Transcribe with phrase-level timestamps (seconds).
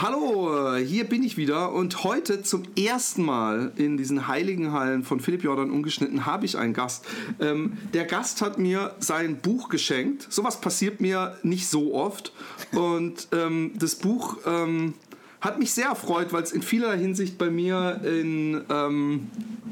[0.00, 5.18] Hallo, hier bin ich wieder und heute zum ersten Mal in diesen heiligen Hallen von
[5.18, 7.04] Philipp Jordan ungeschnitten habe ich einen Gast.
[7.40, 10.28] Ähm, der Gast hat mir sein Buch geschenkt.
[10.30, 12.32] Sowas passiert mir nicht so oft
[12.70, 14.94] und ähm, das Buch ähm,
[15.40, 19.30] hat mich sehr erfreut, weil es in vielerlei Hinsicht bei mir in ähm,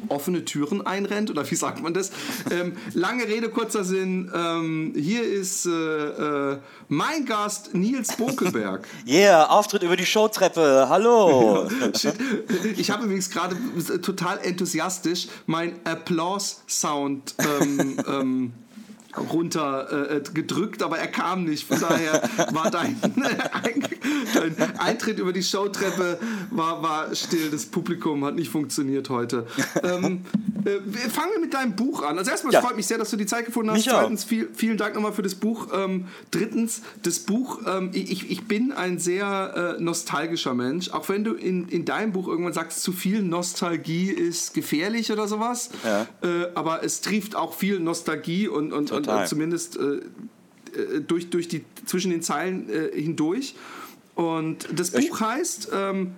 [0.08, 2.10] offene Türen einrennt, oder wie sagt man das?
[2.50, 4.30] Ähm, lange Rede, kurzer Sinn.
[4.34, 6.58] Ähm, hier ist äh, äh,
[6.88, 8.86] mein Gast Nils Bokelberg.
[9.06, 10.86] Yeah, Auftritt über die Showtreppe.
[10.88, 11.68] Hallo.
[12.76, 13.56] Ich habe übrigens gerade
[14.02, 18.52] total enthusiastisch mein Applause-Sound ähm, ähm,
[19.18, 21.66] runter äh, gedrückt, aber er kam nicht.
[21.66, 23.00] Von daher war dein,
[24.34, 26.18] dein Eintritt über die Showtreppe
[26.50, 27.50] war, war still.
[27.50, 29.46] Das Publikum hat nicht funktioniert heute.
[29.82, 30.24] Ähm,
[30.64, 32.18] äh, fangen wir mit deinem Buch an.
[32.18, 32.60] Also erstmal, ja.
[32.60, 33.78] es freut mich sehr, dass du die Zeit gefunden hast.
[33.78, 35.68] Mich Zweitens, viel, vielen Dank nochmal für das Buch.
[35.72, 40.90] Ähm, drittens, das Buch, ähm, ich, ich bin ein sehr äh, nostalgischer Mensch.
[40.90, 45.28] Auch wenn du in, in deinem Buch irgendwann sagst, zu viel Nostalgie ist gefährlich oder
[45.28, 45.70] sowas.
[45.84, 46.06] Ja.
[46.22, 50.00] Äh, aber es trieft auch viel Nostalgie und, und, und äh, zumindest äh,
[50.76, 53.54] äh, durch, durch die, zwischen den Zeilen äh, hindurch.
[54.14, 56.12] Und das Buch heißt ähm,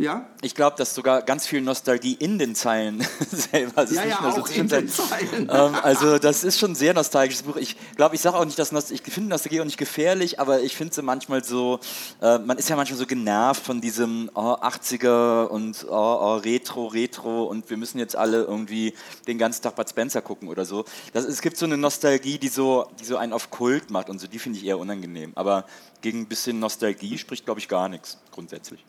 [0.00, 0.26] ja?
[0.42, 4.46] Ich glaube, dass sogar ganz viel Nostalgie in den Zeilen selber also ja, ja, auch
[4.46, 5.48] so in den Zeilen.
[5.50, 7.56] Ähm, also das ist schon ein sehr nostalgisches Buch.
[7.56, 10.62] Ich glaube, ich sage auch nicht, dass Nost ich finde Nostalgie auch nicht gefährlich, aber
[10.62, 11.80] ich finde sie manchmal so,
[12.22, 16.86] äh, man ist ja manchmal so genervt von diesem oh, 80er und oh, oh, Retro,
[16.86, 18.94] Retro und wir müssen jetzt alle irgendwie
[19.26, 20.84] den ganzen Tag Bud Spencer gucken oder so.
[21.12, 24.18] Das, es gibt so eine Nostalgie, die so, die so einen auf Kult macht und
[24.18, 25.32] so, die finde ich eher unangenehm.
[25.34, 25.66] Aber
[26.00, 28.82] gegen ein bisschen Nostalgie spricht, glaube ich, gar nichts grundsätzlich.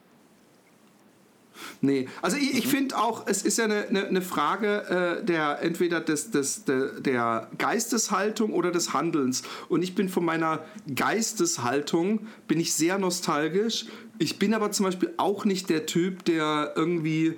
[1.82, 2.70] Nee, also ich, ich mhm.
[2.70, 7.00] finde auch, es ist ja eine, eine, eine Frage äh, der entweder des, des, der,
[7.00, 9.44] der Geisteshaltung oder des Handelns.
[9.70, 13.86] Und ich bin von meiner Geisteshaltung, bin ich sehr nostalgisch.
[14.20, 17.38] Ich bin aber zum Beispiel auch nicht der Typ, der irgendwie,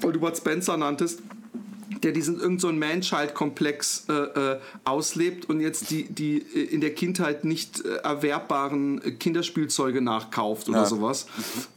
[0.00, 1.22] weil du Bud Spencer nanntest,
[2.02, 6.94] der diesen irgendeinen so Man-Child-Komplex äh, äh, auslebt und jetzt die, die äh, in der
[6.94, 10.86] Kindheit nicht äh, erwerbbaren Kinderspielzeuge nachkauft oder ja.
[10.86, 11.26] sowas.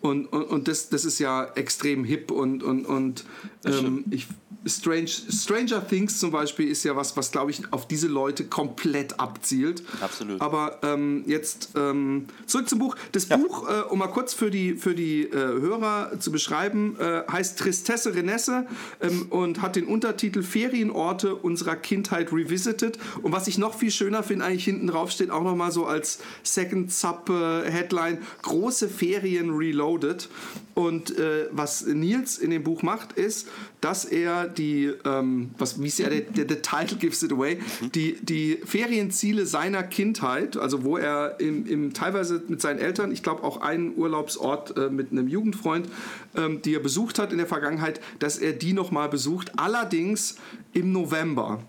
[0.02, 3.26] Und, und, und das, das ist ja extrem hip und, und, und
[3.66, 4.28] ähm, ich
[4.66, 9.20] Strange, Stranger Things zum Beispiel ist ja was, was glaube ich auf diese Leute komplett
[9.20, 9.84] abzielt.
[10.02, 10.42] Absolut.
[10.42, 12.96] Aber ähm, jetzt ähm, zurück zum Buch.
[13.14, 13.38] Das ja.
[13.38, 17.58] Buch, äh, um mal kurz für die, für die äh, Hörer zu beschreiben, äh, heißt
[17.58, 18.68] Tristesse Renesse
[19.02, 23.00] ähm, und hat den Untertitel Ferienorte unserer Kindheit Revisited.
[23.22, 26.20] Und was ich noch viel schöner finde, eigentlich hinten drauf steht auch nochmal so als
[26.44, 30.28] Second Sub äh, Headline große Ferien Reloaded.
[30.76, 33.48] Und äh, was Nils in dem Buch macht, ist,
[33.82, 37.56] dass er die, ähm, was, wie es ja der, der, der, Title gives it away,
[37.56, 37.92] mhm.
[37.92, 43.24] die, die Ferienziele seiner Kindheit, also wo er im, im teilweise mit seinen Eltern, ich
[43.24, 45.88] glaube auch einen Urlaubsort äh, mit einem Jugendfreund,
[46.36, 50.36] ähm, die er besucht hat in der Vergangenheit, dass er die nochmal besucht, allerdings
[50.74, 51.64] im November.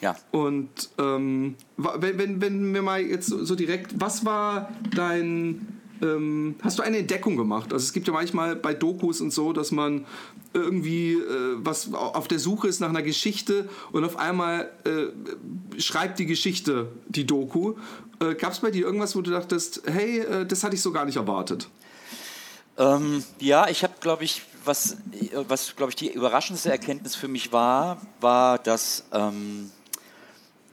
[0.00, 0.16] Ja.
[0.32, 6.78] Und ähm, wenn, wenn, wenn wir mal jetzt so direkt, was war dein ähm, hast
[6.78, 7.72] du eine Entdeckung gemacht?
[7.72, 10.04] Also es gibt ja manchmal bei Dokus und so, dass man
[10.52, 16.18] irgendwie äh, was auf der Suche ist nach einer Geschichte und auf einmal äh, schreibt
[16.18, 17.74] die Geschichte die Doku.
[18.20, 20.92] Äh, Gab es bei dir irgendwas, wo du dachtest, hey, äh, das hatte ich so
[20.92, 21.68] gar nicht erwartet?
[22.78, 24.96] Ähm, ja, ich habe, glaube ich, was,
[25.48, 29.70] was glaube ich, die überraschendste Erkenntnis für mich war, war, dass ähm,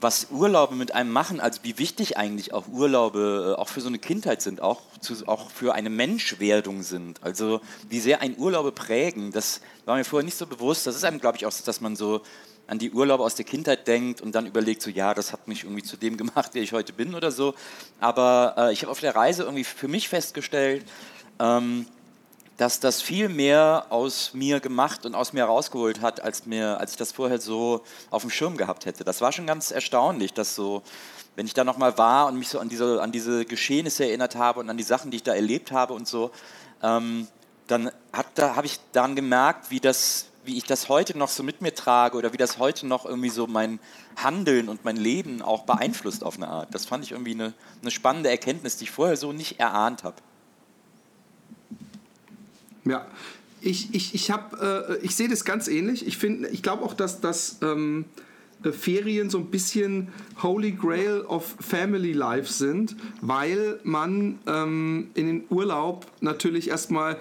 [0.02, 3.88] was Urlaube mit einem machen, also wie wichtig eigentlich auch Urlaube äh, auch für so
[3.90, 7.22] eine Kindheit sind, auch, zu, auch für eine Menschwerdung sind.
[7.24, 10.88] Also wie sehr ein Urlaube prägen, das war mir vorher nicht so bewusst.
[10.88, 12.22] Das ist einem, glaube ich, auch so, dass man so
[12.68, 15.64] an die Urlaube aus der Kindheit denkt und dann überlegt, so ja, das hat mich
[15.64, 17.56] irgendwie zu dem gemacht, der ich heute bin oder so.
[18.00, 20.86] Aber äh, ich habe auf der Reise irgendwie für mich festgestellt,
[21.40, 21.88] ähm,
[22.60, 26.92] dass das viel mehr aus mir gemacht und aus mir rausgeholt hat, als, mir, als
[26.92, 29.06] ich das vorher so auf dem Schirm gehabt hätte.
[29.06, 30.84] Das war schon ganz erstaunlich, dass so,
[31.38, 34.60] wenn ich da nochmal war und mich so an diese, an diese Geschehnisse erinnert habe
[34.60, 36.32] und an die Sachen, die ich da erlebt habe und so,
[36.84, 37.30] ähm,
[37.68, 37.92] dann
[38.36, 41.74] da, habe ich daran gemerkt, wie, das, wie ich das heute noch so mit mir
[41.74, 43.80] trage oder wie das heute noch irgendwie so mein
[44.18, 46.76] Handeln und mein Leben auch beeinflusst auf eine Art.
[46.76, 50.18] Das fand ich irgendwie eine, eine spannende Erkenntnis, die ich vorher so nicht erahnt habe.
[52.86, 53.08] Ja,
[53.62, 56.08] ich, ich, ich, äh, ich sehe das ganz ähnlich.
[56.08, 58.06] Ich, ich glaube auch, dass das ähm,
[58.64, 60.10] äh, Ferien so ein bisschen
[60.42, 67.18] Holy Grail of Family Life sind, weil man ähm, in den Urlaub natürlich erstmal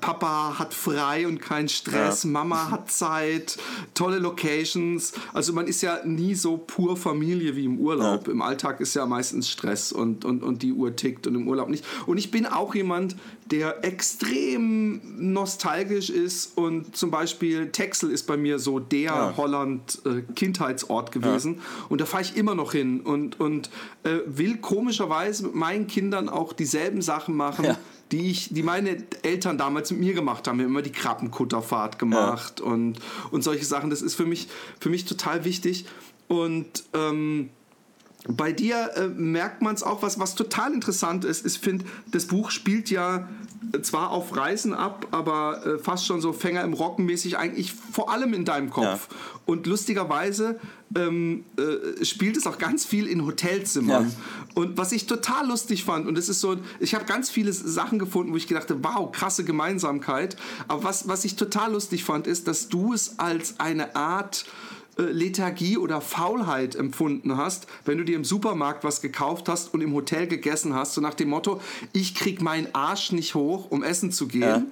[0.00, 2.30] Papa hat frei und keinen Stress, ja.
[2.30, 3.58] Mama hat Zeit,
[3.94, 5.12] tolle Locations.
[5.32, 8.26] Also man ist ja nie so pur Familie wie im Urlaub.
[8.26, 8.32] Ja.
[8.32, 11.68] Im Alltag ist ja meistens Stress und, und, und die Uhr tickt und im Urlaub
[11.68, 11.84] nicht.
[12.06, 13.16] Und ich bin auch jemand,
[13.50, 15.00] der extrem
[15.32, 19.34] nostalgisch ist und zum Beispiel Texel ist bei mir so der ja.
[19.36, 23.70] Holland-Kindheitsort äh, gewesen und da fahre ich immer noch hin und, und
[24.04, 27.76] äh, will komischerweise mit meinen Kindern auch dieselben Sachen machen.
[28.10, 30.58] Die ich, die meine Eltern damals mit mir gemacht haben.
[30.58, 32.66] Wir haben immer die Krabbenkutterfahrt gemacht ja.
[32.66, 32.98] und,
[33.30, 33.90] und solche Sachen.
[33.90, 34.48] Das ist für mich,
[34.80, 35.86] für mich total wichtig.
[36.28, 37.50] Und ähm,
[38.26, 41.46] bei dir äh, merkt man es auch, was, was total interessant ist.
[41.46, 43.28] Ich finde, das Buch spielt ja
[43.82, 48.10] zwar auf Reisen ab, aber äh, fast schon so Fänger im Rocken mäßig eigentlich vor
[48.10, 49.08] allem in deinem Kopf.
[49.10, 49.16] Ja.
[49.46, 50.58] Und lustigerweise
[50.94, 54.08] ähm, äh, spielt es auch ganz viel in Hotelzimmern.
[54.08, 54.14] Ja.
[54.54, 57.98] Und was ich total lustig fand, und es ist so, ich habe ganz viele Sachen
[57.98, 60.36] gefunden, wo ich gedacht habe, wow, krasse Gemeinsamkeit.
[60.66, 64.44] Aber was, was ich total lustig fand, ist, dass du es als eine Art
[64.98, 69.80] äh, Lethargie oder Faulheit empfunden hast, wenn du dir im Supermarkt was gekauft hast und
[69.80, 71.60] im Hotel gegessen hast, so nach dem Motto,
[71.92, 74.42] ich krieg meinen Arsch nicht hoch, um essen zu gehen.
[74.42, 74.62] Ja.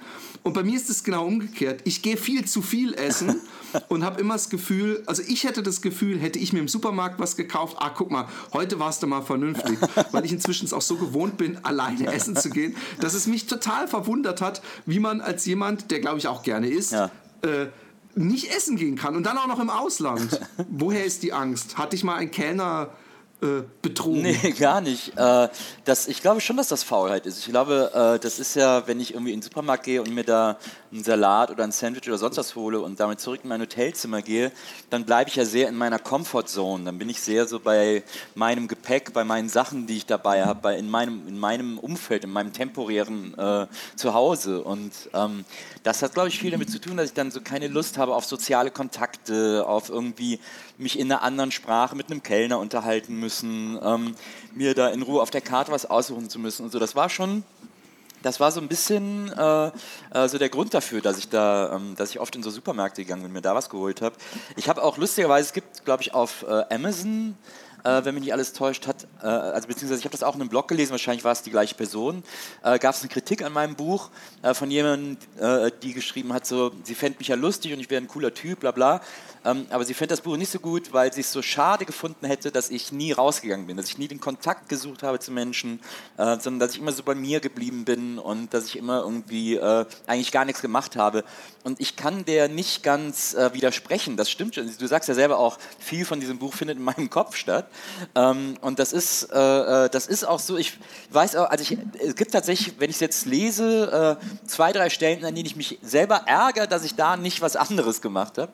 [0.43, 1.81] Und bei mir ist es genau umgekehrt.
[1.85, 3.39] Ich gehe viel zu viel essen
[3.87, 7.19] und habe immer das Gefühl, also ich hätte das Gefühl, hätte ich mir im Supermarkt
[7.19, 9.79] was gekauft, ah, guck mal, heute warst du mal vernünftig,
[10.11, 13.47] weil ich inzwischen es auch so gewohnt bin, alleine essen zu gehen, dass es mich
[13.47, 17.11] total verwundert hat, wie man als jemand, der glaube ich auch gerne isst, ja.
[17.43, 17.67] äh,
[18.17, 20.39] nicht essen gehen kann und dann auch noch im Ausland.
[20.69, 21.77] Woher ist die Angst?
[21.77, 22.89] Hatte ich mal einen Kellner
[23.39, 24.23] äh, betrogen?
[24.23, 25.15] Nee, gar nicht.
[25.15, 25.49] Äh,
[25.85, 27.37] das, ich glaube schon, dass das Faulheit ist.
[27.37, 30.23] Ich glaube, äh, das ist ja, wenn ich irgendwie in den Supermarkt gehe und mir
[30.23, 30.57] da
[30.91, 34.23] einen Salat oder ein Sandwich oder sonst was hole und damit zurück in mein Hotelzimmer
[34.23, 34.51] gehe,
[34.89, 36.85] dann bleibe ich ja sehr in meiner Comfortzone.
[36.85, 38.03] Dann bin ich sehr so bei
[38.33, 42.31] meinem Gepäck, bei meinen Sachen, die ich dabei habe, in meinem, in meinem Umfeld, in
[42.31, 44.63] meinem temporären äh, Zuhause.
[44.63, 45.45] Und ähm,
[45.87, 48.13] das hat, glaube ich, viel damit zu tun, dass ich dann so keine Lust habe
[48.13, 50.37] auf soziale Kontakte, auf irgendwie
[50.77, 54.15] mich in einer anderen Sprache mit einem Kellner unterhalten müssen, ähm,
[54.53, 56.79] mir da in Ruhe auf der Karte was aussuchen zu müssen und so.
[56.79, 57.45] Das war schon
[58.21, 59.71] das war so ein bisschen äh,
[60.11, 63.03] äh, so der Grund dafür, dass ich da, ähm, dass ich oft in so Supermärkte
[63.03, 64.15] gegangen bin, mir da was geholt habe.
[64.57, 67.37] Ich habe auch lustigerweise, es gibt, glaube ich, auf äh, Amazon
[67.87, 70.41] äh, wenn mich nicht alles täuscht, hat, äh, also beziehungsweise ich habe das auch in
[70.41, 72.23] einem Blog gelesen, wahrscheinlich war es die gleiche Person,
[72.63, 74.09] äh, gab es eine Kritik an meinem Buch
[74.41, 77.89] äh, von jemandem, äh, die geschrieben hat, so, sie fände mich ja lustig und ich
[77.89, 79.01] wäre ein cooler Typ, bla bla.
[79.47, 82.25] Ähm, aber sie fände das Buch nicht so gut, weil sie es so schade gefunden
[82.25, 85.79] hätte, dass ich nie rausgegangen bin, dass ich nie den Kontakt gesucht habe zu Menschen,
[86.17, 89.55] äh, sondern dass ich immer so bei mir geblieben bin und dass ich immer irgendwie
[89.55, 91.23] äh, eigentlich gar nichts gemacht habe.
[91.63, 94.69] Und ich kann der nicht ganz äh, widersprechen, das stimmt schon.
[94.77, 97.67] Du sagst ja selber auch, viel von diesem Buch findet in meinem Kopf statt.
[98.15, 100.77] Ähm, und das ist, das ist auch so, ich
[101.11, 105.23] weiß auch, also ich, es gibt tatsächlich, wenn ich es jetzt lese, zwei, drei Stellen,
[105.23, 108.51] an denen ich mich selber ärgere, dass ich da nicht was anderes gemacht habe.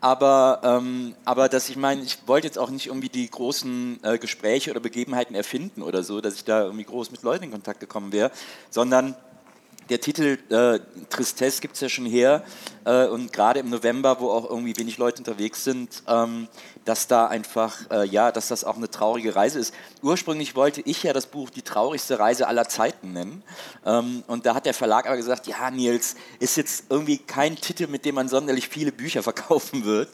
[0.00, 4.00] Aber aber, ähm, aber dass ich meine, ich wollte jetzt auch nicht irgendwie die großen
[4.02, 7.50] äh, Gespräche oder Begebenheiten erfinden oder so, dass ich da irgendwie groß mit Leuten in
[7.50, 8.30] Kontakt gekommen wäre,
[8.70, 9.16] sondern
[9.88, 10.80] der Titel äh,
[11.10, 12.42] Tristesse gibt es ja schon her
[12.84, 16.48] äh, und gerade im November, wo auch irgendwie wenig Leute unterwegs sind, ähm,
[16.84, 19.74] dass da einfach, äh, ja, dass das auch eine traurige Reise ist.
[20.02, 23.42] Ursprünglich wollte ich ja das Buch Die traurigste Reise aller Zeiten nennen.
[23.84, 27.88] Ähm, und da hat der Verlag aber gesagt, ja, Nils, ist jetzt irgendwie kein Titel,
[27.88, 30.08] mit dem man sonderlich viele Bücher verkaufen wird.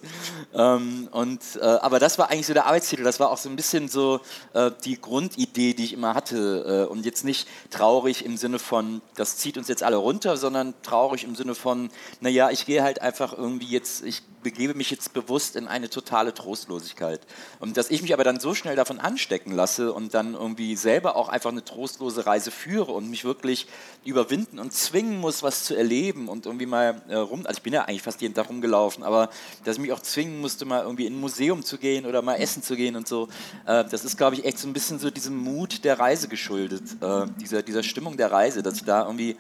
[0.55, 3.03] Ähm, und, äh, aber das war eigentlich so der Arbeitstitel.
[3.03, 4.21] Das war auch so ein bisschen so
[4.55, 6.87] äh, die Grundidee, die ich immer hatte.
[6.89, 10.75] Äh, und jetzt nicht traurig im Sinne von, das zieht uns jetzt alle runter, sondern
[10.83, 11.91] traurig im Sinne von,
[12.21, 16.35] naja, ich gehe halt einfach irgendwie jetzt, ich begebe mich jetzt bewusst in eine totale
[16.35, 17.21] Trostlosigkeit.
[17.61, 21.17] Und dass ich mich aber dann so schnell davon anstecken lasse und dann irgendwie selber
[21.17, 23.67] auch einfach eine trostlose Reise führe und mich wirklich
[24.05, 27.73] überwinden und zwingen muss, was zu erleben und irgendwie mal äh, rum, also ich bin
[27.73, 29.31] ja eigentlich fast jeden Tag rumgelaufen, aber
[29.65, 32.35] dass ich mich auch zwingen musste, mal irgendwie in ein Museum zu gehen oder mal
[32.37, 33.29] essen zu gehen und so,
[33.67, 36.83] äh, das ist, glaube ich, echt so ein bisschen so diesem Mut der Reise geschuldet,
[37.01, 39.37] äh, dieser, dieser Stimmung der Reise, dass ich da irgendwie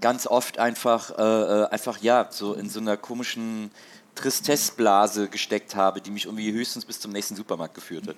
[0.00, 3.70] ganz oft einfach, äh, äh, einfach ja, so in so einer komischen
[4.14, 8.16] Tristessblase gesteckt habe, die mich irgendwie höchstens bis zum nächsten Supermarkt geführt hat.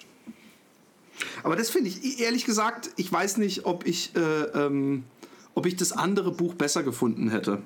[1.43, 5.05] Aber das finde ich, ehrlich gesagt, ich weiß nicht, ob ich, äh, ähm,
[5.55, 7.63] ob ich das andere Buch besser gefunden hätte.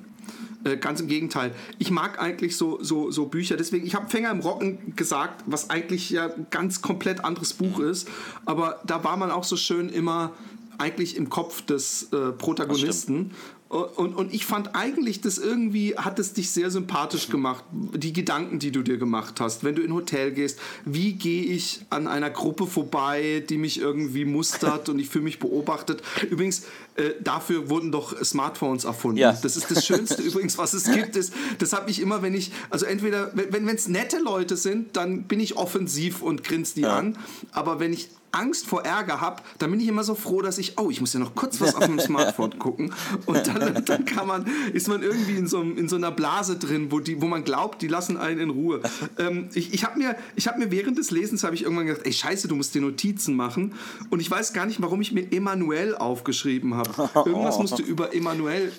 [0.64, 1.54] Äh, ganz im Gegenteil.
[1.78, 3.56] Ich mag eigentlich so, so, so Bücher.
[3.56, 7.78] Deswegen, ich habe Fänger im Rocken gesagt, was eigentlich ja ein ganz komplett anderes Buch
[7.78, 8.08] ist.
[8.44, 10.32] Aber da war man auch so schön immer
[10.78, 13.32] eigentlich im Kopf des äh, Protagonisten.
[13.68, 18.60] Und, und ich fand eigentlich, das irgendwie hat es dich sehr sympathisch gemacht, die Gedanken,
[18.60, 19.64] die du dir gemacht hast.
[19.64, 23.80] Wenn du in ein Hotel gehst, wie gehe ich an einer Gruppe vorbei, die mich
[23.80, 26.00] irgendwie mustert und ich fühle mich beobachtet.
[26.30, 26.62] Übrigens,
[26.96, 29.18] äh, dafür wurden doch Smartphones erfunden.
[29.18, 29.32] Ja.
[29.32, 31.16] Das ist das Schönste übrigens, was es gibt.
[31.16, 35.24] Ist, das habe ich immer, wenn ich, also entweder, wenn es nette Leute sind, dann
[35.24, 36.96] bin ich offensiv und grinse die ja.
[36.96, 37.18] an.
[37.52, 40.78] Aber wenn ich Angst vor Ärger habe, dann bin ich immer so froh, dass ich,
[40.78, 42.92] oh, ich muss ja noch kurz was auf dem Smartphone gucken.
[43.24, 46.92] Und dann, dann kann man, ist man irgendwie in so, in so einer Blase drin,
[46.92, 48.82] wo, die, wo man glaubt, die lassen einen in Ruhe.
[49.18, 52.48] Ähm, ich ich habe mir, hab mir während des Lesens ich irgendwann gedacht, ey scheiße,
[52.48, 53.74] du musst dir Notizen machen.
[54.10, 56.85] Und ich weiß gar nicht, warum ich mir Emanuel aufgeschrieben habe.
[57.24, 58.72] Irgendwas musst du über Emanuel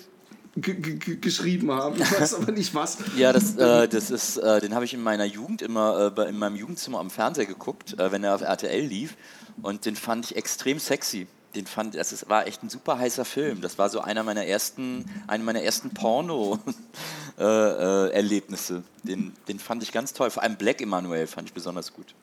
[0.60, 2.00] geschrieben haben.
[2.00, 2.98] Ich weiß aber nicht was.
[3.16, 6.38] Ja, das, äh, das ist, äh, den habe ich in meiner Jugend immer äh, in
[6.38, 9.16] meinem Jugendzimmer am Fernseher geguckt, äh, wenn er auf RTL lief.
[9.62, 11.26] Und den fand ich extrem sexy.
[11.54, 13.62] Den fand, das war echt ein super heißer Film.
[13.62, 18.74] Das war so einer meiner ersten, eine meiner ersten Porno-Erlebnisse.
[18.74, 20.28] Äh, äh, den, den fand ich ganz toll.
[20.30, 22.14] Vor allem Black Emanuel fand ich besonders gut.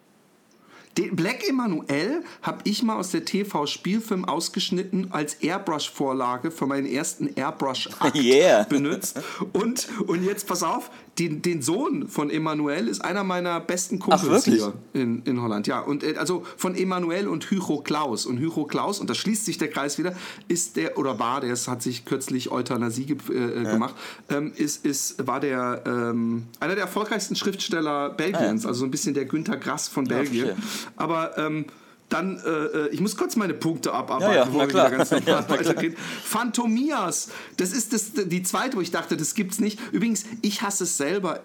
[0.97, 7.27] Den Black Emanuel habe ich mal aus der TV-Spielfilm ausgeschnitten als Airbrush-Vorlage für meinen ersten
[7.35, 8.63] Airbrush-Akt yeah.
[8.63, 9.19] benutzt.
[9.51, 14.45] Und, und jetzt pass auf, den, den Sohn von Emanuel ist einer meiner besten Kumpels
[14.45, 15.65] hier in, in Holland.
[15.65, 18.25] Ja, und äh, also von Emanuel und Hugo Klaus.
[18.25, 20.15] Und Hugo Klaus, und da schließt sich der Kreis wieder,
[20.47, 23.71] ist der, oder war, der hat sich kürzlich Euthanasie ge äh, ja.
[23.71, 23.95] gemacht,
[24.29, 28.69] ähm, ist, ist, war der ähm, einer der erfolgreichsten Schriftsteller Belgiens, ah, ja.
[28.69, 30.47] also so ein bisschen der Günter Grass von Belgien.
[30.47, 30.55] Ja,
[30.97, 31.65] Aber ähm,
[32.09, 35.11] dann, äh, äh, ich muss kurz meine Punkte abarbeiten, ja, ja, bevor wir wieder ganz
[35.11, 35.95] normal weitergehen.
[36.23, 39.79] Phantomias, das ist das, die zweite, wo ich dachte, das gibt's nicht.
[39.91, 41.41] Übrigens, ich hasse es selber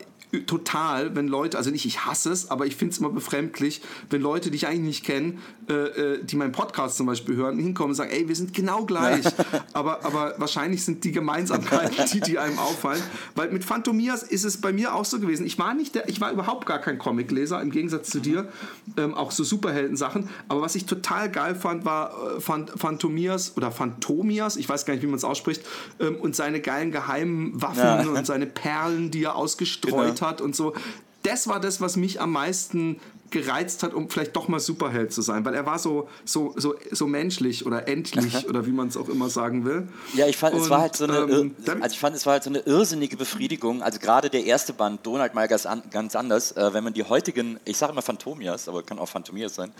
[0.46, 4.22] total, wenn Leute, also nicht ich hasse es, aber ich finde es immer befremdlich, wenn
[4.22, 5.34] Leute, die ich eigentlich nicht kenne,
[5.68, 8.84] äh, äh, die meinen Podcast zum Beispiel hören, hinkommen und sagen, ey, wir sind genau
[8.84, 9.24] gleich.
[9.72, 13.02] aber, aber wahrscheinlich sind die Gemeinsamkeiten, die, die einem auffallen.
[13.34, 15.46] Weil mit Phantomias ist es bei mir auch so gewesen.
[15.46, 18.48] Ich war nicht der, ich war überhaupt gar kein Comicleser, im Gegensatz zu dir,
[18.96, 20.28] ähm, auch so Superhelden-Sachen.
[20.48, 25.02] Aber was ich total geil fand, war äh, Phantomias oder Phantomias, ich weiß gar nicht,
[25.02, 25.62] wie man es ausspricht,
[25.98, 28.02] ähm, und seine geilen geheimen Waffen ja.
[28.02, 30.19] und seine Perlen, die er ausgestreut genau.
[30.22, 30.74] Hat und so.
[31.22, 33.00] Das war das, was mich am meisten
[33.30, 36.74] gereizt hat, um vielleicht doch mal Superheld zu sein, weil er war so, so, so,
[36.90, 39.88] so menschlich oder endlich oder wie man es auch immer sagen will.
[40.14, 42.34] Ja, ich fand, und, es war halt so eine, ähm, also ich fand, es war
[42.34, 43.82] halt so eine irrsinnige Befriedigung.
[43.82, 47.60] Also gerade der erste Band, Donald mal ganz, ganz anders, äh, wenn man die heutigen,
[47.64, 49.72] ich sage immer Phantomias, aber kann auch Phantomias sein,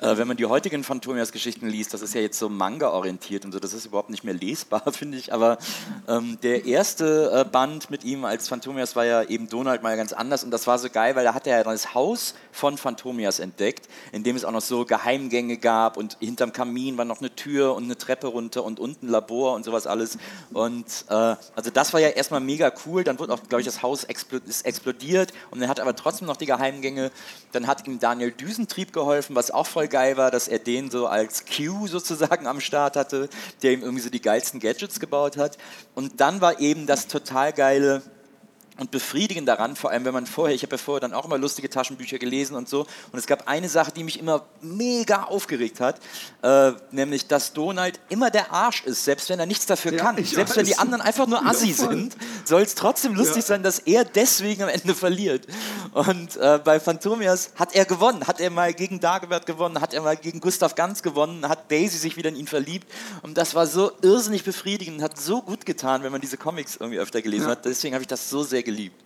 [0.00, 3.58] äh, wenn man die heutigen Phantomias-Geschichten liest, das ist ja jetzt so Manga-orientiert und so,
[3.58, 5.58] das ist überhaupt nicht mehr lesbar, finde ich, aber
[6.06, 10.12] ähm, der erste äh, Band mit ihm als Phantomias war ja eben Donald mal ganz
[10.12, 12.97] anders und das war so geil, weil da hatte er ja das Haus von Phantomias
[12.98, 17.20] Phantomias entdeckt, in dem es auch noch so Geheimgänge gab und hinterm Kamin war noch
[17.20, 20.18] eine Tür und eine Treppe runter und unten Labor und sowas alles.
[20.52, 23.04] Und äh, also das war ja erstmal mega cool.
[23.04, 26.46] Dann wurde auch, glaube ich, das Haus explodiert und er hat aber trotzdem noch die
[26.46, 27.12] Geheimgänge.
[27.52, 31.06] Dann hat ihm Daniel Düsentrieb geholfen, was auch voll geil war, dass er den so
[31.06, 33.28] als Q sozusagen am Start hatte,
[33.62, 35.56] der ihm irgendwie so die geilsten Gadgets gebaut hat.
[35.94, 38.02] Und dann war eben das total geile
[38.78, 41.38] und befriedigen daran, vor allem wenn man vorher, ich habe ja vorher dann auch immer
[41.38, 45.80] lustige Taschenbücher gelesen und so, und es gab eine Sache, die mich immer mega aufgeregt
[45.80, 46.00] hat,
[46.42, 50.16] äh, nämlich, dass Donald immer der Arsch ist, selbst wenn er nichts dafür ja, kann.
[50.16, 50.56] Selbst weiß.
[50.56, 53.48] wenn die anderen einfach nur Assi ja, sind, soll es trotzdem lustig ja.
[53.48, 55.46] sein, dass er deswegen am Ende verliert.
[55.92, 60.02] Und äh, bei Phantomias hat er gewonnen, hat er mal gegen Dagobert gewonnen, hat er
[60.02, 62.88] mal gegen Gustav Ganz gewonnen, hat Daisy sich wieder in ihn verliebt
[63.22, 66.98] und das war so irrsinnig befriedigend hat so gut getan, wenn man diese Comics irgendwie
[66.98, 67.64] öfter gelesen hat.
[67.64, 69.02] Deswegen habe ich das so sehr geliebt.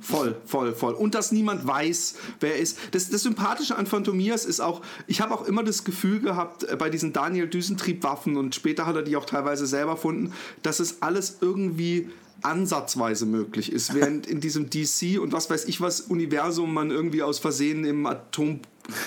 [0.00, 0.94] Voll, voll, voll.
[0.94, 2.78] Und dass niemand weiß, wer er ist.
[2.90, 6.76] Das, das Sympathische an Phantomias ist auch, ich habe auch immer das Gefühl gehabt, äh,
[6.76, 11.02] bei diesen Daniel Düsentrieb-Waffen und später hat er die auch teilweise selber erfunden, dass es
[11.02, 12.08] alles irgendwie
[12.40, 17.22] ansatzweise möglich ist, während in diesem DC und was weiß ich was Universum man irgendwie
[17.22, 18.60] aus Versehen im Atom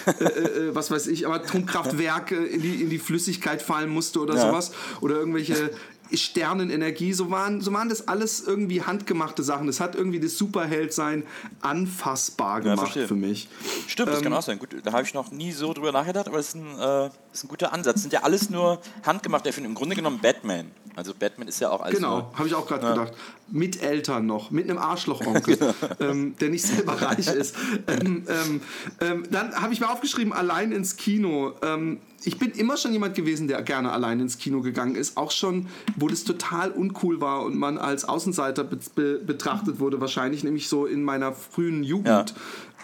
[0.07, 4.35] äh, äh, äh was weiß ich, Atomkraftwerk in die, in die Flüssigkeit fallen musste oder
[4.35, 4.47] ja.
[4.47, 4.71] sowas.
[5.01, 5.71] Oder irgendwelche
[6.13, 9.67] Sternenenergie, so waren, so waren das alles irgendwie handgemachte Sachen.
[9.67, 11.23] Das hat irgendwie das Superheldsein
[11.61, 13.47] anfassbar gemacht ja, für mich.
[13.87, 14.59] Stimmt, das ähm, kann auch sein.
[14.59, 17.43] Gut, da habe ich noch nie so drüber nachgedacht, aber das ist ein, äh, ist
[17.43, 17.95] ein guter Ansatz.
[17.95, 19.75] Das sind ja alles nur handgemachte Erfindungen.
[19.75, 20.71] Im Grunde genommen Batman.
[20.95, 21.97] Also Batman ist ja auch alles.
[21.97, 22.93] Genau, habe ich auch gerade ja.
[22.93, 23.13] gedacht.
[23.49, 25.73] Mit Eltern noch, mit einem Arschlochonkel, genau.
[25.99, 27.55] ähm, der nicht selber reich ist.
[27.87, 28.61] Ähm, ähm,
[29.01, 31.53] ähm, dann habe ich mir aufgeschrieben, allein ins Kino.
[32.25, 35.17] Ich bin immer schon jemand gewesen, der gerne allein ins Kino gegangen ist.
[35.17, 40.01] Auch schon, wo das total uncool war und man als Außenseiter be be betrachtet wurde,
[40.01, 42.33] wahrscheinlich, nämlich so in meiner frühen Jugend.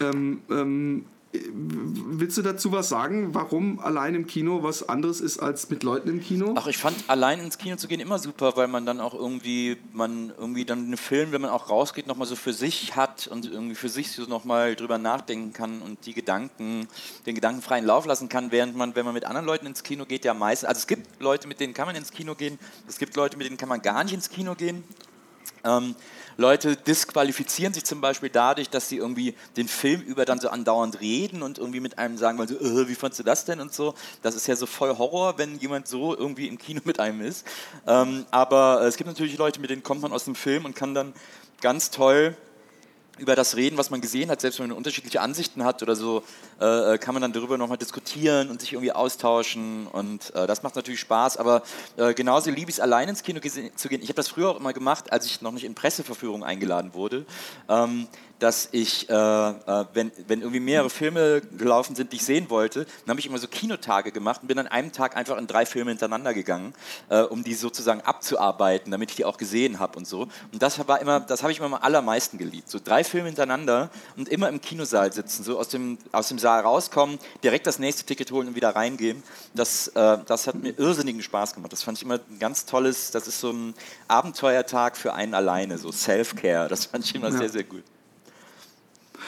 [0.00, 0.10] Ja.
[0.10, 5.70] Ähm, ähm, Willst du dazu was sagen, warum allein im Kino was anderes ist als
[5.70, 6.54] mit Leuten im Kino?
[6.58, 9.78] Ach, ich fand allein ins Kino zu gehen immer super, weil man dann auch irgendwie,
[9.92, 13.50] man irgendwie dann einen Film, wenn man auch rausgeht, nochmal so für sich hat und
[13.50, 16.86] irgendwie für sich so nochmal drüber nachdenken kann und die Gedanken,
[17.24, 20.04] den Gedanken freien Lauf lassen kann, während man, wenn man mit anderen Leuten ins Kino
[20.04, 22.98] geht, ja meistens, also es gibt Leute, mit denen kann man ins Kino gehen, es
[22.98, 24.84] gibt Leute, mit denen kann man gar nicht ins Kino gehen.
[25.64, 25.94] Ähm,
[26.36, 31.00] Leute disqualifizieren sich zum Beispiel dadurch, dass sie irgendwie den Film über dann so andauernd
[31.00, 33.72] reden und irgendwie mit einem sagen, weil so, äh, wie fandst du das denn und
[33.72, 33.94] so.
[34.22, 37.46] Das ist ja so voll Horror, wenn jemand so irgendwie im Kino mit einem ist.
[37.86, 40.76] Ähm, aber äh, es gibt natürlich Leute, mit denen kommt man aus dem Film und
[40.76, 41.12] kann dann
[41.60, 42.36] ganz toll
[43.18, 46.24] über das reden, was man gesehen hat, selbst wenn man unterschiedliche Ansichten hat oder so,
[46.62, 50.62] äh, äh, kann man dann darüber nochmal diskutieren und sich irgendwie austauschen und äh, das
[50.62, 51.62] macht natürlich Spaß, aber
[51.96, 54.00] äh, genauso liebe ich es, allein ins Kino zu gehen.
[54.00, 57.26] Ich habe das früher auch immer gemacht, als ich noch nicht in Presseverführung eingeladen wurde.
[57.68, 58.06] Ähm,
[58.38, 62.86] dass ich, äh, äh, wenn, wenn irgendwie mehrere Filme gelaufen sind, die ich sehen wollte,
[63.04, 65.64] dann habe ich immer so Kinotage gemacht und bin an einem Tag einfach in drei
[65.64, 66.74] Filme hintereinander gegangen,
[67.30, 70.22] um die sozusagen abzuarbeiten, damit ich die auch gesehen habe und so.
[70.52, 72.68] Und das war immer, das habe ich immer am allermeisten geliebt.
[72.68, 76.51] So drei Filme hintereinander und immer im Kinosaal sitzen, so aus dem, aus dem Saal
[76.60, 79.22] rauskommen, direkt das nächste Ticket holen und wieder reingehen.
[79.54, 81.72] Das, äh, das hat mir irrsinnigen Spaß gemacht.
[81.72, 83.74] Das fand ich immer ein ganz tolles, das ist so ein
[84.08, 86.68] Abenteuertag für einen alleine, so Self-Care.
[86.68, 87.38] Das fand ich immer ja.
[87.38, 87.82] sehr, sehr gut.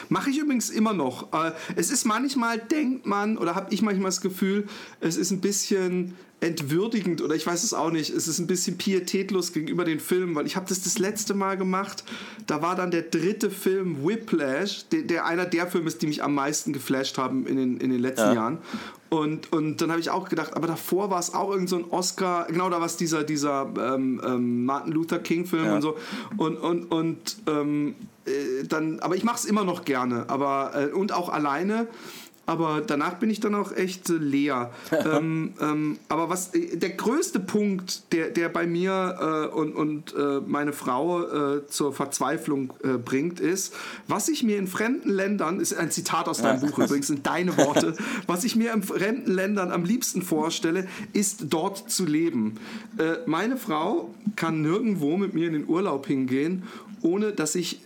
[0.08, 1.32] Mache ich übrigens immer noch.
[1.32, 4.68] Äh, es ist manchmal, denkt man, oder habe ich manchmal das Gefühl,
[5.00, 8.10] es ist ein bisschen entwürdigend oder ich weiß es auch nicht.
[8.10, 11.56] Es ist ein bisschen pietätlos gegenüber den Filmen, weil ich habe das das letzte Mal
[11.56, 12.04] gemacht.
[12.46, 16.22] Da war dann der dritte Film Whiplash, der, der einer der Filme ist, die mich
[16.22, 18.34] am meisten geflasht haben in den, in den letzten ja.
[18.34, 18.58] Jahren.
[19.08, 21.84] Und, und dann habe ich auch gedacht, aber davor war es auch irgend so ein
[21.90, 25.76] Oscar, genau da war es dieser, dieser ähm, ähm, Martin Luther King Film ja.
[25.76, 25.96] und so.
[26.36, 27.94] Und, und, und ähm,
[28.26, 31.86] äh, dann, aber ich mache es immer noch gerne, aber äh, und auch alleine.
[32.46, 34.72] Aber danach bin ich dann auch echt äh, leer.
[34.92, 40.14] ähm, ähm, aber was äh, der größte Punkt, der, der bei mir äh, und, und
[40.14, 41.04] äh, meine Frau
[41.68, 42.72] zur Verzweiflung
[43.04, 43.74] bringt, ist,
[44.08, 47.56] was ich mir in fremden Ländern, ist ein Zitat aus deinem Buch übrigens, sind deine
[47.56, 47.96] Worte,
[48.26, 52.56] was ich mir in fremden Ländern am liebsten vorstelle, ist dort zu leben.
[53.26, 56.64] meine Frau kann nirgendwo mit mir in den Urlaub hingehen,
[57.02, 57.80] ohne dass ich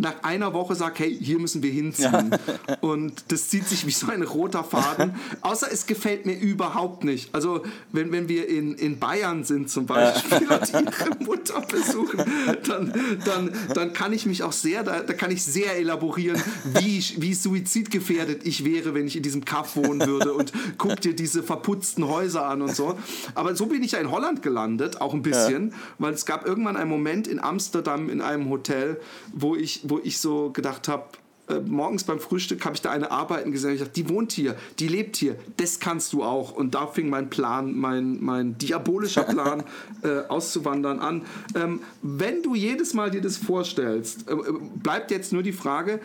[0.00, 2.30] nach einer Woche sagt, hey, hier müssen wir hinziehen.
[2.30, 2.76] Ja.
[2.80, 5.14] Und das zieht sich wie so ein roter Faden.
[5.42, 7.34] Außer es gefällt mir überhaupt nicht.
[7.34, 10.56] Also wenn, wenn wir in, in Bayern sind zum Beispiel ja.
[10.58, 12.24] und ihre Mutter besuchen,
[12.66, 12.92] dann,
[13.24, 16.42] dann, dann kann ich mich auch sehr, da, da kann ich sehr elaborieren,
[16.78, 21.14] wie, wie suizidgefährdet ich wäre, wenn ich in diesem Kaff wohnen würde und guck dir
[21.14, 22.98] diese verputzten Häuser an und so.
[23.34, 25.76] Aber so bin ich ja in Holland gelandet, auch ein bisschen, ja.
[25.98, 28.98] weil es gab irgendwann einen Moment in Amsterdam in einem Hotel,
[29.34, 31.04] wo ich, wo ich so gedacht habe,
[31.50, 33.74] äh, morgens beim Frühstück habe ich da eine arbeiten gesehen.
[33.74, 36.52] Ich dachte, die wohnt hier, die lebt hier, das kannst du auch.
[36.52, 39.64] Und da fing mein Plan, mein, mein diabolischer Plan
[40.02, 41.22] äh, auszuwandern an.
[41.54, 46.00] Ähm, wenn du jedes Mal dir das vorstellst, äh, äh bleibt jetzt nur die Frage,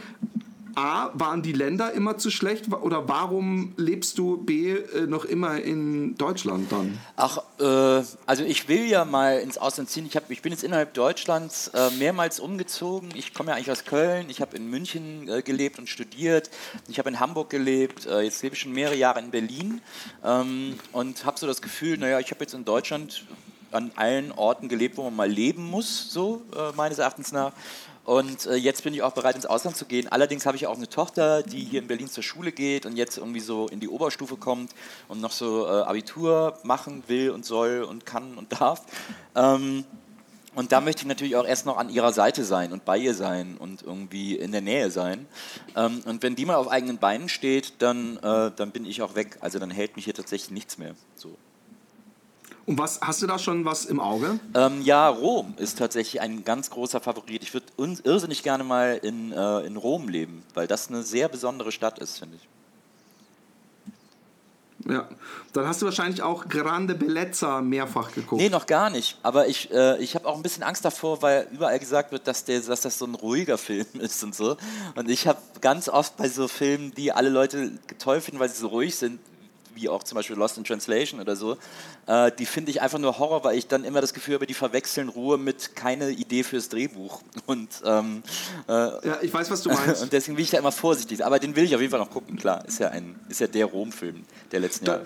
[0.75, 5.61] A, waren die Länder immer zu schlecht oder warum lebst du B äh, noch immer
[5.61, 6.99] in Deutschland dann?
[7.15, 10.05] Ach, äh, also ich will ja mal ins Ausland ziehen.
[10.05, 13.09] Ich, hab, ich bin jetzt innerhalb Deutschlands äh, mehrmals umgezogen.
[13.15, 14.29] Ich komme ja eigentlich aus Köln.
[14.29, 16.49] Ich habe in München äh, gelebt und studiert.
[16.87, 18.05] Ich habe in Hamburg gelebt.
[18.05, 19.81] Äh, jetzt lebe ich schon mehrere Jahre in Berlin
[20.23, 23.25] ähm, und habe so das Gefühl, naja, ich habe jetzt in Deutschland
[23.75, 27.51] an allen Orten gelebt, wo man mal leben muss, so äh, meines Erachtens nach.
[28.05, 30.07] Und äh, jetzt bin ich auch bereit, ins Ausland zu gehen.
[30.07, 33.17] Allerdings habe ich auch eine Tochter, die hier in Berlin zur Schule geht und jetzt
[33.17, 34.71] irgendwie so in die Oberstufe kommt
[35.07, 38.83] und noch so äh, Abitur machen will und soll und kann und darf.
[39.35, 39.85] Ähm,
[40.53, 43.13] und da möchte ich natürlich auch erst noch an ihrer Seite sein und bei ihr
[43.13, 45.27] sein und irgendwie in der Nähe sein.
[45.75, 49.15] Ähm, und wenn die mal auf eigenen Beinen steht, dann, äh, dann bin ich auch
[49.15, 49.37] weg.
[49.41, 50.95] Also dann hält mich hier tatsächlich nichts mehr.
[51.15, 51.35] So.
[52.67, 54.39] Und was hast du da schon was im Auge?
[54.55, 57.43] Ähm, ja, Rom ist tatsächlich ein ganz großer Favorit.
[57.43, 57.67] Ich würde
[58.03, 62.17] irrsinnig gerne mal in, äh, in Rom leben, weil das eine sehr besondere Stadt ist,
[62.17, 62.47] finde ich.
[64.87, 65.07] Ja,
[65.53, 68.41] dann hast du wahrscheinlich auch Grande Bellezza mehrfach geguckt.
[68.41, 69.17] Nee, noch gar nicht.
[69.23, 72.45] Aber ich, äh, ich habe auch ein bisschen Angst davor, weil überall gesagt wird, dass,
[72.45, 74.57] der, dass das so ein ruhiger Film ist und so.
[74.95, 78.59] Und ich habe ganz oft bei so Filmen, die alle Leute toll finden, weil sie
[78.59, 79.19] so ruhig sind,
[79.75, 81.57] wie auch zum Beispiel Lost in Translation oder so,
[82.07, 84.53] äh, die finde ich einfach nur Horror, weil ich dann immer das Gefühl habe, die
[84.53, 87.21] verwechseln Ruhe mit keine Idee fürs Drehbuch.
[87.45, 88.23] Und, ähm,
[88.67, 90.01] äh, ja, ich weiß, was du meinst.
[90.03, 91.25] Und deswegen bin ich da immer vorsichtig.
[91.25, 92.65] Aber den will ich auf jeden Fall noch gucken, klar.
[92.65, 95.05] Ist ja, ein, ist ja der Rom-Film der letzten Jahre.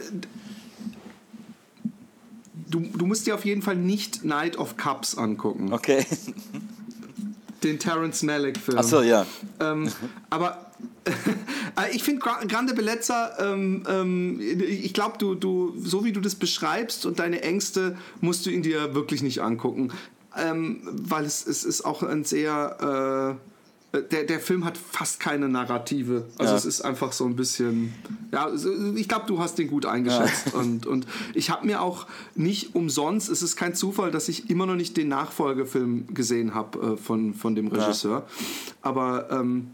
[2.69, 5.73] Du, du musst dir auf jeden Fall nicht Night of Cups angucken.
[5.73, 6.05] Okay.
[7.63, 8.77] Den Terrence Malick-Film.
[8.77, 9.25] Achso, ja.
[9.59, 9.91] Ähm,
[10.29, 10.65] aber
[11.79, 16.35] Äh, ich finde Grande Bellezza, ähm, ähm, ich glaube, du, du, so wie du das
[16.35, 19.91] beschreibst und deine Ängste, musst du ihn dir wirklich nicht angucken.
[20.37, 23.37] Ähm, weil es, es ist auch ein sehr.
[23.37, 23.49] Äh,
[23.91, 26.25] der, der Film hat fast keine Narrative.
[26.37, 26.57] Also ja.
[26.57, 27.93] es ist einfach so ein bisschen.
[28.31, 28.51] Ja,
[28.95, 30.53] ich glaube, du hast den gut eingeschätzt.
[30.53, 30.59] Ja.
[30.59, 34.67] Und, und ich habe mir auch nicht umsonst, es ist kein Zufall, dass ich immer
[34.67, 38.19] noch nicht den Nachfolgefilm gesehen habe äh, von, von dem Regisseur.
[38.19, 38.45] Ja.
[38.81, 39.31] Aber.
[39.31, 39.71] Ähm,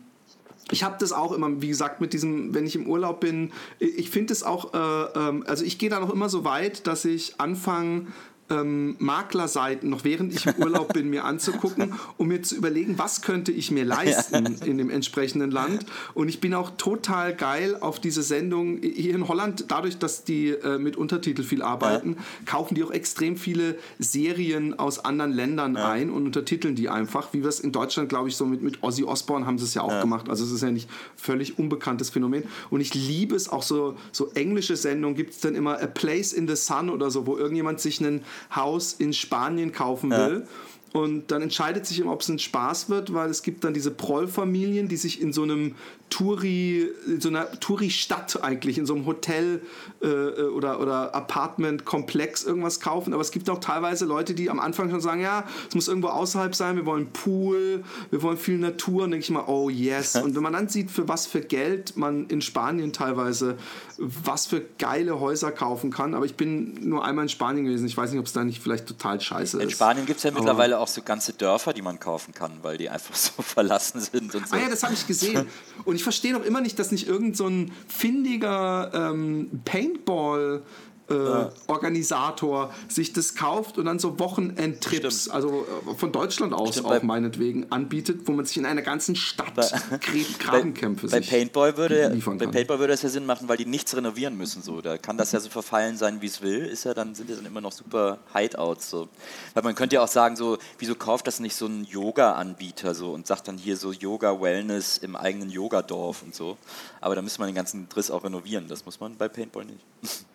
[0.71, 4.09] ich habe das auch immer, wie gesagt, mit diesem, wenn ich im Urlaub bin, ich
[4.09, 7.39] finde es auch, äh, ähm, also ich gehe da noch immer so weit, dass ich
[7.39, 8.07] anfange,
[8.49, 13.21] ähm, Maklerseiten noch während ich im Urlaub bin mir anzugucken, um mir zu überlegen, was
[13.21, 15.85] könnte ich mir leisten in dem entsprechenden Land.
[16.13, 20.49] Und ich bin auch total geil auf diese Sendung hier in Holland, dadurch, dass die
[20.49, 22.23] äh, mit Untertitel viel arbeiten, ja.
[22.45, 25.89] kaufen die auch extrem viele Serien aus anderen Ländern ja.
[25.89, 28.83] ein und untertiteln die einfach, wie wir es in Deutschland, glaube ich, so mit, mit
[28.83, 30.01] Ozzy Osbourne haben sie es ja auch ja.
[30.01, 30.29] gemacht.
[30.29, 32.43] Also es ist ja nicht völlig unbekanntes Phänomen.
[32.69, 36.33] Und ich liebe es auch so, so englische Sendungen gibt es dann immer A Place
[36.33, 38.23] in the Sun oder so, wo irgendjemand sich einen
[38.55, 40.45] Haus in Spanien kaufen will.
[40.45, 40.99] Ja.
[40.99, 44.87] Und dann entscheidet sich, ob es ein Spaß wird, weil es gibt dann diese Proll-Familien,
[44.87, 45.75] die sich in so einem
[46.09, 49.61] Touri, in so einer Touri-Stadt eigentlich, in so einem Hotel
[50.01, 53.13] äh, oder, oder Apartment-Komplex irgendwas kaufen.
[53.13, 56.09] Aber es gibt auch teilweise Leute, die am Anfang schon sagen, ja, es muss irgendwo
[56.09, 59.03] außerhalb sein, wir wollen Pool, wir wollen viel Natur.
[59.03, 60.15] Und denke ich mal, oh yes.
[60.15, 63.57] Und wenn man dann sieht, für was für Geld man in Spanien teilweise
[63.97, 66.13] was für geile Häuser kaufen kann.
[66.13, 67.87] Aber ich bin nur einmal in Spanien gewesen.
[67.87, 69.63] Ich weiß nicht, ob es da nicht vielleicht total scheiße ist.
[69.63, 72.77] In Spanien gibt es ja mittlerweile auch so ganze Dörfer, die man kaufen kann, weil
[72.77, 74.55] die einfach so verlassen sind und so.
[74.55, 75.47] Ah ja, das habe ich gesehen.
[75.83, 77.47] Und ich verstehe noch immer nicht, dass nicht irgend so
[77.87, 80.63] findiger ähm, Paintball
[81.09, 81.51] äh, ja.
[81.67, 87.03] Organisator sich das kauft und dann so Wochenendtrips, also äh, von Deutschland aus Stimmt, auch
[87.03, 89.45] meinetwegen, anbietet, wo man sich in einer ganzen Stadt
[90.39, 93.95] Grabenkämpfe bei, bei Paintball würde Bei Paintball würde das ja Sinn machen, weil die nichts
[93.95, 94.61] renovieren müssen.
[94.61, 94.81] So.
[94.81, 96.65] Da kann das ja so verfallen sein, wie es will.
[96.65, 98.89] Ist ja dann, sind ja dann immer noch super Hideouts.
[98.89, 99.07] So.
[99.53, 103.11] Weil man könnte ja auch sagen, so, wieso kauft das nicht so ein Yoga-Anbieter so
[103.11, 106.57] und sagt dann hier so Yoga-Wellness im eigenen Yogadorf und so.
[107.01, 108.67] Aber da müsste man den ganzen Driss auch renovieren.
[108.67, 109.83] Das muss man bei Paintball nicht.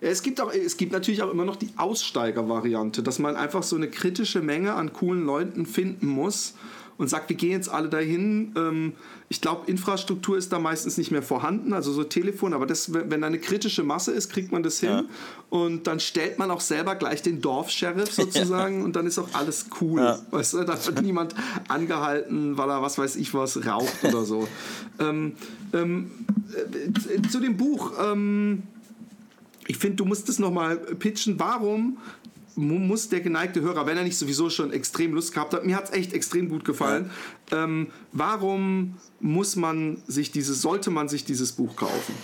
[0.00, 3.76] Es gibt, auch, es gibt natürlich auch immer noch die Aussteiger-Variante, dass man einfach so
[3.76, 6.54] eine kritische Menge an coolen Leuten finden muss
[7.00, 8.52] und sagt, wir gehen jetzt alle dahin.
[8.56, 8.92] Ähm,
[9.30, 13.22] ich glaube, Infrastruktur ist da meistens nicht mehr vorhanden, also so Telefon, aber das, wenn
[13.22, 14.90] da eine kritische Masse ist, kriegt man das hin.
[14.90, 15.04] Ja.
[15.48, 18.84] Und dann stellt man auch selber gleich den Dorfsheriff sozusagen ja.
[18.84, 20.00] und dann ist auch alles cool.
[20.00, 20.18] Ja.
[20.30, 21.34] Weißt du, da wird niemand
[21.68, 24.46] angehalten, weil er was weiß ich was raucht oder so.
[24.98, 25.36] ähm,
[25.72, 26.10] ähm,
[26.52, 27.92] äh, zu dem Buch.
[27.98, 28.62] Ähm,
[29.70, 31.38] ich finde, du musst es nochmal pitchen.
[31.38, 31.98] Warum
[32.56, 35.84] muss der geneigte Hörer, wenn er nicht sowieso schon extrem Lust gehabt hat, mir hat
[35.84, 37.10] es echt extrem gut gefallen,
[37.52, 37.64] ja.
[37.64, 42.14] ähm, warum muss man sich dieses, sollte man sich dieses Buch kaufen?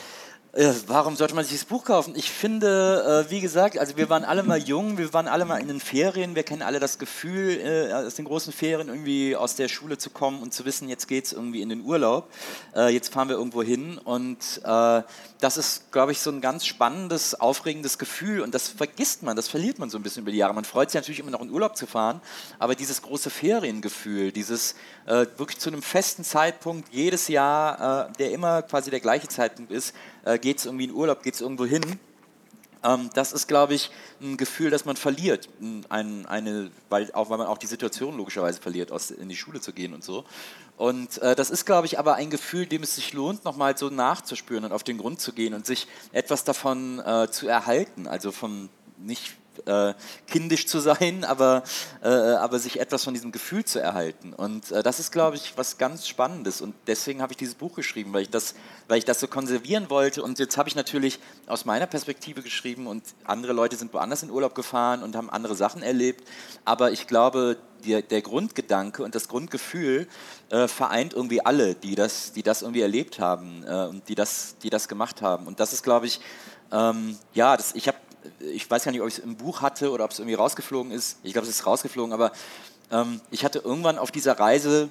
[0.86, 2.14] Warum sollte man sich das Buch kaufen?
[2.16, 5.58] Ich finde, äh, wie gesagt, also wir waren alle mal jung, wir waren alle mal
[5.58, 9.54] in den Ferien, wir kennen alle das Gefühl, äh, aus den großen Ferien irgendwie aus
[9.56, 12.30] der Schule zu kommen und zu wissen, jetzt geht es irgendwie in den Urlaub,
[12.74, 15.02] äh, jetzt fahren wir irgendwo hin und äh,
[15.40, 19.48] das ist, glaube ich, so ein ganz spannendes, aufregendes Gefühl und das vergisst man, das
[19.48, 20.54] verliert man so ein bisschen über die Jahre.
[20.54, 22.22] Man freut sich natürlich immer noch in Urlaub zu fahren,
[22.58, 28.62] aber dieses große Feriengefühl, dieses äh, wirklich zu einem festen Zeitpunkt jedes Jahr, der immer
[28.62, 29.92] quasi der gleiche Zeitpunkt ist,
[30.26, 31.98] äh, geht es irgendwie in Urlaub, geht es irgendwo hin.
[32.82, 35.48] Ähm, das ist, glaube ich, ein Gefühl, das man verliert,
[35.88, 39.60] ein, eine, weil, auch weil man auch die Situation logischerweise verliert, aus, in die Schule
[39.60, 40.24] zu gehen und so.
[40.76, 43.88] Und äh, das ist, glaube ich, aber ein Gefühl, dem es sich lohnt, nochmal so
[43.88, 48.06] nachzuspüren und auf den Grund zu gehen und sich etwas davon äh, zu erhalten.
[48.06, 49.94] Also von nicht äh,
[50.26, 51.62] kindisch zu sein, aber,
[52.02, 54.32] äh, aber sich etwas von diesem Gefühl zu erhalten.
[54.32, 56.60] Und äh, das ist, glaube ich, was ganz Spannendes.
[56.60, 58.54] Und deswegen habe ich dieses Buch geschrieben, weil ich, das,
[58.88, 60.22] weil ich das so konservieren wollte.
[60.22, 64.30] Und jetzt habe ich natürlich aus meiner Perspektive geschrieben und andere Leute sind woanders in
[64.30, 66.26] Urlaub gefahren und haben andere Sachen erlebt.
[66.64, 70.06] Aber ich glaube, der, der Grundgedanke und das Grundgefühl
[70.50, 74.56] äh, vereint irgendwie alle, die das, die das irgendwie erlebt haben äh, und die das,
[74.62, 75.46] die das gemacht haben.
[75.46, 76.20] Und das ist, glaube ich,
[76.72, 77.98] ähm, ja, das, ich habe
[78.40, 80.92] ich weiß gar nicht, ob ich es im Buch hatte oder ob es irgendwie rausgeflogen
[80.92, 81.18] ist.
[81.22, 82.32] Ich glaube, es ist rausgeflogen, aber
[82.90, 84.90] ähm, ich hatte irgendwann auf dieser Reise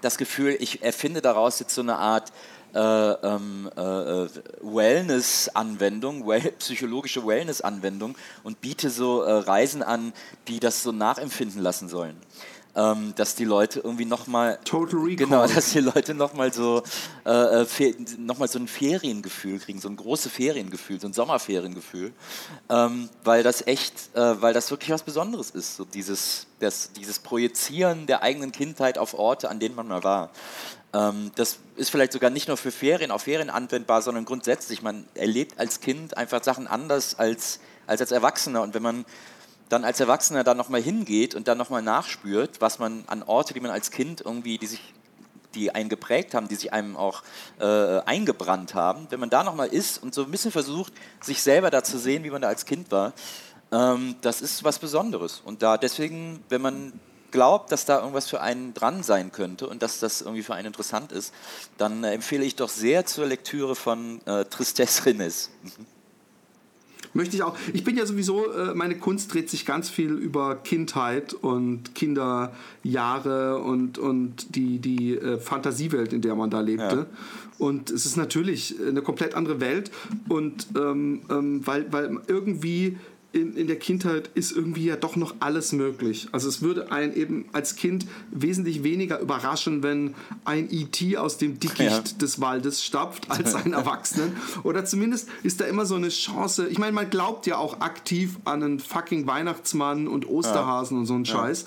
[0.00, 2.32] das Gefühl, ich erfinde daraus jetzt so eine Art
[2.74, 3.80] äh, ähm, äh,
[4.60, 10.12] Wellness-Anwendung, well, psychologische Wellness-Anwendung und biete so äh, Reisen an,
[10.48, 12.16] die das so nachempfinden lassen sollen
[12.76, 14.58] ähm, dass die Leute irgendwie nochmal.
[14.64, 15.26] Total Recall.
[15.26, 16.82] Genau, dass die Leute nochmal so,
[17.24, 22.12] äh, äh noch so ein Feriengefühl kriegen, so ein großes Feriengefühl, so ein Sommerferiengefühl.
[22.68, 27.18] Ähm, weil das echt, äh, weil das wirklich was Besonderes ist, so dieses, das, dieses
[27.18, 30.30] Projizieren der eigenen Kindheit auf Orte, an denen man mal war.
[30.92, 34.82] Ähm, das ist vielleicht sogar nicht nur für Ferien, auf Ferien anwendbar, sondern grundsätzlich.
[34.82, 38.62] Man erlebt als Kind einfach Sachen anders als als, als Erwachsener.
[38.62, 39.04] Und wenn man
[39.68, 43.60] dann als Erwachsener da nochmal hingeht und dann nochmal nachspürt, was man an Orte, die
[43.60, 44.80] man als Kind irgendwie, die sich
[45.54, 47.22] die einen geprägt haben, die sich einem auch
[47.60, 51.70] äh, eingebrannt haben, wenn man da nochmal ist und so ein bisschen versucht, sich selber
[51.70, 53.12] da zu sehen, wie man da als Kind war,
[53.72, 55.42] ähm, das ist was Besonderes.
[55.44, 56.92] Und da deswegen, wenn man
[57.30, 60.68] glaubt, dass da irgendwas für einen dran sein könnte und dass das irgendwie für einen
[60.68, 61.34] interessant ist,
[61.78, 65.50] dann empfehle ich doch sehr zur Lektüre von äh, Tristesse Rennes.
[67.14, 67.56] Möchte ich auch.
[67.72, 73.58] Ich bin ja sowieso, äh, meine Kunst dreht sich ganz viel über Kindheit und Kinderjahre
[73.58, 76.96] und, und die, die äh, Fantasiewelt, in der man da lebte.
[76.96, 77.06] Ja.
[77.58, 79.92] Und es ist natürlich eine komplett andere Welt.
[80.28, 82.98] Und ähm, ähm, weil, weil irgendwie
[83.34, 86.28] in, in der Kindheit ist irgendwie ja doch noch alles möglich.
[86.30, 91.16] Also es würde einen eben als Kind wesentlich weniger überraschen, wenn ein E.T.
[91.16, 91.80] aus dem Dickicht
[92.12, 92.18] ja.
[92.20, 94.36] des Waldes stapft, als ein Erwachsenen.
[94.62, 96.68] Oder zumindest ist da immer so eine Chance.
[96.68, 101.00] Ich meine, man glaubt ja auch aktiv an einen fucking Weihnachtsmann und Osterhasen ja.
[101.00, 101.64] und so einen Scheiß.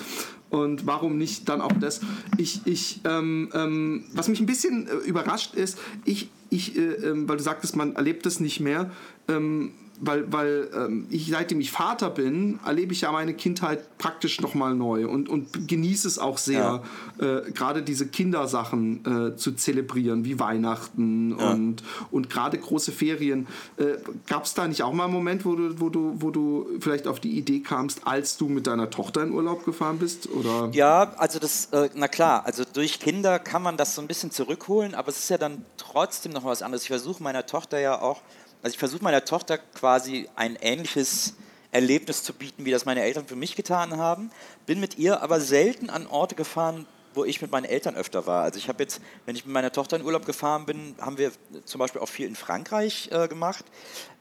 [0.49, 1.99] Und warum nicht dann auch das?
[2.37, 7.27] Ich, ich, ähm, ähm, was mich ein bisschen äh, überrascht ist, ich, ich, äh, äh,
[7.27, 8.89] weil du sagtest, man erlebt es nicht mehr.
[9.27, 14.41] Ähm, weil, weil ähm, ich, seitdem ich Vater bin, erlebe ich ja meine Kindheit praktisch
[14.41, 16.83] nochmal neu und, und genieße es auch sehr,
[17.19, 17.37] ja.
[17.39, 21.51] äh, gerade diese Kindersachen äh, zu zelebrieren, wie Weihnachten ja.
[21.51, 23.47] und, und gerade große Ferien.
[23.77, 26.67] Äh, Gab es da nicht auch mal einen Moment, wo du, wo, du, wo du
[26.79, 30.29] vielleicht auf die Idee kamst, als du mit deiner Tochter in Urlaub gefahren bist?
[30.29, 30.69] Oder?
[30.73, 34.31] Ja, also das, äh, na klar, also durch Kinder kann man das so ein bisschen
[34.31, 36.83] zurückholen, aber es ist ja dann trotzdem noch was anderes.
[36.83, 38.21] Ich versuche meiner Tochter ja auch
[38.61, 41.35] also ich versuche meiner Tochter quasi ein ähnliches
[41.71, 44.31] Erlebnis zu bieten, wie das meine Eltern für mich getan haben.
[44.65, 48.43] Bin mit ihr aber selten an Orte gefahren, wo ich mit meinen Eltern öfter war.
[48.43, 51.31] Also ich habe jetzt, wenn ich mit meiner Tochter in Urlaub gefahren bin, haben wir
[51.65, 53.65] zum Beispiel auch viel in Frankreich äh, gemacht,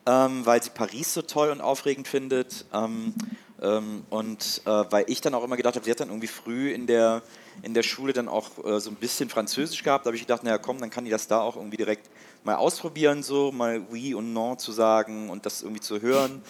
[0.06, 2.64] ähm, weil sie Paris so toll und aufregend findet.
[2.72, 3.14] Ähm,
[3.58, 6.86] und äh, weil ich dann auch immer gedacht habe, sie hat dann irgendwie früh in
[6.86, 7.22] der,
[7.62, 10.04] in der Schule dann auch äh, so ein bisschen Französisch gehabt.
[10.04, 12.10] Da habe ich gedacht, naja komm, dann kann die das da auch irgendwie direkt
[12.44, 16.42] mal ausprobieren, so mal oui und non zu sagen und das irgendwie zu hören.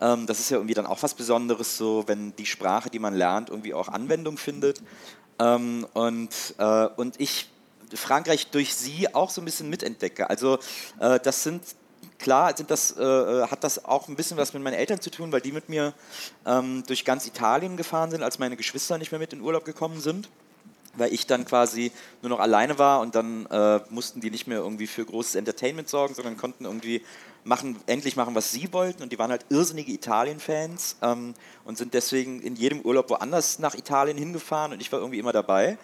[0.00, 3.14] Ähm, das ist ja irgendwie dann auch was Besonderes, so wenn die Sprache, die man
[3.14, 4.82] lernt, irgendwie auch Anwendung findet.
[5.40, 7.48] Ähm, und, äh, und ich
[7.94, 10.30] Frankreich durch sie auch so ein bisschen mitentdecke.
[10.30, 10.58] Also
[10.98, 11.62] äh, das sind
[12.22, 15.10] klar sind das, äh, äh, hat das auch ein bisschen was mit meinen Eltern zu
[15.10, 15.92] tun, weil die mit mir
[16.46, 20.00] ähm, durch ganz Italien gefahren sind, als meine Geschwister nicht mehr mit in Urlaub gekommen
[20.00, 20.28] sind.
[20.94, 24.58] Weil ich dann quasi nur noch alleine war und dann äh, mussten die nicht mehr
[24.58, 27.02] irgendwie für großes Entertainment sorgen, sondern konnten irgendwie
[27.44, 29.02] machen, endlich machen, was sie wollten.
[29.02, 33.74] Und die waren halt irrsinnige Italien-Fans ähm, und sind deswegen in jedem Urlaub woanders nach
[33.74, 34.72] Italien hingefahren.
[34.72, 35.78] Und ich war irgendwie immer dabei.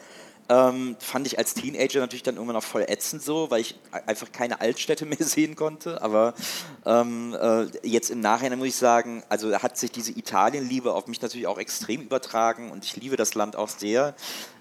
[0.50, 4.32] Ähm, fand ich als Teenager natürlich dann irgendwann auch voll ätzend so, weil ich einfach
[4.32, 6.00] keine Altstädte mehr sehen konnte.
[6.00, 6.34] Aber
[6.86, 11.20] ähm, äh, jetzt im Nachhinein muss ich sagen, also hat sich diese Italienliebe auf mich
[11.20, 14.14] natürlich auch extrem übertragen und ich liebe das Land auch sehr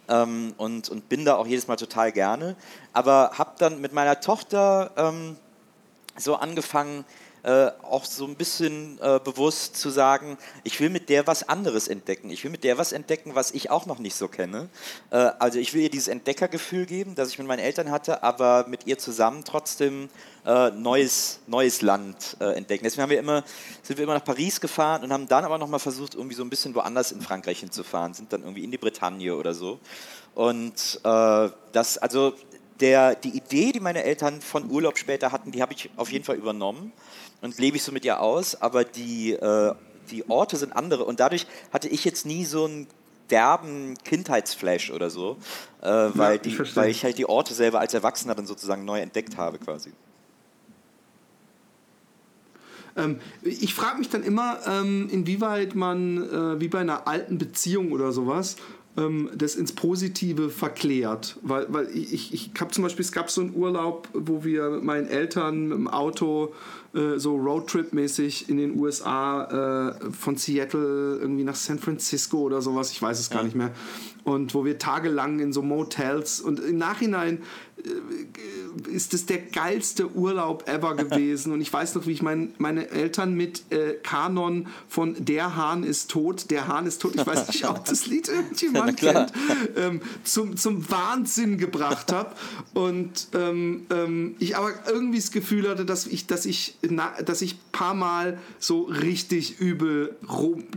[0.09, 2.55] ähm, und, und bin da auch jedes Mal total gerne.
[2.93, 5.37] Aber habe dann mit meiner Tochter ähm,
[6.17, 7.05] so angefangen,
[7.43, 11.87] äh, auch so ein bisschen äh, bewusst zu sagen, ich will mit der was anderes
[11.87, 12.29] entdecken.
[12.29, 14.69] Ich will mit der was entdecken, was ich auch noch nicht so kenne.
[15.11, 18.65] Äh, also ich will ihr dieses Entdeckergefühl geben, das ich mit meinen Eltern hatte, aber
[18.67, 20.09] mit ihr zusammen trotzdem
[20.45, 22.83] äh, neues, neues Land äh, entdecken.
[22.83, 23.43] Deswegen haben wir immer,
[23.83, 26.49] sind wir immer nach Paris gefahren und haben dann aber nochmal versucht, irgendwie so ein
[26.49, 29.79] bisschen woanders in Frankreich hinzufahren, sind dann irgendwie in die Bretagne oder so.
[30.35, 32.33] Und äh, das, also
[32.79, 36.25] der, die Idee, die meine Eltern von Urlaub später hatten, die habe ich auf jeden
[36.25, 36.91] Fall übernommen
[37.41, 39.73] und lebe ich so mit ihr aus, aber die, äh,
[40.11, 42.87] die Orte sind andere und dadurch hatte ich jetzt nie so einen
[43.29, 45.37] derben Kindheitsflash oder so,
[45.81, 48.99] äh, weil, ja, die, weil ich halt die Orte selber als Erwachsener dann sozusagen neu
[48.99, 49.91] entdeckt habe quasi.
[52.95, 57.91] Ähm, ich frage mich dann immer, ähm, inwieweit man, äh, wie bei einer alten Beziehung
[57.91, 58.55] oder sowas,
[58.97, 61.37] ähm, das ins Positive verklärt.
[61.43, 64.83] Weil, weil ich, ich habe zum Beispiel, es gab so einen Urlaub, wo wir mit
[64.83, 66.53] meinen Eltern im Auto
[66.97, 72.91] äh, so Roadtrip-mäßig in den USA äh, von Seattle irgendwie nach San Francisco oder sowas,
[72.91, 73.45] ich weiß es gar ja.
[73.45, 73.71] nicht mehr.
[74.23, 77.43] Und wo wir tagelang in so Motels und im Nachhinein
[77.77, 81.53] äh, ist das der geilste Urlaub ever gewesen.
[81.53, 85.83] Und ich weiß noch, wie ich mein, meine Eltern mit äh, Kanon von Der Hahn
[85.83, 89.31] ist tot, Der Hahn ist tot, ich weiß nicht, ob das Lied irgendjemand kennt,
[89.77, 92.35] ähm, zum, zum Wahnsinn gebracht habe.
[92.73, 96.77] Und ähm, ähm, ich aber irgendwie das Gefühl hatte, dass ich, dass ich,
[97.25, 100.15] dass ich ein paar Mal so richtig übel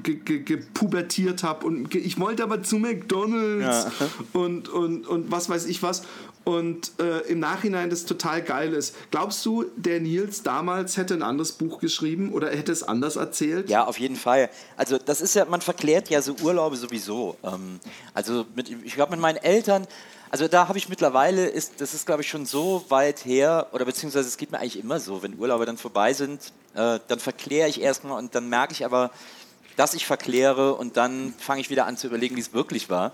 [0.05, 1.67] gepubertiert habe.
[1.67, 4.09] Und ich wollte aber zu McDonalds ja.
[4.33, 6.03] und, und, und was weiß ich was
[6.45, 8.95] und äh, im Nachhinein das total geil ist.
[9.11, 13.69] Glaubst du, der Nils damals hätte ein anderes Buch geschrieben oder hätte es anders erzählt?
[13.69, 14.51] Ja, auf jeden Fall.
[14.77, 17.37] Also das ist ja, man verklärt ja so Urlaube sowieso.
[17.45, 17.79] Ähm,
[18.15, 19.87] also mit, ich glaube mit meinen Eltern,
[20.31, 23.85] also da habe ich mittlerweile, ist, das ist glaube ich schon so weit her, oder
[23.85, 27.69] beziehungsweise es geht mir eigentlich immer so, wenn Urlaube dann vorbei sind, äh, dann verkläre
[27.69, 29.11] ich erstmal und dann merke ich aber,
[29.77, 33.13] dass ich verkläre und dann fange ich wieder an zu überlegen, wie es wirklich war.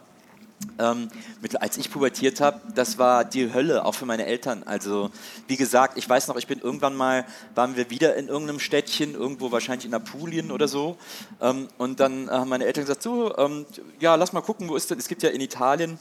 [0.79, 1.11] Ähm,
[1.43, 4.63] mit, als ich pubertiert habe, das war die Hölle, auch für meine Eltern.
[4.65, 5.11] Also,
[5.49, 9.15] wie gesagt, ich weiß noch, ich bin irgendwann mal, waren wir wieder in irgendeinem Städtchen,
[9.15, 10.97] irgendwo wahrscheinlich in Apulien oder so.
[11.43, 13.67] Ähm, und dann haben meine Eltern gesagt: So, ähm,
[14.01, 15.99] ja, lass mal gucken, wo ist denn, es gibt ja in Italien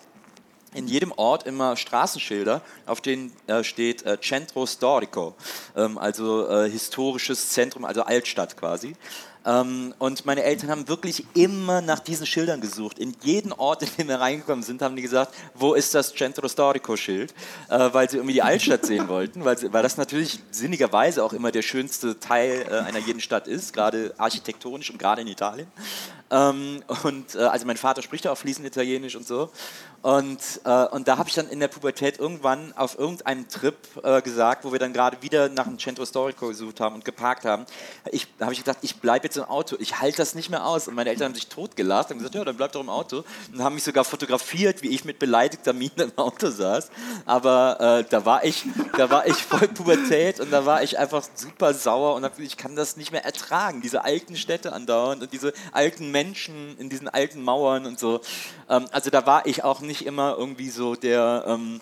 [0.76, 5.36] in jedem Ort immer Straßenschilder, auf denen äh, steht äh, Centro Storico,
[5.76, 8.96] ähm, also äh, historisches Zentrum, also Altstadt quasi.
[9.46, 12.98] Ähm, und meine Eltern haben wirklich immer nach diesen Schildern gesucht.
[12.98, 16.48] In jeden Ort, in den wir reingekommen sind, haben die gesagt, wo ist das Centro
[16.48, 17.34] Storico-Schild?
[17.70, 21.52] Äh, weil sie irgendwie die Altstadt sehen wollten, weil, weil das natürlich sinnigerweise auch immer
[21.52, 25.68] der schönste Teil äh, einer jeden Stadt ist, gerade architektonisch und gerade in Italien.
[26.32, 29.52] Ähm, und äh, also mein Vater spricht auch fließend Italienisch und so.
[30.02, 34.22] Und, äh, und da habe ich dann in der Pubertät irgendwann auf irgendeinem Trip äh,
[34.22, 37.66] gesagt, wo wir dann gerade wieder nach einem Centro Storico gesucht haben und geparkt haben,
[38.12, 40.64] ich, da habe ich gedacht, ich bleibe jetzt im Auto, ich halte das nicht mehr
[40.64, 40.88] aus.
[40.88, 43.24] Und meine Eltern haben sich totgelacht und gesagt, ja, dann bleib doch im Auto.
[43.52, 46.90] Und haben mich sogar fotografiert, wie ich mit beleidigter Miene im Auto saß.
[47.26, 48.64] Aber äh, da war ich,
[48.96, 52.58] da war ich voll Pubertät und da war ich einfach super sauer und hab, ich
[52.58, 57.10] kann das nicht mehr ertragen, diese alten Städte andauernd und diese alten Menschen in diesen
[57.10, 58.22] alten Mauern und so.
[58.70, 61.44] Ähm, also da war ich auch nicht immer irgendwie so der...
[61.46, 61.82] Ähm,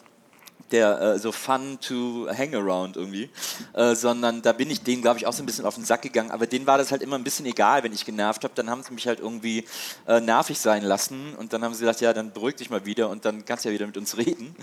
[0.73, 3.29] der äh, so fun to hang around irgendwie,
[3.73, 6.01] äh, sondern da bin ich denen, glaube ich, auch so ein bisschen auf den Sack
[6.01, 6.31] gegangen.
[6.31, 8.53] Aber denen war das halt immer ein bisschen egal, wenn ich genervt habe.
[8.55, 9.65] Dann haben sie mich halt irgendwie
[10.07, 13.09] äh, nervig sein lassen und dann haben sie gesagt, ja, dann beruhig dich mal wieder
[13.09, 14.55] und dann kannst du ja wieder mit uns reden.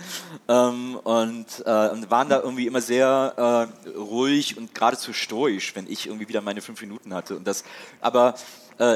[0.47, 5.89] Ähm, und, äh, und, waren da irgendwie immer sehr äh, ruhig und geradezu stoisch, wenn
[5.89, 7.37] ich irgendwie wieder meine fünf Minuten hatte.
[7.37, 7.63] Und das,
[8.01, 8.35] aber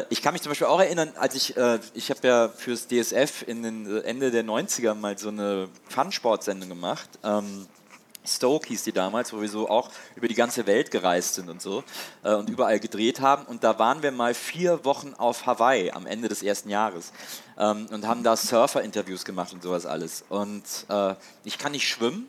[0.09, 3.43] ich kann mich zum Beispiel auch erinnern, als ich, äh, ich habe ja fürs DSF
[3.47, 7.07] in den Ende der 90er mal so eine Fun-Sport-Sendung gemacht.
[7.23, 7.67] Ähm,
[8.27, 11.61] Stoke hieß die damals, wo wir so auch über die ganze Welt gereist sind und
[11.61, 11.83] so
[12.23, 13.45] äh, und überall gedreht haben.
[13.45, 17.11] Und da waren wir mal vier Wochen auf Hawaii am Ende des ersten Jahres
[17.57, 20.25] ähm, und haben da Surfer-Interviews gemacht und sowas alles.
[20.29, 22.27] Und äh, ich kann nicht schwimmen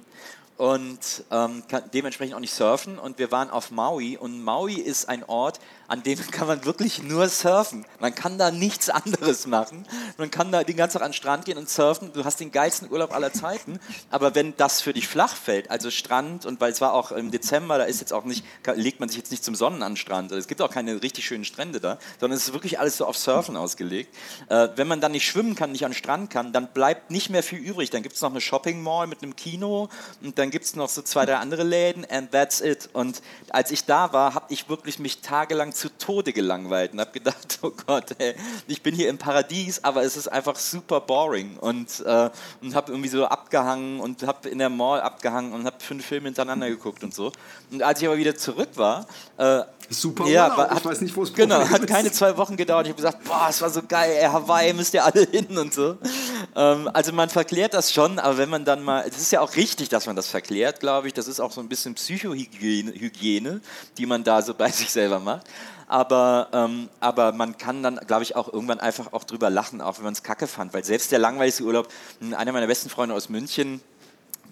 [0.57, 2.99] und ähm, dementsprechend auch nicht surfen.
[2.99, 7.03] Und wir waren auf Maui und Maui ist ein Ort, an dem kann man wirklich
[7.03, 7.85] nur surfen.
[8.01, 9.87] Man kann da nichts anderes machen.
[10.19, 12.13] Man kann da den ganzen Tag an den Strand gehen und surfen.
[12.13, 13.79] Du hast den geilsten Urlaub aller Zeiten.
[14.11, 17.31] Aber wenn das für dich flach fällt, also Strand, und weil es war auch im
[17.31, 18.45] Dezember, da ist jetzt auch nicht,
[18.75, 20.33] legt man sich jetzt nicht zum Sonnen an Strand.
[20.33, 23.17] Es gibt auch keine richtig schönen Strände da, sondern es ist wirklich alles so auf
[23.17, 24.15] Surfen ausgelegt.
[24.49, 27.31] Äh, wenn man dann nicht schwimmen kann, nicht an den Strand kann, dann bleibt nicht
[27.31, 27.91] mehr viel übrig.
[27.91, 29.89] Dann gibt es noch eine Shopping Mall mit einem Kino
[30.23, 32.89] und dann gibt es noch so zwei, drei andere Läden and that's it.
[32.93, 37.13] Und als ich da war, habe ich wirklich mich tagelang zu Tode gelangweilt und habe
[37.13, 38.35] gedacht, oh Gott, ey,
[38.67, 42.31] ich bin hier im Paradies, aber es ist einfach super boring und, äh,
[42.63, 46.27] und habe irgendwie so abgehangen und habe in der Mall abgehangen und habe fünf Filme
[46.27, 47.33] hintereinander geguckt und so.
[47.71, 50.71] Und als ich aber wieder zurück war, äh, Super ja, Urlaub.
[50.71, 51.89] Hat, ich weiß nicht, wo es Genau, hat ist.
[51.89, 52.87] keine zwei Wochen gedauert.
[52.87, 55.73] Ich habe gesagt, boah, es war so geil, ey, Hawaii müsst ihr alle hin und
[55.73, 55.97] so.
[56.57, 59.55] Ähm, also man verklärt das schon, aber wenn man dann mal, es ist ja auch
[59.55, 61.15] richtig, dass man das verklärt, glaube ich.
[61.15, 63.61] Das ist auch so ein bisschen Psychohygiene,
[63.99, 65.47] die man da so bei sich selber macht
[65.87, 69.99] aber, ähm, aber man kann dann, glaube ich, auch irgendwann einfach auch drüber lachen, auch
[69.99, 71.89] wenn man es kacke fand, weil selbst der langweiligste Urlaub,
[72.37, 73.81] einer meiner besten Freunde aus München,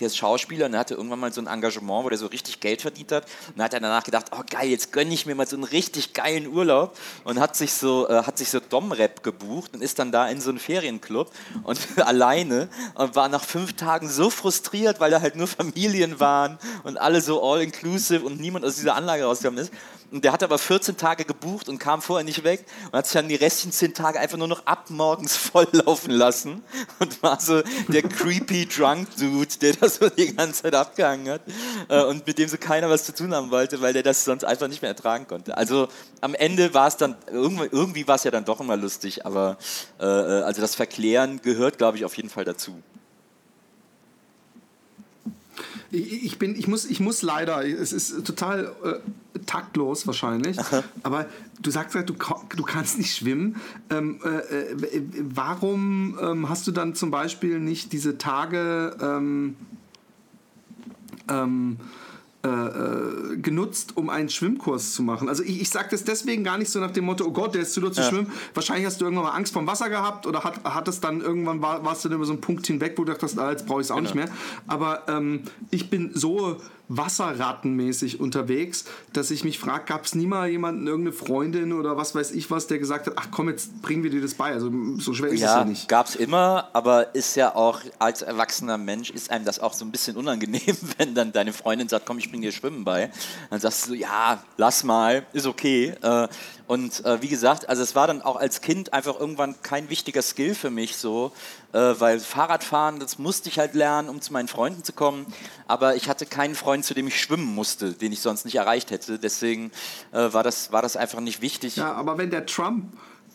[0.00, 2.60] der ist Schauspieler und er hatte irgendwann mal so ein Engagement, wo er so richtig
[2.60, 3.26] Geld verdient hat.
[3.54, 6.12] Und hat er danach gedacht, oh geil, jetzt gönne ich mir mal so einen richtig
[6.12, 10.40] geilen Urlaub und hat sich so, äh, so Dom-Rap gebucht und ist dann da in
[10.40, 11.30] so einen Ferienclub
[11.62, 16.58] und alleine und war nach fünf Tagen so frustriert, weil da halt nur Familien waren
[16.82, 19.72] und alle so all-inclusive und niemand aus dieser Anlage rausgekommen ist.
[20.10, 23.14] Und der hat aber 14 Tage gebucht und kam vorher nicht weg und hat sich
[23.14, 26.62] dann die restlichen 10 Tage einfach nur noch ab morgens volllaufen lassen
[26.98, 31.42] und war so der creepy Drunk Dude, der das so die ganze Zeit abgehangen hat
[31.88, 34.44] äh, und mit dem so keiner was zu tun haben wollte, weil der das sonst
[34.44, 35.56] einfach nicht mehr ertragen konnte.
[35.56, 35.88] Also
[36.20, 39.56] am Ende war es dann, irgendwie, war es ja dann doch immer lustig, aber
[40.00, 42.82] äh, äh also das Verklären gehört, glaube ich, auf jeden Fall dazu.
[45.90, 50.58] Ich, ich, bin, ich, muss, ich muss leider, es ist total äh, taktlos wahrscheinlich,
[51.02, 51.26] aber
[51.60, 52.14] du sagst halt, du,
[52.56, 53.60] du kannst nicht schwimmen.
[53.90, 59.56] Ähm, äh, äh, warum ähm, hast du dann zum Beispiel nicht diese Tage ähm,
[61.28, 61.78] ähm
[62.44, 65.30] äh, äh, genutzt, um einen Schwimmkurs zu machen.
[65.30, 67.62] Also ich, ich sage das deswegen gar nicht so nach dem Motto, oh Gott, der
[67.62, 68.08] ist zu dort zu ja.
[68.08, 68.30] schwimmen.
[68.52, 71.62] Wahrscheinlich hast du irgendwann mal Angst vom Wasser gehabt oder hat, hat es dann irgendwann,
[71.62, 73.80] war, warst du dann über so einen Punkt hinweg, wo du dachtest, ah, jetzt brauche
[73.80, 74.08] ich es auch genau.
[74.08, 74.28] nicht mehr.
[74.66, 76.58] Aber ähm, ich bin so
[76.88, 82.14] Wasserrattenmäßig unterwegs, dass ich mich frage, gab es nie mal jemanden, irgendeine Freundin oder was
[82.14, 84.52] weiß ich was, der gesagt hat, ach komm, jetzt bringen wir dir das bei.
[84.52, 85.88] Also so schwer ist ja, es ja nicht.
[85.88, 89.84] gab es immer, aber ist ja auch als erwachsener Mensch, ist einem das auch so
[89.84, 93.10] ein bisschen unangenehm, wenn dann deine Freundin sagt, komm, ich bring dir Schwimmen bei.
[93.50, 95.94] Dann sagst du ja, lass mal, ist okay.
[96.66, 100.22] Und äh, wie gesagt, also es war dann auch als Kind einfach irgendwann kein wichtiger
[100.22, 101.32] Skill für mich so,
[101.72, 105.26] äh, weil Fahrradfahren, das musste ich halt lernen, um zu meinen Freunden zu kommen.
[105.68, 108.90] Aber ich hatte keinen Freund, zu dem ich schwimmen musste, den ich sonst nicht erreicht
[108.90, 109.18] hätte.
[109.18, 109.72] Deswegen
[110.12, 111.76] äh, war, das, war das einfach nicht wichtig.
[111.76, 112.94] Ja, aber wenn der Trump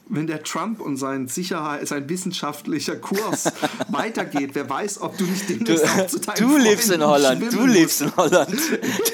[0.10, 3.52] wenn der Trump und sein Sicherheit, sein wissenschaftlicher Kurs
[3.90, 7.54] weitergeht, wer weiß, ob du nicht demnächst du, auch zu deinem Du lebst in Holland,
[7.54, 8.50] du lebst in Holland.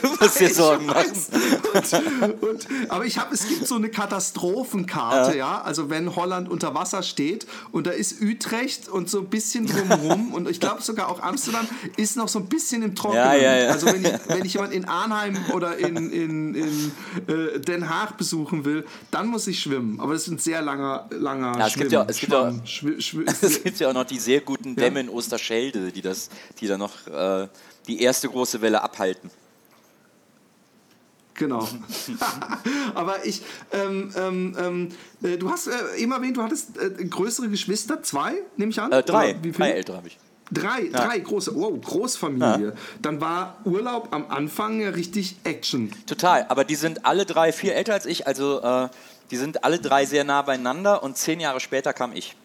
[0.01, 1.11] Du musst dir Sorgen machen.
[1.73, 5.57] Und, und, aber ich habe, es gibt so eine Katastrophenkarte, ja.
[5.57, 5.61] ja.
[5.61, 10.33] Also wenn Holland unter Wasser steht und da ist Utrecht und so ein bisschen drumherum
[10.33, 11.67] und ich glaube sogar auch Amsterdam
[11.97, 13.25] ist noch so ein bisschen im Trockenen.
[13.25, 13.69] Ja, ja.
[13.69, 16.91] Also wenn ich, wenn ich jemand in Arnheim oder in, in, in
[17.27, 19.99] äh, Den Haag besuchen will, dann muss ich schwimmen.
[19.99, 22.51] Aber das ist ein sehr langer langer, langer ja, es gibt ja, es, gibt auch,
[23.41, 25.05] es gibt ja auch noch die sehr guten Dämme ja.
[25.05, 26.29] in Osterschelde, die, das,
[26.59, 27.47] die dann noch äh,
[27.87, 29.29] die erste große Welle abhalten.
[31.35, 31.67] Genau.
[32.95, 33.41] Aber ich,
[33.73, 34.89] ähm, ähm, ähm,
[35.21, 38.91] äh, du hast äh, eben erwähnt, du hattest äh, größere Geschwister, zwei, nehme ich an?
[38.91, 40.17] Äh, drei, wie drei ältere habe ich.
[40.51, 41.05] Drei, ja.
[41.05, 42.67] drei große, wow, Großfamilie.
[42.67, 42.73] Ja.
[43.01, 45.91] Dann war Urlaub am Anfang ja richtig Action.
[46.05, 48.89] Total, aber die sind alle drei viel älter als ich, also äh,
[49.31, 52.35] die sind alle drei sehr nah beieinander und zehn Jahre später kam ich.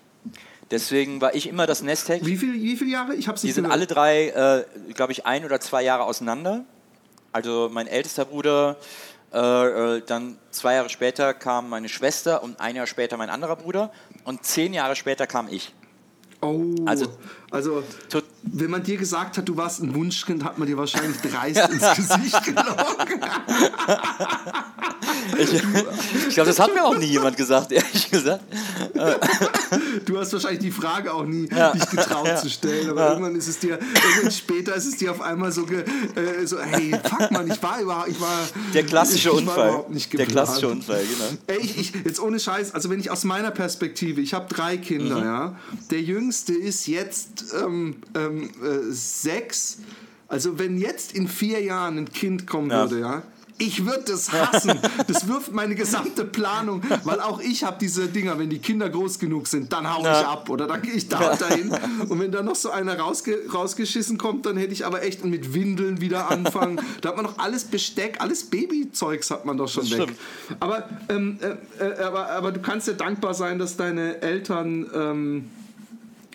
[0.70, 2.26] Deswegen war ich immer das Nesthäkchen.
[2.26, 3.14] Wie, viel, wie viele Jahre?
[3.16, 3.76] Ich hab's nicht Die sind gehört.
[3.76, 6.64] alle drei, äh, glaube ich, ein oder zwei Jahre auseinander.
[7.32, 8.76] Also mein ältester Bruder,
[9.32, 9.38] äh,
[9.96, 13.92] äh, dann zwei Jahre später kam meine Schwester und ein Jahr später mein anderer Bruder
[14.24, 15.74] und zehn Jahre später kam ich.
[16.42, 17.06] Oh, also,
[17.50, 17.82] also
[18.42, 21.96] wenn man dir gesagt hat, du warst ein Wunschkind, hat man dir wahrscheinlich dreist ins
[21.96, 23.20] Gesicht gelogen.
[25.38, 25.54] ich,
[26.28, 28.42] ich glaube, das hat mir auch nie jemand gesagt, ehrlich gesagt.
[30.06, 31.72] du hast wahrscheinlich die Frage auch nie ja.
[31.72, 32.36] dich getraut ja.
[32.36, 33.10] zu stellen, aber ja.
[33.10, 35.84] irgendwann ist es dir, irgendwann später ist es dir auf einmal so, ge,
[36.14, 38.38] äh, so hey, fuck man, ich war überhaupt, ich war...
[38.72, 39.84] Der klassische ich, ich Unfall.
[40.14, 41.38] Der klassische Unfall, genau.
[41.46, 44.78] Ey, ich, ich, jetzt ohne Scheiß, also wenn ich aus meiner Perspektive, ich habe drei
[44.78, 45.24] Kinder, mhm.
[45.24, 45.56] ja,
[45.90, 49.78] der Jüngste ist jetzt ähm, ähm, äh, sechs.
[50.28, 52.88] Also wenn jetzt in vier Jahren ein Kind kommen ja.
[52.88, 53.22] würde, ja,
[53.60, 54.78] ich würde das hassen.
[55.06, 59.18] Das wirft meine gesamte Planung, weil auch ich habe diese Dinger, wenn die Kinder groß
[59.18, 60.20] genug sind, dann hau ja.
[60.20, 61.72] ich ab oder dann gehe ich da und dahin.
[62.08, 65.52] Und wenn da noch so einer rausge rausgeschissen kommt, dann hätte ich aber echt mit
[65.52, 66.80] Windeln wieder anfangen.
[67.00, 70.12] Da hat man noch alles Besteck, alles Babyzeugs hat man doch schon weg.
[70.60, 74.86] Aber, ähm, äh, äh, aber, aber du kannst ja dankbar sein, dass deine Eltern...
[74.94, 75.50] Ähm,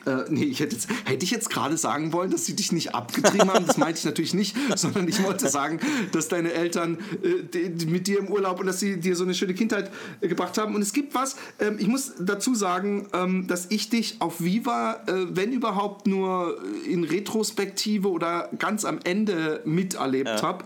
[0.05, 2.95] äh, nee, ich hätte, jetzt, hätte ich jetzt gerade sagen wollen, dass sie dich nicht
[2.95, 3.65] abgetrieben haben.
[3.65, 5.79] Das meinte ich natürlich nicht, sondern ich wollte sagen,
[6.11, 9.53] dass deine Eltern äh, mit dir im Urlaub und dass sie dir so eine schöne
[9.53, 9.91] Kindheit
[10.21, 10.75] äh, gebracht haben.
[10.75, 15.03] Und es gibt was, ähm, ich muss dazu sagen, ähm, dass ich dich auf Viva,
[15.07, 20.41] äh, wenn überhaupt nur in Retrospektive oder ganz am Ende miterlebt ja.
[20.41, 20.65] habe.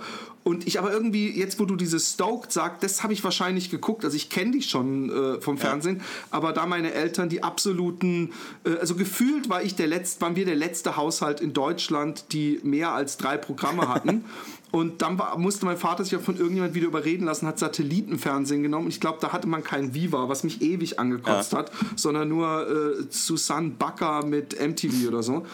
[0.50, 4.04] Und ich aber irgendwie, jetzt wo du dieses Stoked sagst, das habe ich wahrscheinlich geguckt.
[4.04, 6.04] Also ich kenne dich schon äh, vom Fernsehen, ja.
[6.32, 8.34] aber da meine Eltern die absoluten,
[8.66, 12.60] äh, also gefühlt war ich der letzte, waren wir der letzte Haushalt in Deutschland, die
[12.64, 14.26] mehr als drei Programme hatten.
[14.72, 18.62] Und dann war, musste mein Vater sich ja von irgendjemand wieder überreden lassen, hat Satellitenfernsehen
[18.62, 18.88] genommen.
[18.88, 21.60] Ich glaube, da hatte man kein Viva, was mich ewig angekotzt ja.
[21.60, 22.68] hat, sondern nur
[23.00, 25.46] äh, Susanne Bakker mit MTV oder so.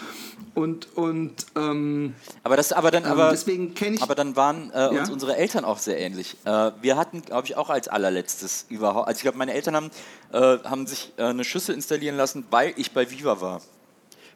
[0.53, 2.13] Und, und ähm,
[2.43, 4.01] aber das, aber dann, ähm, aber, deswegen ich.
[4.01, 5.13] Aber dann waren äh, uns ja?
[5.13, 6.38] unsere Eltern auch sehr ähnlich.
[6.45, 9.07] Äh, wir hatten, glaube ich, auch als allerletztes überhaupt.
[9.07, 9.91] Also ich glaube, meine Eltern haben,
[10.32, 13.61] äh, haben sich äh, eine Schüssel installieren lassen, weil ich bei Viva war.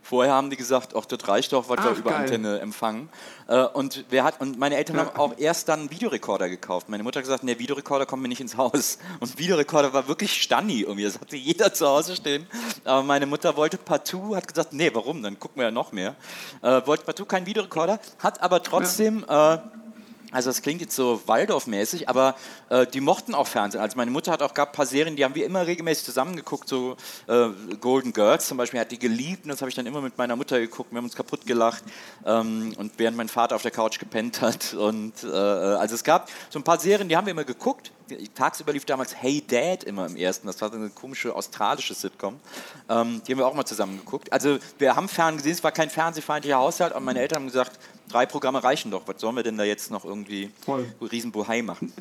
[0.10, 2.22] Vorher haben die gesagt, ach, das reicht doch, was wir über geil.
[2.22, 3.10] Antenne empfangen.
[3.48, 5.06] Äh, und, wer hat, und meine Eltern ja.
[5.06, 6.90] haben auch erst dann einen Videorekorder gekauft.
[6.90, 8.98] Meine Mutter hat gesagt, der Videorekorder kommt mir nicht ins Haus.
[9.20, 11.04] Und Videorekorder war wirklich Stanni irgendwie.
[11.04, 12.48] Das hatte jeder zu Hause stehen.
[12.86, 15.22] Aber meine Mutter wollte partout, hat gesagt, nee, warum?
[15.22, 16.16] Dann gucken wir ja noch mehr.
[16.64, 19.24] Äh, wollte partout keinen Videorekorder, hat aber trotzdem...
[19.30, 19.54] Ja.
[19.54, 19.60] Äh,
[20.32, 22.36] Also das klingt jetzt so Waldorf-mäßig, aber
[22.70, 23.82] äh, die mochten auch Fernsehen.
[23.82, 26.70] Also meine Mutter hat auch gab ein paar Serien, die haben wir immer regelmäßig zusammengeguckt,
[26.70, 27.48] so äh,
[27.80, 30.36] Golden Girls zum Beispiel hat die geliebt und das habe ich dann immer mit meiner
[30.36, 30.92] Mutter geguckt.
[30.92, 31.84] Wir haben uns kaputt gelacht
[32.26, 34.74] ähm, und während mein Vater auf der Couch gepennt hat.
[34.74, 37.92] Und äh, also es gab so ein paar Serien, die haben wir immer geguckt.
[38.36, 40.48] Tagsüber lief damals Hey Dad immer im ersten.
[40.48, 42.40] Das war so eine komische australische Sitcom.
[42.90, 44.32] Ähm, die haben wir auch mal zusammen geguckt.
[44.32, 45.54] Also wir haben Fernsehen gesehen.
[45.54, 47.80] Es war kein fernsehfeindlicher Haushalt, aber meine Eltern haben gesagt
[48.10, 49.04] drei Programme reichen doch.
[49.08, 50.86] Was sollen wir denn da jetzt noch irgendwie Voll.
[51.02, 51.94] Riesenbuhai machen?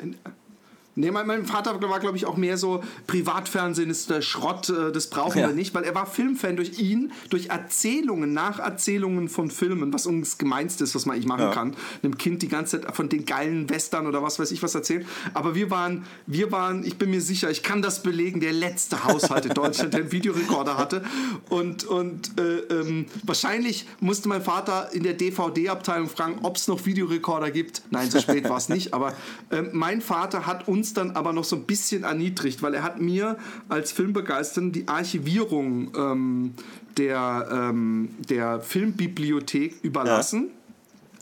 [0.95, 4.91] Nee, mein, mein Vater war, glaube ich, auch mehr so, Privatfernsehen ist der Schrott, äh,
[4.91, 5.47] das brauchen ja.
[5.47, 10.37] wir nicht, weil er war Filmfan durch ihn, durch Erzählungen, Nacherzählungen von Filmen, was uns
[10.37, 11.53] gemeinst ist, was man eigentlich machen ja.
[11.53, 11.75] kann.
[12.03, 15.05] Einem Kind die ganze Zeit von den geilen Western oder was weiß ich was erzählen.
[15.33, 19.03] Aber wir waren, wir waren, ich bin mir sicher, ich kann das belegen, der letzte
[19.03, 21.03] Haushalt in Deutschland, der einen Videorekorder hatte.
[21.49, 26.85] Und, und äh, ähm, wahrscheinlich musste mein Vater in der DVD-Abteilung fragen, ob es noch
[26.85, 27.83] Videorekorder gibt.
[27.91, 28.93] Nein, so spät war es nicht.
[28.93, 29.13] Aber
[29.49, 32.83] äh, mein Vater hat uns uns dann aber noch so ein bisschen erniedrigt, weil er
[32.83, 36.53] hat mir als Filmbegeisterten die Archivierung ähm,
[36.97, 40.45] der, ähm, der Filmbibliothek überlassen.
[40.45, 40.58] Ja.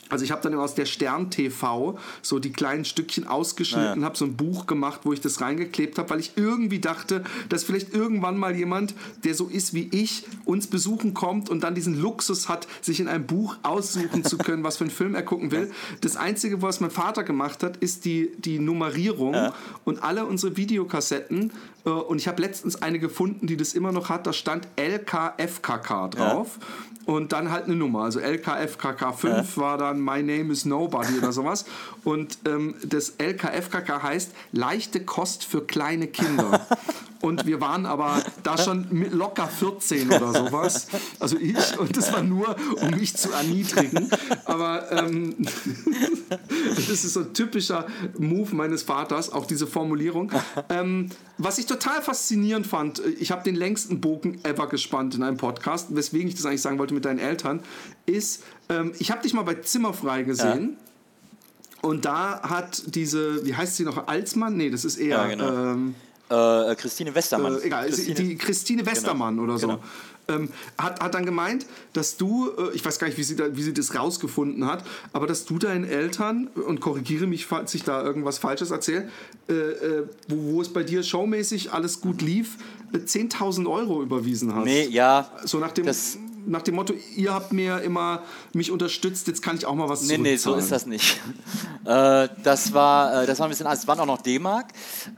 [0.09, 4.05] Also ich habe dann aus der Stern TV so die kleinen Stückchen ausgeschnitten, ja.
[4.05, 7.63] habe so ein Buch gemacht, wo ich das reingeklebt habe, weil ich irgendwie dachte, dass
[7.63, 8.93] vielleicht irgendwann mal jemand,
[9.23, 13.07] der so ist wie ich, uns besuchen kommt und dann diesen Luxus hat, sich in
[13.07, 15.71] einem Buch aussuchen zu können, was für einen Film er gucken will.
[16.01, 19.53] Das Einzige, was mein Vater gemacht hat, ist die, die Nummerierung ja.
[19.83, 21.51] und alle unsere Videokassetten.
[21.85, 24.27] Äh, und ich habe letztens eine gefunden, die das immer noch hat.
[24.27, 26.59] Da stand LKFKK drauf.
[26.59, 26.67] Ja
[27.07, 28.01] und dann halt eine Nummer.
[28.03, 29.45] Also LKFKK5 ja.
[29.55, 31.65] war dann My Name is Nobody oder sowas.
[32.03, 36.65] Und ähm, das LKFKK heißt leichte Kost für kleine Kinder.
[37.21, 40.87] Und wir waren aber da schon locker 14 oder sowas.
[41.19, 44.09] Also ich, und das war nur, um mich zu erniedrigen.
[44.45, 45.35] Aber ähm,
[46.75, 47.87] das ist so ein typischer
[48.17, 50.31] Move meines Vaters, auch diese Formulierung.
[50.69, 55.37] Ähm, was ich total faszinierend fand, ich habe den längsten Bogen ever gespannt in einem
[55.37, 57.61] Podcast, weswegen ich das eigentlich sagen wollte mit deinen Eltern,
[58.05, 60.77] ist, ähm, ich habe dich mal bei Zimmerfrei gesehen.
[60.77, 61.89] Ja.
[61.89, 64.57] Und da hat diese, wie heißt sie noch, Alsmann?
[64.57, 65.17] Nee, das ist eher.
[65.17, 65.47] Ja, genau.
[65.47, 65.95] ähm,
[66.29, 67.57] äh, Christine Westermann.
[67.59, 68.95] Äh, egal, Christine, die Christine genau.
[68.95, 69.67] Westermann genau, oder so.
[69.67, 69.83] Genau.
[70.29, 73.55] Ähm, hat, hat dann gemeint, dass du, äh, ich weiß gar nicht, wie sie, da,
[73.55, 77.83] wie sie das rausgefunden hat, aber dass du deinen Eltern, und korrigiere mich, falls ich
[77.83, 79.09] da irgendwas Falsches erzähle,
[79.47, 82.57] äh, äh, wo, wo es bei dir showmäßig alles gut lief,
[82.93, 84.65] 10.000 äh, Euro überwiesen hast.
[84.65, 85.31] Nee, ja.
[85.45, 85.85] So nach dem.
[85.85, 88.23] Das nach dem Motto, ihr habt mir immer
[88.53, 91.19] mich unterstützt, jetzt kann ich auch mal was Nee, nee, so ist das nicht.
[91.85, 94.67] äh, das, war, äh, das war ein bisschen, es waren auch noch D-Mark,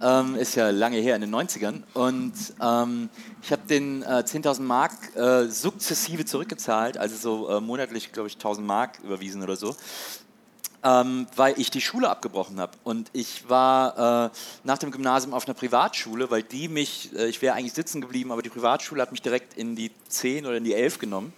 [0.01, 1.83] ähm, ist ja lange her, in den 90ern.
[1.93, 3.09] Und ähm,
[3.41, 8.61] ich habe den äh, 10.000 Mark äh, sukzessive zurückgezahlt, also so monatlich, glaube ich, 1.000
[8.61, 9.75] Mark überwiesen oder so
[10.83, 12.71] ähm, weil ich die Schule abgebrochen habe.
[12.83, 14.29] Und ich war äh,
[14.63, 18.31] nach dem Gymnasium auf einer Privatschule, weil die mich, äh, ich wäre eigentlich sitzen geblieben,
[18.31, 21.33] aber die Privatschule hat mich direkt in die 10 oder in die 11 genommen,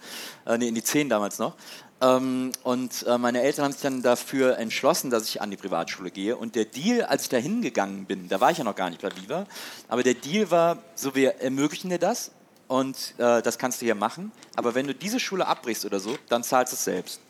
[0.46, 1.54] äh, nee, in die 10 damals noch.
[2.00, 6.10] Ähm, und äh, meine Eltern haben sich dann dafür entschlossen, dass ich an die Privatschule
[6.10, 6.36] gehe.
[6.36, 9.02] Und der Deal, als ich da hingegangen bin, da war ich ja noch gar nicht
[9.02, 9.46] bei Viva,
[9.88, 12.32] aber der Deal war, so wir ermöglichen dir das
[12.66, 16.16] und äh, das kannst du hier machen, aber wenn du diese Schule abbrichst oder so,
[16.28, 17.20] dann zahlst du es selbst.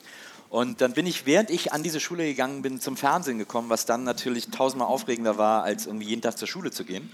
[0.52, 3.86] Und dann bin ich, während ich an diese Schule gegangen bin, zum Fernsehen gekommen, was
[3.86, 7.10] dann natürlich tausendmal aufregender war, als irgendwie jeden Tag zur Schule zu gehen.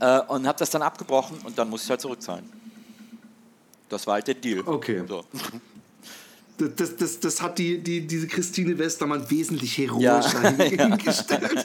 [0.00, 2.50] Äh, und habe das dann abgebrochen und dann musste ich halt zurückzahlen.
[3.88, 4.64] Das war halt der Deal.
[4.66, 5.04] Okay.
[5.06, 5.24] So.
[6.68, 10.50] Das, das, das hat die, die, diese Christine Westermann wesentlich heroischer ja.
[10.88, 11.64] hingestellt.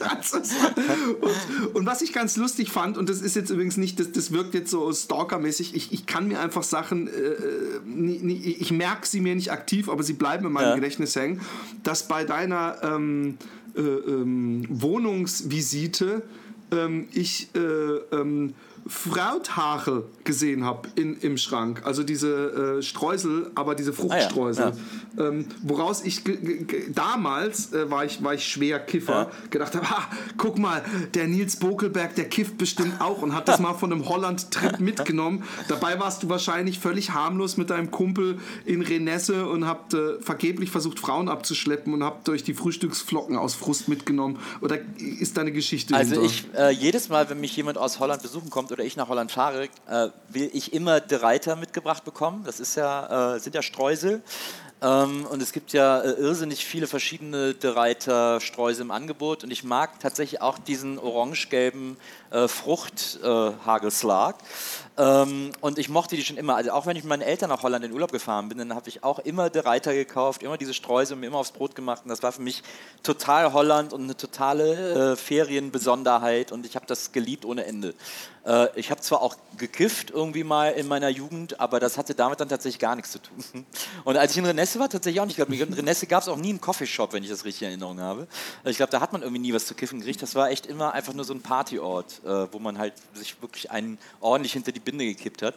[1.20, 4.32] Und, und, was ich ganz lustig fand, und das ist jetzt übrigens nicht, das, das
[4.32, 9.34] wirkt jetzt so stalkermäßig, ich, ich kann mir einfach Sachen, äh, ich merke sie mir
[9.34, 10.74] nicht aktiv, aber sie bleiben in meinem ja.
[10.74, 11.40] Gedächtnis hängen,
[11.82, 13.38] dass bei deiner ähm,
[13.76, 16.22] äh, ähm, Wohnungsvisite
[16.72, 18.54] ähm, ich äh, ähm,
[18.88, 21.82] Frauthachel gesehen habe im Schrank.
[21.84, 24.64] Also diese äh, Streusel, aber diese Fruchtstreusel.
[24.64, 24.72] Ah,
[25.18, 25.28] ja.
[25.28, 26.22] Ähm, woraus ich
[26.94, 29.30] damals äh, war, ich, war ich schwer Kiffer, ja.
[29.50, 29.86] gedacht habe,
[30.36, 30.84] guck mal,
[31.14, 35.42] der Nils Bokelberg, der kifft bestimmt auch und hat das mal von einem Holland-Trip mitgenommen.
[35.68, 40.70] Dabei warst du wahrscheinlich völlig harmlos mit deinem Kumpel in Renesse und habt äh, vergeblich
[40.70, 44.38] versucht, Frauen abzuschleppen und habt euch die Frühstücksflocken aus Frust mitgenommen.
[44.60, 48.50] Oder ist deine Geschichte Also ich, äh, jedes Mal, wenn mich jemand aus Holland besuchen
[48.50, 52.44] kommt oder ich nach Holland fahre, äh, will ich immer De Reiter mitgebracht bekommen.
[52.44, 54.22] Das ist ja, äh, sind ja Streusel.
[54.82, 59.44] Ähm, und es gibt ja äh, irrsinnig viele verschiedene De Reiter Streusel im Angebot.
[59.44, 61.96] Und ich mag tatsächlich auch diesen orange-gelben
[62.30, 64.36] äh, Fruchthagelslag.
[64.36, 64.42] Äh,
[64.98, 66.56] ähm, und ich mochte die schon immer.
[66.56, 68.88] Also auch wenn ich mit meinen Eltern nach Holland in Urlaub gefahren bin, dann habe
[68.88, 72.02] ich auch immer De Reiter gekauft, immer diese Streusel und mir immer aufs Brot gemacht.
[72.04, 72.62] Und das war für mich
[73.02, 76.50] total Holland und eine totale äh, Ferienbesonderheit.
[76.52, 77.94] Und ich habe das geliebt ohne Ende.
[78.46, 82.40] Äh, ich habe zwar auch gekifft irgendwie mal in meiner Jugend, aber das hatte damit
[82.40, 83.66] dann tatsächlich gar nichts zu tun.
[84.04, 85.38] Und als ich in Renesse war, tatsächlich auch nicht.
[85.38, 87.68] Ich glaube, in Renesse gab es auch nie einen Coffeeshop, wenn ich das richtig in
[87.68, 88.26] Erinnerung habe.
[88.64, 90.22] Ich glaube, da hat man irgendwie nie was zu kiffen gekriegt.
[90.22, 93.70] Das war echt immer einfach nur so ein Partyort, äh, wo man halt sich wirklich
[93.70, 95.54] einen ordentlich hinter die Binde gekippt hat.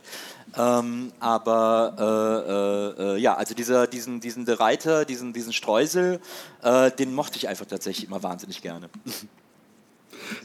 [0.58, 6.20] Ähm, aber äh, äh, äh ja, also dieser, diesen, diesen De Reiter, diesen, diesen Streusel,
[6.64, 8.90] äh, den mochte ich einfach tatsächlich immer wahnsinnig gerne.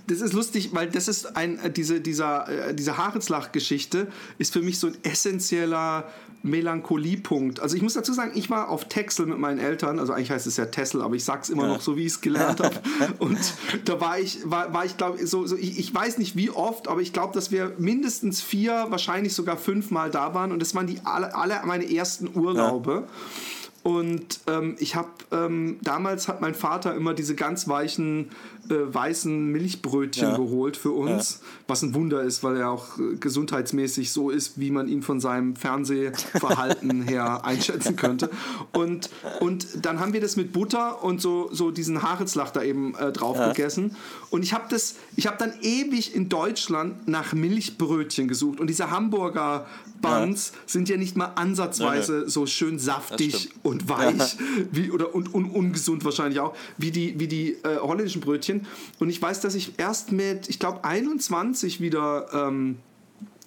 [0.06, 4.08] das ist lustig, weil das ist ein, äh, diese, dieser, diese Haareslach-Geschichte
[4.38, 6.10] ist für mich so ein essentieller
[6.44, 7.60] Melancholiepunkt.
[7.60, 10.46] Also ich muss dazu sagen, ich war auf Texel mit meinen Eltern, also eigentlich heißt
[10.46, 11.68] es ja Tessel, aber ich sag's immer ja.
[11.70, 12.76] noch so, wie ich es gelernt habe.
[13.18, 13.38] Und
[13.86, 16.86] da war ich, war, war ich glaube, so, so ich, ich weiß nicht wie oft,
[16.86, 20.74] aber ich glaube, dass wir mindestens vier, wahrscheinlich sogar fünf Mal da waren und das
[20.74, 23.04] waren die alle, alle meine ersten Urlaube.
[23.06, 23.90] Ja.
[23.90, 28.30] Und ähm, ich habe ähm, damals hat mein Vater immer diese ganz weichen
[28.70, 30.36] äh, weißen Milchbrötchen ja.
[30.36, 31.48] geholt für uns, ja.
[31.68, 35.20] was ein Wunder ist, weil er auch äh, gesundheitsmäßig so ist, wie man ihn von
[35.20, 38.30] seinem Fernsehverhalten her einschätzen könnte.
[38.72, 39.10] Und,
[39.40, 43.12] und dann haben wir das mit Butter und so, so diesen Haritzlach da eben äh,
[43.12, 43.48] drauf ja.
[43.48, 43.96] gegessen.
[44.30, 48.90] Und ich habe das, ich habe dann ewig in Deutschland nach Milchbrötchen gesucht und diese
[48.90, 49.66] Hamburger
[50.04, 52.28] Buns sind ja nicht mal ansatzweise nein.
[52.28, 54.36] so schön saftig und weich
[54.70, 58.53] wie, oder, und, und ungesund wahrscheinlich auch, wie die, wie die äh, holländischen Brötchen.
[58.98, 62.78] Und ich weiß, dass ich erst mit, ich glaube, 21 wieder ähm,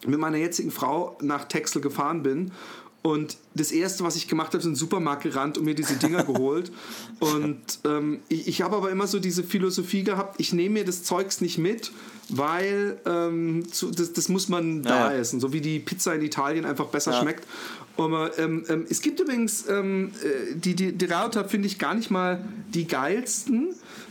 [0.05, 2.51] mit meiner jetzigen Frau nach Texel gefahren bin
[3.07, 5.95] und das erste, was ich gemacht habe, ist in den Supermarkt gerannt und mir diese
[5.95, 6.73] Dinger geholt.
[7.19, 11.03] Und ähm, ich, ich habe aber immer so diese Philosophie gehabt, ich nehme mir das
[11.03, 11.93] Zeugs nicht mit,
[12.27, 15.39] weil ähm, zu, das, das, muss man da essen.
[15.39, 17.21] So wie die Pizza in Italien einfach besser ja.
[17.21, 17.47] schmeckt.
[17.95, 21.93] Aber ähm, ähm, es gibt übrigens, ähm, äh, die, die, die Rauta finde ich gar
[21.93, 22.43] nicht mal
[22.73, 23.69] die geilsten.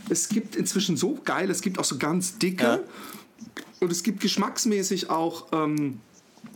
[0.09, 2.63] Es gibt inzwischen so geil, es gibt auch so ganz dicke.
[2.63, 2.79] Ja.
[3.79, 5.99] Und es gibt geschmacksmäßig auch ähm,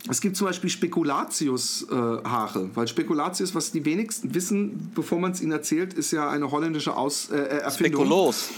[0.08, 5.52] es gibt zum Beispiel Spekulatius-Haare, weil Spekulatius, was die wenigsten wissen, bevor man es ihnen
[5.52, 8.02] erzählt, ist ja eine holländische Aus, äh, äh Erfindung.
[8.02, 8.50] Spekulos.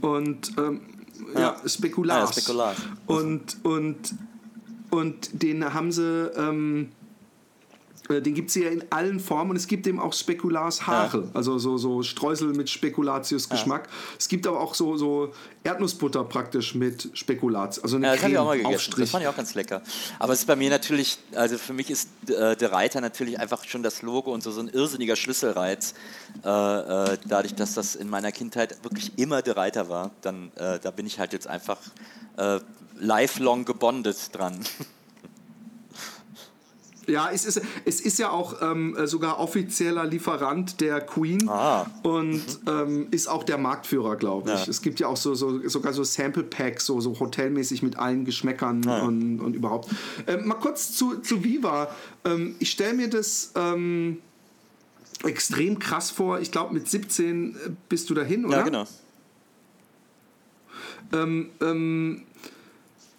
[0.00, 0.80] Und ähm,
[1.34, 2.36] ja, ja, Spekulas.
[2.36, 2.76] Ja, Spekulas.
[3.06, 4.14] Und, und,
[4.90, 6.30] und den haben sie.
[6.36, 7.01] Ähm, äh,
[8.08, 11.30] den gibt es ja in allen Formen und es gibt eben auch Spekulars-Haare, ja.
[11.34, 13.86] also so, so Streusel mit Spekulatius-Geschmack.
[13.86, 13.92] Ja.
[14.18, 15.32] Es gibt aber auch so, so
[15.62, 18.74] Erdnussbutter praktisch mit Spekulatius, also eine ja, das Creme, ich auch mal gegessen.
[18.74, 19.04] Aufstrich.
[19.04, 19.82] Das fand ich auch ganz lecker.
[20.18, 23.64] Aber es ist bei mir natürlich, also für mich ist äh, der Reiter natürlich einfach
[23.64, 25.94] schon das Logo und so, so ein irrsinniger Schlüsselreiz.
[26.44, 30.78] Äh, äh, dadurch, dass das in meiner Kindheit wirklich immer der Reiter war, dann äh,
[30.80, 31.78] da bin ich halt jetzt einfach
[32.36, 32.58] äh,
[32.98, 34.58] lifelong gebondet dran.
[37.06, 41.86] Ja, es ist, es ist ja auch ähm, sogar offizieller Lieferant der Queen ah.
[42.02, 44.66] und ähm, ist auch der Marktführer, glaube ich.
[44.66, 44.70] Ja.
[44.70, 48.24] Es gibt ja auch so, so, sogar so Sample Packs, so, so hotelmäßig mit allen
[48.24, 49.02] Geschmäckern ja.
[49.02, 49.90] und, und überhaupt.
[50.26, 51.88] Ähm, mal kurz zu, zu Viva.
[52.24, 54.18] Ähm, ich stelle mir das ähm,
[55.24, 56.40] extrem krass vor.
[56.40, 57.56] Ich glaube, mit 17
[57.88, 58.58] bist du dahin, oder?
[58.58, 58.86] Ja, genau.
[61.12, 62.22] Ähm,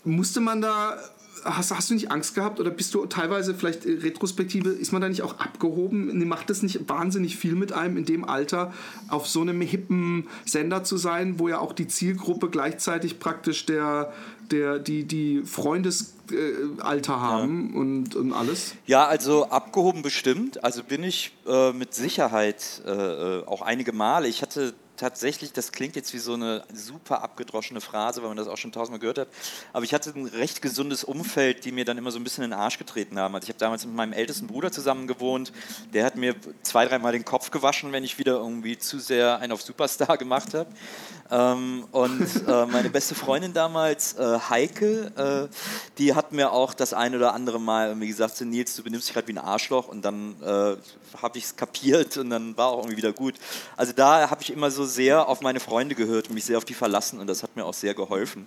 [0.03, 0.97] musste man da
[1.45, 5.01] hast, hast du nicht Angst gehabt oder bist du teilweise vielleicht äh, retrospektive, ist man
[5.01, 6.27] da nicht auch abgehoben?
[6.27, 8.73] Macht das nicht wahnsinnig viel mit einem in dem Alter,
[9.09, 14.13] auf so einem hippen Sender zu sein, wo ja auch die Zielgruppe gleichzeitig praktisch der,
[14.51, 17.79] der, die, die Freundesalter haben ja.
[17.79, 18.75] und, und alles?
[18.85, 20.63] Ja, also abgehoben bestimmt.
[20.63, 24.27] Also bin ich äh, mit Sicherheit äh, äh auch einige Male.
[24.27, 28.47] Ich hatte tatsächlich, das klingt jetzt wie so eine super abgedroschene Phrase, weil man das
[28.47, 29.27] auch schon tausendmal gehört hat,
[29.73, 32.51] aber ich hatte ein recht gesundes Umfeld, die mir dann immer so ein bisschen in
[32.51, 33.35] den Arsch getreten haben.
[33.35, 35.51] Also ich habe damals mit meinem ältesten Bruder zusammen gewohnt,
[35.93, 39.51] der hat mir zwei, dreimal den Kopf gewaschen, wenn ich wieder irgendwie zu sehr einen
[39.51, 40.69] auf Superstar gemacht habe.
[41.31, 45.55] Ähm, und äh, meine beste Freundin damals, äh, Heike, äh,
[45.97, 49.13] die hat mir auch das ein oder andere Mal irgendwie gesagt, Nils, du benimmst dich
[49.13, 50.75] gerade wie ein Arschloch und dann äh,
[51.21, 53.35] habe ich es kapiert und dann war auch irgendwie wieder gut.
[53.77, 56.65] Also da habe ich immer so sehr auf meine Freunde gehört und mich sehr auf
[56.65, 58.45] die verlassen und das hat mir auch sehr geholfen.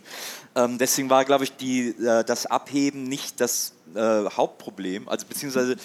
[0.54, 5.08] Ähm, deswegen war, glaube ich, die, äh, das Abheben nicht das äh, Hauptproblem.
[5.08, 5.76] Also beziehungsweise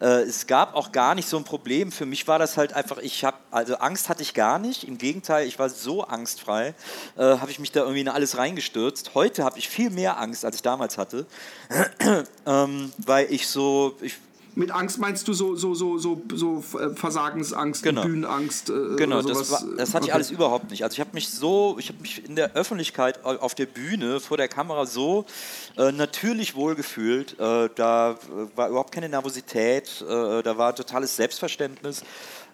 [0.00, 1.92] äh, es gab auch gar nicht so ein Problem.
[1.92, 4.84] Für mich war das halt einfach, ich habe, also Angst hatte ich gar nicht.
[4.84, 6.74] Im Gegenteil, ich war so angstfrei,
[7.16, 9.14] äh, habe ich mich da irgendwie in alles reingestürzt.
[9.14, 11.26] Heute habe ich viel mehr Angst, als ich damals hatte,
[12.46, 14.14] ähm, weil ich so, ich
[14.58, 18.02] mit Angst meinst du so, so, so, so, so äh, Versagensangst, Genau.
[18.02, 18.70] Bühnenangst?
[18.70, 20.12] Äh, Genau, das, war, das hatte ich Okay.
[20.12, 20.82] alles überhaupt nicht.
[20.82, 24.20] Also ich habe mich so, ich habe mich in der Öffentlichkeit au- auf der Bühne
[24.20, 25.24] vor der Kamera so
[25.76, 27.38] äh, natürlich wohlgefühlt.
[27.38, 28.16] Äh, da äh,
[28.56, 32.02] war überhaupt keine Nervosität, äh, da war totales Selbstverständnis.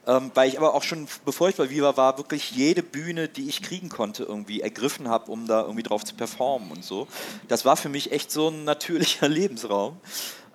[0.06, 3.48] Ähm, weil ich aber auch schon, bevor ich bei Viva war, wirklich jede Bühne, die
[3.48, 7.08] ich kriegen konnte, irgendwie ergriffen habe, um da irgendwie drauf zu performen und so.
[7.48, 9.96] Das war für mich echt so ein natürlicher Lebensraum.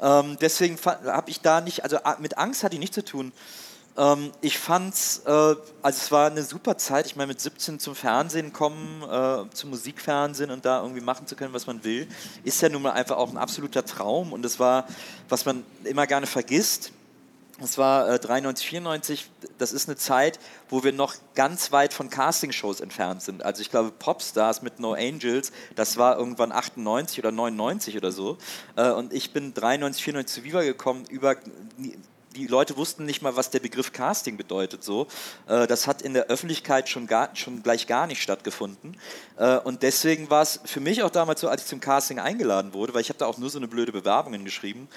[0.02, 3.32] Ähm, deswegen habe ich da nicht, also mit Angst hatte ich nichts zu tun.
[3.98, 7.06] Ähm, ich fand's, äh, also es war eine super Zeit.
[7.06, 11.36] Ich meine, mit 17 zum Fernsehen kommen, äh, zum Musikfernsehen und da irgendwie machen zu
[11.36, 12.08] können, was man will,
[12.44, 14.32] ist ja nun mal einfach auch ein absoluter Traum.
[14.32, 14.88] Und das war,
[15.28, 16.94] was man immer gerne vergisst.
[17.60, 19.30] Das war äh, 93, 94.
[19.58, 20.40] Das ist eine Zeit,
[20.70, 23.44] wo wir noch ganz weit von Castingshows entfernt sind.
[23.44, 28.38] Also ich glaube, Popstars mit No Angels, das war irgendwann 98 oder 99 oder so.
[28.76, 31.36] Äh, und ich bin 93, 94 zu Viva gekommen über
[32.36, 34.84] die Leute wussten nicht mal, was der Begriff Casting bedeutet.
[34.84, 35.08] So,
[35.48, 38.98] äh, das hat in der Öffentlichkeit schon, gar, schon gleich gar nicht stattgefunden.
[39.38, 42.74] Äh, und deswegen war es für mich auch damals so, als ich zum Casting eingeladen
[42.74, 44.88] wurde, weil ich habe da auch nur so eine blöde Bewerbungen geschrieben,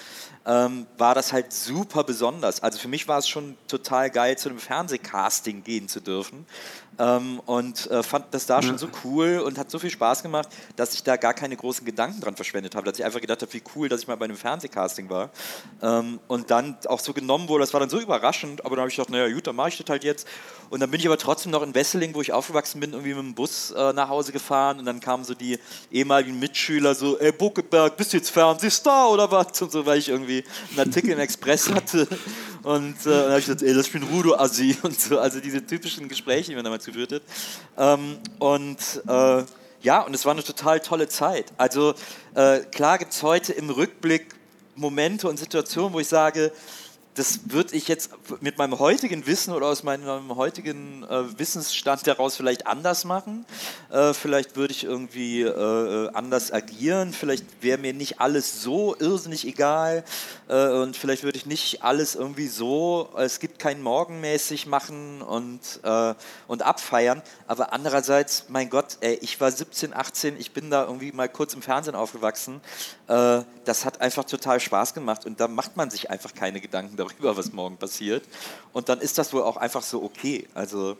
[0.46, 2.62] ähm, war das halt super besonders.
[2.62, 6.46] Also für mich war es schon total geil, zu einem Fernsehcasting gehen zu dürfen.
[6.98, 10.48] Ähm, und äh, fand das da schon so cool und hat so viel Spaß gemacht,
[10.76, 12.86] dass ich da gar keine großen Gedanken dran verschwendet habe.
[12.86, 15.30] Dass ich einfach gedacht habe, wie cool, dass ich mal bei einem Fernsehcasting war.
[15.82, 18.90] Ähm, und dann auch so genommen wurde, das war dann so überraschend, aber dann habe
[18.90, 20.26] ich gedacht, naja gut, dann mache ich das halt jetzt.
[20.70, 23.24] Und dann bin ich aber trotzdem noch in Wesseling, wo ich aufgewachsen bin, irgendwie mit
[23.24, 25.58] dem Bus äh, nach Hause gefahren und dann kamen so die
[25.90, 29.60] ehemaligen Mitschüler so, ey Buckeberg, bist du jetzt Fernsehstar oder was?
[29.62, 32.06] Und so, weil ich irgendwie einen Artikel im Express hatte.
[32.62, 35.64] Und äh, dann habe ich gesagt, ey, das bin Rudo Assi und so, also diese
[35.64, 37.22] typischen Gespräche, die man damals geführt hat.
[37.76, 39.44] Ähm, und äh,
[39.82, 41.46] ja, und es war eine total tolle Zeit.
[41.56, 41.94] Also
[42.34, 44.34] äh, klar gibt es heute im Rückblick
[44.76, 46.52] Momente und Situationen, wo ich sage,
[47.14, 48.10] das würde ich jetzt
[48.40, 53.44] mit meinem heutigen Wissen oder aus meinem heutigen äh, Wissensstand heraus vielleicht anders machen.
[53.90, 57.12] Äh, vielleicht würde ich irgendwie äh, anders agieren.
[57.12, 60.04] Vielleicht wäre mir nicht alles so irrsinnig egal.
[60.48, 65.60] Äh, und vielleicht würde ich nicht alles irgendwie so, es gibt kein Morgenmäßig machen und,
[65.82, 66.14] äh,
[66.46, 67.22] und abfeiern.
[67.46, 71.52] Aber andererseits, mein Gott, ey, ich war 17, 18, ich bin da irgendwie mal kurz
[71.52, 72.62] im Fernsehen aufgewachsen.
[73.12, 76.96] Äh, das hat einfach total Spaß gemacht und da macht man sich einfach keine Gedanken
[76.96, 78.24] darüber, was morgen passiert.
[78.72, 80.48] Und dann ist das wohl auch einfach so okay.
[80.54, 80.96] Also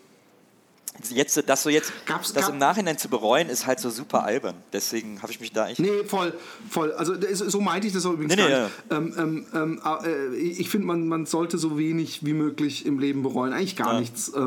[1.10, 4.24] jetzt, das so jetzt, Gab's- das gab- im Nachhinein zu bereuen, ist halt so super
[4.24, 4.54] albern.
[4.72, 5.80] Deswegen habe ich mich da echt.
[5.80, 6.32] Nee, voll,
[6.70, 6.92] voll.
[6.92, 7.14] Also
[7.48, 8.70] so meinte ich das auch übrigens Nee, nee, nicht.
[8.90, 13.22] Ähm, ähm, ähm, äh, ich finde, man, man sollte so wenig wie möglich im Leben
[13.22, 13.52] bereuen.
[13.52, 14.00] Eigentlich gar Ja.
[14.00, 14.28] nichts.
[14.28, 14.40] Äh,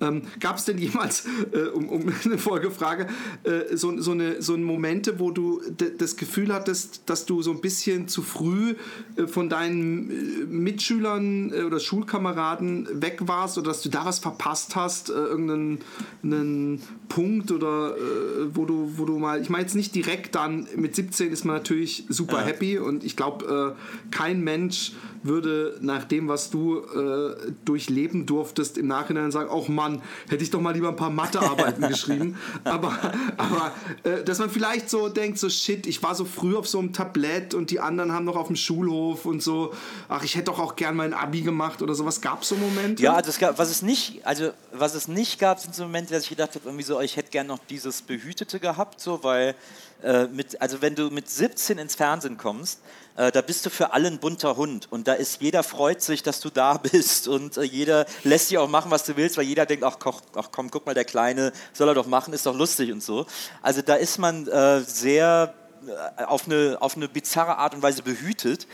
[0.00, 3.06] ähm, Gab es denn jemals, äh, um, um eine Folgefrage,
[3.44, 5.62] äh, so, so, eine, so eine Momente, wo du
[5.98, 8.74] das Gefühl hattest, dass du so ein bisschen zu früh
[9.16, 14.74] äh, von deinen äh, Mitschülern oder Schulkameraden weg warst oder dass du da was verpasst
[14.76, 15.78] hast, irgendeinen
[16.22, 20.66] einen Punkt oder äh, wo du, wo du mal, ich meine jetzt nicht direkt dann,
[20.76, 22.46] mit 17 ist man natürlich super Ja.
[22.46, 28.78] happy und ich glaube, äh, kein Mensch würde nach dem, was du äh, durchleben durftest,
[28.78, 32.38] im Nachhinein sagen, ach Mann, hätte ich doch mal lieber ein paar Mathearbeiten geschrieben.
[32.64, 32.98] Aber,
[33.36, 33.72] aber
[34.04, 36.92] äh, dass man vielleicht so denkt, so shit, ich war so früh auf so einem
[36.92, 39.72] Tablett und die anderen haben noch auf dem Schulhof und so,
[40.08, 42.20] ach, ich hätte doch auch gern mein Abi gemacht oder sowas.
[42.20, 43.02] Gab es so Momente?
[43.02, 46.12] Ja, also es gab, was es nicht, also was es nicht gab, sind so Momente,
[46.12, 49.54] dass ich gedacht habe, irgendwie so, ich hätte gern noch dieses Behütete gehabt, so, weil
[50.02, 52.80] äh, mit, also wenn du mit 17 ins Fernsehen kommst,
[53.16, 54.88] äh, da bist du für alle ein bunter Hund.
[54.90, 57.28] Und da ist jeder freut sich, dass du da bist.
[57.28, 60.22] Und äh, jeder lässt dich auch machen, was du willst, weil jeder denkt, ach, koch,
[60.34, 63.26] ach komm, guck mal, der Kleine soll er doch machen, ist doch lustig und so.
[63.60, 65.54] Also da ist man äh, sehr
[65.86, 68.66] äh, auf eine, auf eine bizarre Art und Weise behütet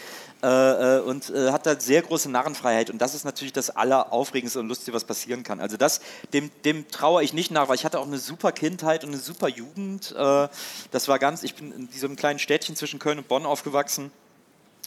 [0.43, 4.61] äh, äh, und äh, hat da sehr große Narrenfreiheit und das ist natürlich das Alleraufregendste
[4.61, 5.59] und Lustige, was passieren kann.
[5.59, 6.01] Also das,
[6.33, 9.19] dem, dem traue ich nicht nach, weil ich hatte auch eine super Kindheit und eine
[9.19, 10.15] super Jugend.
[10.17, 10.49] Äh,
[10.91, 14.13] das war ganz, ich bin in diesem kleinen Städtchen zwischen Köln und Bonn aufgewachsen.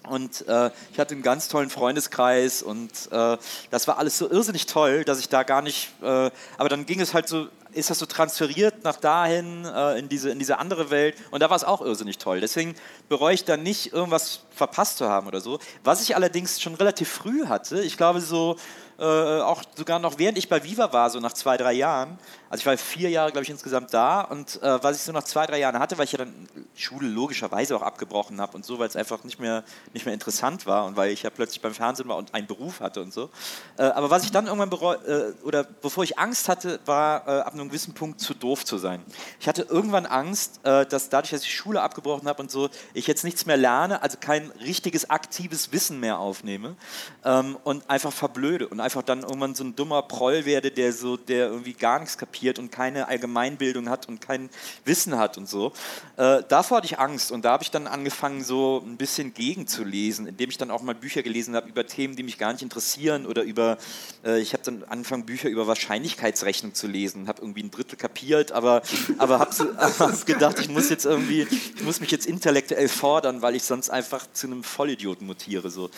[0.10, 3.38] Und äh, ich hatte einen ganz tollen Freundeskreis und äh,
[3.70, 5.92] das war alles so irrsinnig toll, dass ich da gar nicht.
[6.02, 10.10] Äh, aber dann ging es halt so, ist das so transferiert nach dahin äh, in,
[10.10, 12.42] diese, in diese andere Welt und da war es auch irrsinnig toll.
[12.42, 12.76] Deswegen
[13.10, 15.60] bereue ich dann nicht, irgendwas verpasst zu haben oder so.
[15.84, 18.58] Was ich allerdings schon relativ früh hatte, ich glaube so.
[19.02, 22.20] Äh, auch sogar noch während ich bei Viva war, so nach zwei, drei Jahren.
[22.52, 24.22] Also ich war vier Jahre, glaube ich, insgesamt da.
[24.22, 27.08] Und äh, was ich so nach zwei, drei Jahren hatte, weil ich ja dann Schule
[27.08, 30.86] logischerweise auch abgebrochen habe und so, weil es einfach nicht mehr, nicht mehr interessant war
[30.86, 33.30] und weil ich ja plötzlich beim Fernsehen war und einen Beruf hatte und so.
[33.78, 37.42] Äh, aber was ich dann irgendwann bereut, äh, oder bevor ich Angst hatte, war äh,
[37.42, 39.02] ab einem gewissen Punkt zu doof zu sein.
[39.40, 43.08] Ich hatte irgendwann Angst, äh, dass dadurch, dass ich Schule abgebrochen habe und so, ich
[43.08, 46.76] jetzt nichts mehr lerne, also kein richtiges aktives Wissen mehr aufnehme
[47.24, 51.18] ähm, und einfach verblöde und einfach dann irgendwann so ein dummer Proll werde, der so,
[51.18, 54.50] der irgendwie gar nichts kapiert und keine Allgemeinbildung hat und kein
[54.86, 55.74] Wissen hat und so.
[56.18, 60.28] Äh, davor hatte ich Angst und da habe ich dann angefangen, so ein bisschen gegenzulesen,
[60.28, 63.26] indem ich dann auch mal Bücher gelesen habe über Themen, die mich gar nicht interessieren
[63.26, 63.78] oder über,
[64.26, 68.52] äh, ich habe dann angefangen, Bücher über Wahrscheinlichkeitsrechnung zu lesen, habe irgendwie ein Drittel kapiert,
[68.52, 68.82] aber,
[69.18, 73.42] aber habe so, hab gedacht, ich muss jetzt irgendwie, ich muss mich jetzt intellektuell fordern,
[73.42, 75.70] weil ich sonst einfach zu einem Vollidioten mutiere.
[75.70, 75.90] So.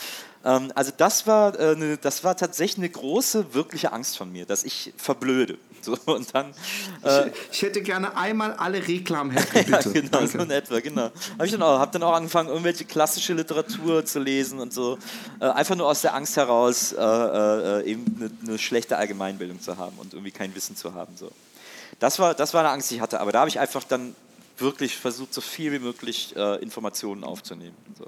[0.45, 4.45] Ähm, also das war, äh, ne, das war tatsächlich eine große, wirkliche Angst von mir,
[4.45, 5.57] dass ich verblöde.
[5.81, 6.53] So, und dann,
[7.03, 9.71] äh, ich, ich, hätte gerne einmal alle Reklamhefte, bitte.
[9.71, 10.27] ja, genau, Danke.
[10.29, 11.11] so in etwa, genau.
[11.33, 14.97] Habe ich dann auch, habe dann auch angefangen, irgendwelche klassische Literatur zu lesen und so.
[15.41, 19.77] Äh, einfach nur aus der Angst heraus, äh, äh eben eine, eine, schlechte Allgemeinbildung zu
[19.77, 21.17] haben und irgendwie kein Wissen zu haben.
[21.17, 21.29] So.
[21.99, 23.19] Das, war, das war eine Angst, die ich hatte.
[23.19, 24.15] Aber da habe ich einfach dann
[24.57, 27.75] wirklich versucht, so viel wie möglich äh, Informationen aufzunehmen.
[27.97, 28.07] So.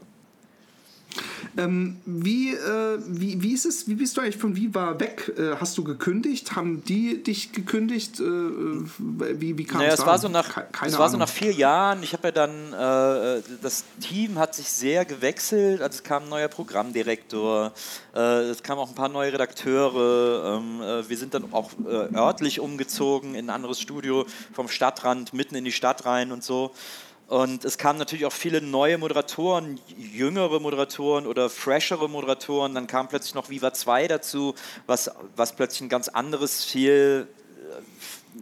[1.58, 5.34] Ähm, wie, äh, wie, wie ist es, wie bist du eigentlich von Viva weg?
[5.38, 6.56] Äh, hast du gekündigt?
[6.56, 8.20] Haben die dich gekündigt?
[8.20, 10.06] Äh, wie, wie kam naja, es?
[10.06, 12.04] War so nach, Keine es war so nach vier Jahren.
[12.04, 15.82] Ich habe ja dann, äh, das Team hat sich sehr gewechselt.
[15.82, 17.72] Also es kam ein neuer Programmdirektor,
[18.14, 20.58] äh, es kamen auch ein paar neue Redakteure.
[20.58, 21.72] Ähm, äh, wir sind dann auch
[22.14, 26.72] örtlich umgezogen in ein anderes Studio vom Stadtrand mitten in die Stadt rein und so.
[27.28, 32.76] Und es kamen natürlich auch viele neue Moderatoren, jüngere Moderatoren oder freshere Moderatoren.
[32.76, 34.54] Dann kam plötzlich noch Viva 2 dazu,
[34.86, 37.28] was, was plötzlich ein ganz anderes, viel,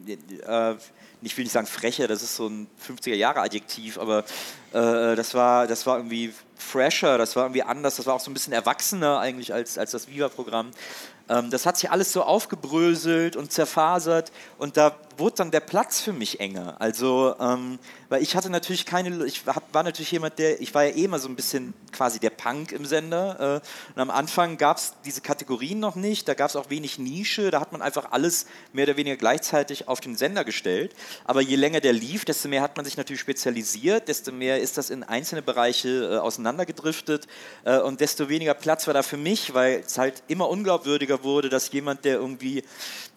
[0.08, 0.76] äh, äh,
[1.22, 4.26] ich will nicht sagen frecher, das ist so ein 50er-Jahre-Adjektiv, aber
[4.74, 8.30] äh, das, war, das war irgendwie fresher, das war irgendwie anders, das war auch so
[8.30, 10.72] ein bisschen erwachsener eigentlich als, als das Viva-Programm.
[11.30, 16.02] Ähm, das hat sich alles so aufgebröselt und zerfasert und da wurde dann der Platz
[16.02, 16.76] für mich enger.
[16.80, 20.96] Also, ähm, weil ich hatte natürlich keine, ich war natürlich jemand, der, ich war ja
[20.96, 23.62] eh immer so ein bisschen quasi der Punk im Sender.
[23.64, 27.00] Äh, und am Anfang gab es diese Kategorien noch nicht, da gab es auch wenig
[27.00, 30.94] Nische, da hat man einfach alles mehr oder weniger gleichzeitig auf den Sender gestellt.
[31.26, 34.78] Aber je länger der lief, desto mehr hat man sich natürlich spezialisiert, desto mehr ist
[34.78, 37.28] das in einzelne Bereiche äh, auseinandergedriftet
[37.66, 41.50] äh, und desto weniger Platz war da für mich, weil es halt immer unglaubwürdiger wurde,
[41.50, 42.64] dass jemand, der irgendwie,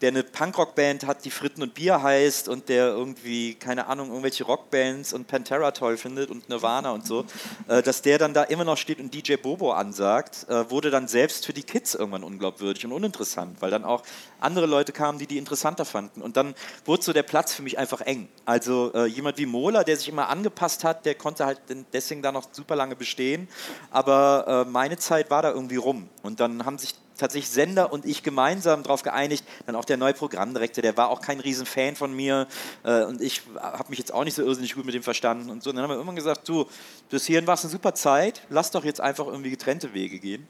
[0.01, 4.45] der eine Punkrock-Band hat, die Fritten und Bier heißt und der irgendwie, keine Ahnung, irgendwelche
[4.45, 7.25] Rockbands und Pantera toll findet und Nirvana und so,
[7.69, 11.09] äh, dass der dann da immer noch steht und DJ Bobo ansagt, äh, wurde dann
[11.09, 14.03] selbst für die Kids irgendwann unglaubwürdig und uninteressant, weil dann auch
[14.41, 16.23] andere Leute kamen, die die interessanter fanden.
[16.23, 18.29] Und dann wurde so der Platz für mich einfach eng.
[18.45, 21.61] Also äh, jemand wie Mola, der sich immer angepasst hat, der konnte halt
[21.93, 23.49] deswegen da noch super lange bestehen.
[23.91, 26.09] Aber äh, meine Zeit war da irgendwie rum.
[26.23, 29.45] Und dann haben sich tatsächlich Sender und ich gemeinsam darauf geeinigt.
[29.67, 32.47] Dann auch der neue Programmdirektor, der war auch kein Riesenfan von mir
[32.85, 35.63] äh, und ich habe mich jetzt auch nicht so irrsinnig gut mit dem verstanden und
[35.63, 35.71] so.
[35.71, 36.67] Und dann haben wir irgendwann gesagt, du,
[37.11, 40.47] bis hierhin war es eine super Zeit, lass doch jetzt einfach irgendwie getrennte Wege gehen.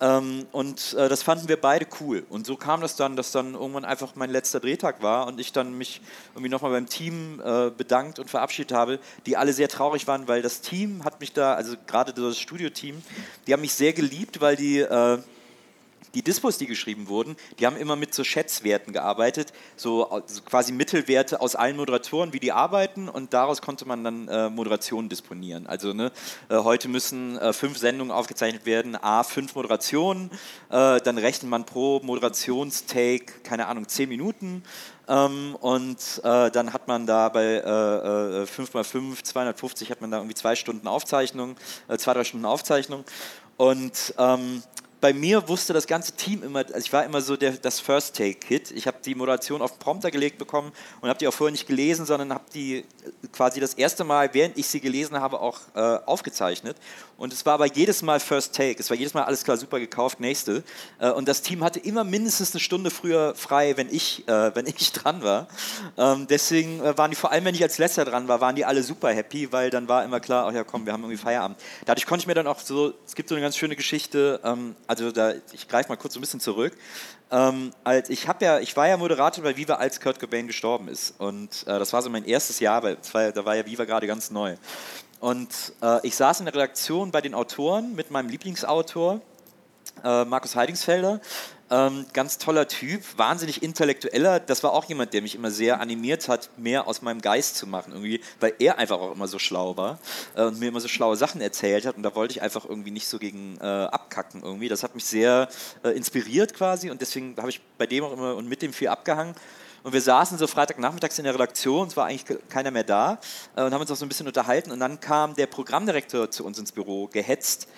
[0.00, 2.24] Ähm, und äh, das fanden wir beide cool.
[2.28, 5.52] Und so kam das dann, dass dann irgendwann einfach mein letzter Drehtag war und ich
[5.52, 6.00] dann mich
[6.34, 10.40] irgendwie nochmal beim Team äh, bedankt und verabschiedet habe, die alle sehr traurig waren, weil
[10.40, 13.02] das Team hat mich da, also gerade das Studioteam,
[13.46, 15.18] die haben mich sehr geliebt, weil die äh,
[16.14, 20.72] die Dispos, die geschrieben wurden, die haben immer mit so Schätzwerten gearbeitet, so also quasi
[20.72, 25.66] Mittelwerte aus allen Moderatoren, wie die arbeiten und daraus konnte man dann äh, Moderationen disponieren.
[25.66, 26.12] Also ne,
[26.48, 30.30] äh, heute müssen äh, fünf Sendungen aufgezeichnet werden, a fünf Moderationen,
[30.70, 34.62] äh, dann rechnet man pro Moderationstake, keine Ahnung, zehn Minuten
[35.08, 40.34] ähm, und äh, dann hat man da bei äh, 5x5, 250 hat man da irgendwie
[40.34, 41.56] zwei Stunden Aufzeichnung,
[41.96, 43.04] zwei, drei Stunden Aufzeichnung
[43.56, 44.62] und ähm,
[45.00, 48.72] bei mir wusste das ganze Team immer, also ich war immer so der, das First-Take-Kit.
[48.72, 52.04] Ich habe die Moderation auf Prompter gelegt bekommen und habe die auch vorher nicht gelesen,
[52.04, 52.84] sondern habe die
[53.32, 56.76] quasi das erste Mal, während ich sie gelesen habe, auch äh, aufgezeichnet.
[57.18, 58.76] Und es war aber jedes Mal First Take.
[58.78, 60.62] Es war jedes Mal alles klar, super gekauft, nächste.
[61.00, 64.68] Äh, und das Team hatte immer mindestens eine Stunde früher frei, wenn ich, äh, wenn
[64.68, 65.48] ich dran war.
[65.96, 68.64] Ähm, deswegen äh, waren die, vor allem wenn ich als letzter dran war, waren die
[68.64, 71.58] alle super happy, weil dann war immer klar, ach ja komm, wir haben irgendwie Feierabend.
[71.86, 74.76] Dadurch konnte ich mir dann auch so, es gibt so eine ganz schöne Geschichte, ähm,
[74.86, 76.78] also da, ich greife mal kurz so ein bisschen zurück.
[77.32, 80.86] Ähm, als ich habe ja, ich war ja Moderator bei Viva, als Kurt Cobain gestorben
[80.86, 81.14] ist.
[81.18, 84.56] Und das war so mein erstes Jahr, weil da war ja Viva gerade ganz neu.
[85.20, 89.20] Und äh, ich saß in der Redaktion bei den Autoren mit meinem Lieblingsautor,
[90.04, 91.20] äh, Markus Heidingsfelder,
[91.70, 94.40] ähm, ganz toller Typ, wahnsinnig intellektueller.
[94.40, 97.66] Das war auch jemand, der mich immer sehr animiert hat, mehr aus meinem Geist zu
[97.66, 99.98] machen, irgendwie, weil er einfach auch immer so schlau war
[100.34, 101.96] äh, und mir immer so schlaue Sachen erzählt hat.
[101.96, 104.68] Und da wollte ich einfach irgendwie nicht so gegen äh, abkacken irgendwie.
[104.68, 105.48] Das hat mich sehr
[105.82, 108.88] äh, inspiriert quasi und deswegen habe ich bei dem auch immer und mit dem viel
[108.88, 109.34] abgehangen.
[109.82, 113.18] Und wir saßen so Freitagnachmittags in der Redaktion, es war eigentlich keiner mehr da
[113.56, 114.70] äh, und haben uns auch so ein bisschen unterhalten.
[114.70, 117.68] Und dann kam der Programmdirektor zu uns ins Büro, gehetzt,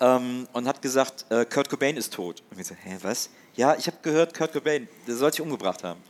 [0.00, 2.42] ähm, und hat gesagt, äh, Kurt Cobain ist tot.
[2.50, 3.30] Und wir so, hä, was?
[3.56, 6.00] Ja, ich habe gehört, Kurt Cobain, der soll sich umgebracht haben.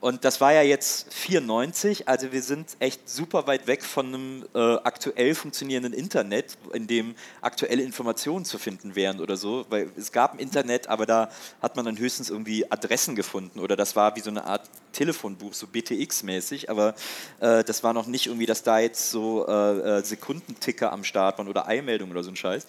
[0.00, 4.46] Und das war ja jetzt 94, also wir sind echt super weit weg von einem
[4.54, 10.10] äh, aktuell funktionierenden Internet, in dem aktuelle Informationen zu finden wären oder so, weil es
[10.10, 11.28] gab ein Internet, aber da
[11.60, 15.54] hat man dann höchstens irgendwie Adressen gefunden oder das war wie so eine Art Telefonbuch,
[15.54, 16.94] so BTX-mäßig, aber
[17.40, 21.38] äh, das war noch nicht irgendwie, dass da jetzt so äh, äh Sekundenticker am Start
[21.38, 22.66] waren oder Eilmeldungen oder so ein Scheiß.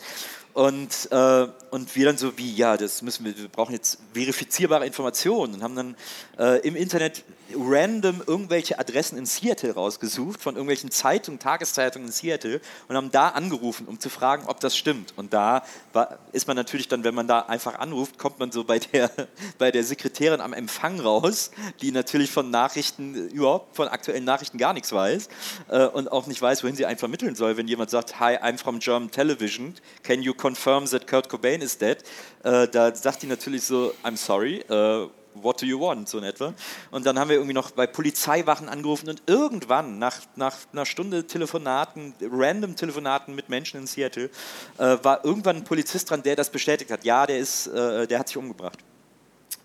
[0.53, 4.85] Und, äh, und wir dann so wie, ja, das müssen wir, wir brauchen jetzt verifizierbare
[4.85, 5.95] Informationen und haben dann
[6.37, 7.23] äh, im Internet
[7.55, 13.29] random irgendwelche Adressen in Seattle rausgesucht, von irgendwelchen Zeitungen, Tageszeitungen in Seattle und haben da
[13.29, 15.13] angerufen, um zu fragen, ob das stimmt.
[15.15, 18.63] Und da war, ist man natürlich dann, wenn man da einfach anruft, kommt man so
[18.63, 19.11] bei der,
[19.57, 24.73] bei der Sekretärin am Empfang raus, die natürlich von Nachrichten, überhaupt von aktuellen Nachrichten gar
[24.73, 25.29] nichts weiß
[25.69, 27.57] äh, und auch nicht weiß, wohin sie einen vermitteln soll.
[27.57, 31.77] Wenn jemand sagt, hi, I'm from German Television, can you confirm that Kurt Cobain is
[31.77, 32.03] dead?
[32.43, 36.23] Äh, da sagt die natürlich so, I'm sorry, äh, what do you want, so in
[36.23, 36.53] etwa.
[36.91, 41.27] Und dann haben wir irgendwie noch bei Polizeiwachen angerufen und irgendwann, nach, nach einer Stunde
[41.27, 44.29] Telefonaten, random Telefonaten mit Menschen in Seattle,
[44.77, 47.03] äh, war irgendwann ein Polizist dran, der das bestätigt hat.
[47.03, 48.79] Ja, der, ist, äh, der hat sich umgebracht.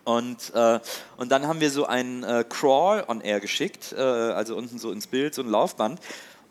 [0.04, 0.78] Und, äh,
[1.16, 4.92] und dann haben wir so einen äh, Crawl on Air geschickt, äh, also unten so
[4.92, 6.00] ins Bild, so ein Laufband.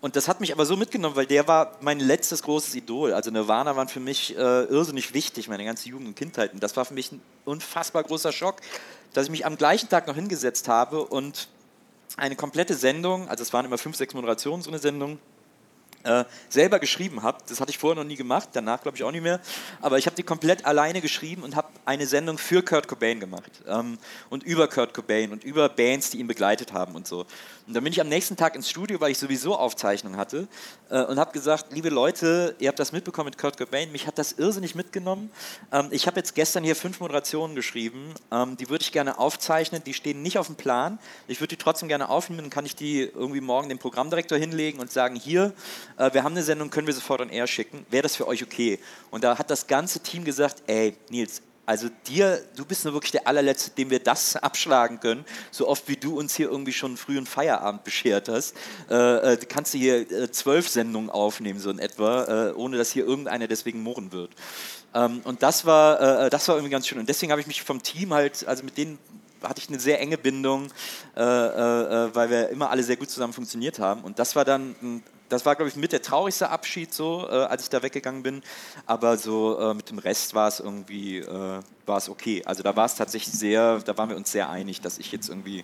[0.06, 3.12] Und das hat mich aber so mitgenommen, weil der war mein letztes großes Idol.
[3.12, 6.54] Also Nirvana waren für mich äh, irrsinnig wichtig, meine ganze Jugend und Kindheit.
[6.54, 8.58] Und das war für mich ein unfassbar großer Schock,
[9.14, 11.48] dass ich mich am gleichen Tag noch hingesetzt habe und
[12.18, 15.18] eine komplette Sendung, also es waren immer fünf, sechs Moderationen, so eine Sendung,
[16.06, 17.40] äh, selber geschrieben habe.
[17.48, 19.40] Das hatte ich vorher noch nie gemacht, danach glaube ich auch nicht mehr.
[19.82, 23.52] Aber ich habe die komplett alleine geschrieben und habe eine Sendung für Kurt Cobain gemacht.
[23.68, 23.98] Ähm,
[24.30, 27.26] und über Kurt Cobain und über Bands, die ihn begleitet haben und so.
[27.68, 30.48] Und dann bin ich am nächsten Tag ins Studio, weil ich sowieso Aufzeichnungen hatte
[30.92, 34.20] äh, und habe gesagt, liebe Leute, ihr habt das mitbekommen mit Kurt Cobain, mich hat
[34.20, 35.32] das irrsinnig mitgenommen.
[35.72, 39.84] Ähm, ich habe jetzt gestern hier fünf Moderationen geschrieben, ähm, die würde ich gerne aufzeichnen,
[39.84, 41.00] die stehen nicht auf dem Plan.
[41.28, 44.80] Ich würde die trotzdem gerne aufnehmen, dann kann ich die irgendwie morgen dem Programmdirektor hinlegen
[44.80, 45.54] und sagen, hier,
[45.98, 48.44] äh, wir haben eine Sendung, können wir sofort an Air schicken, wäre das für euch
[48.44, 48.80] okay?
[49.10, 53.12] Und da hat das ganze Team gesagt, ey, Nils, also dir, du bist nur wirklich
[53.12, 55.26] der allerletzte, dem wir das abschlagen können.
[55.52, 58.56] So oft wie du uns hier irgendwie schon einen frühen Feierabend beschert hast,
[58.90, 62.92] äh, äh, kannst du hier äh, zwölf Sendungen aufnehmen, so in etwa, äh, ohne dass
[62.92, 64.32] hier irgendeiner deswegen murren wird.
[64.94, 67.00] Ähm, und das war, äh, das war irgendwie ganz schön.
[67.00, 69.00] Und deswegen habe ich mich vom Team halt, also mit denen
[69.42, 70.68] hatte ich eine sehr enge Bindung,
[71.16, 74.02] äh, weil wir immer alle sehr gut zusammen funktioniert haben.
[74.02, 77.34] Und das war dann ein das war, glaube ich, mit der traurigste Abschied so, äh,
[77.34, 78.42] als ich da weggegangen bin.
[78.86, 82.44] Aber so äh, mit dem Rest war es irgendwie äh, war es okay.
[82.46, 85.30] Also da war es tatsächlich sehr, da waren wir uns sehr einig, dass ich jetzt
[85.30, 85.64] irgendwie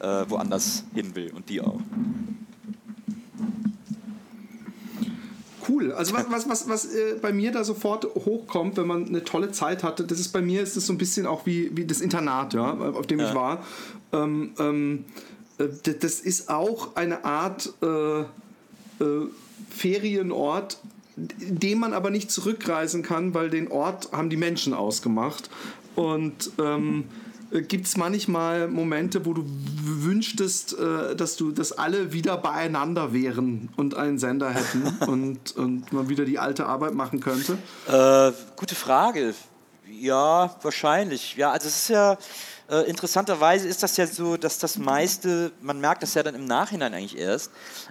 [0.00, 1.80] äh, woanders hin will und die auch.
[5.68, 5.92] Cool.
[5.92, 9.52] Also was, was, was, was äh, bei mir da sofort hochkommt, wenn man eine tolle
[9.52, 12.00] Zeit hatte, das ist bei mir ist es so ein bisschen auch wie, wie das
[12.00, 13.28] Internat, ja, auf dem ja.
[13.28, 13.62] ich war.
[14.12, 15.04] Ähm, ähm,
[15.58, 15.68] äh,
[16.00, 17.74] das ist auch eine Art
[19.70, 20.78] Ferienort,
[21.16, 25.50] in dem man aber nicht zurückreisen kann, weil den Ort haben die Menschen ausgemacht.
[25.96, 27.04] Und ähm,
[27.50, 29.44] gibt es manchmal Momente, wo du
[29.82, 35.92] wünschtest, äh, dass du, dass alle wieder beieinander wären und einen Sender hätten und, und
[35.92, 37.58] man wieder die alte Arbeit machen könnte?
[37.88, 39.34] Äh, gute Frage.
[39.90, 41.36] Ja, wahrscheinlich.
[41.36, 42.18] Ja, also es ist ja
[42.70, 46.44] äh, interessanterweise ist das ja so, dass das meiste, man merkt das ja dann im
[46.44, 47.50] Nachhinein eigentlich erst,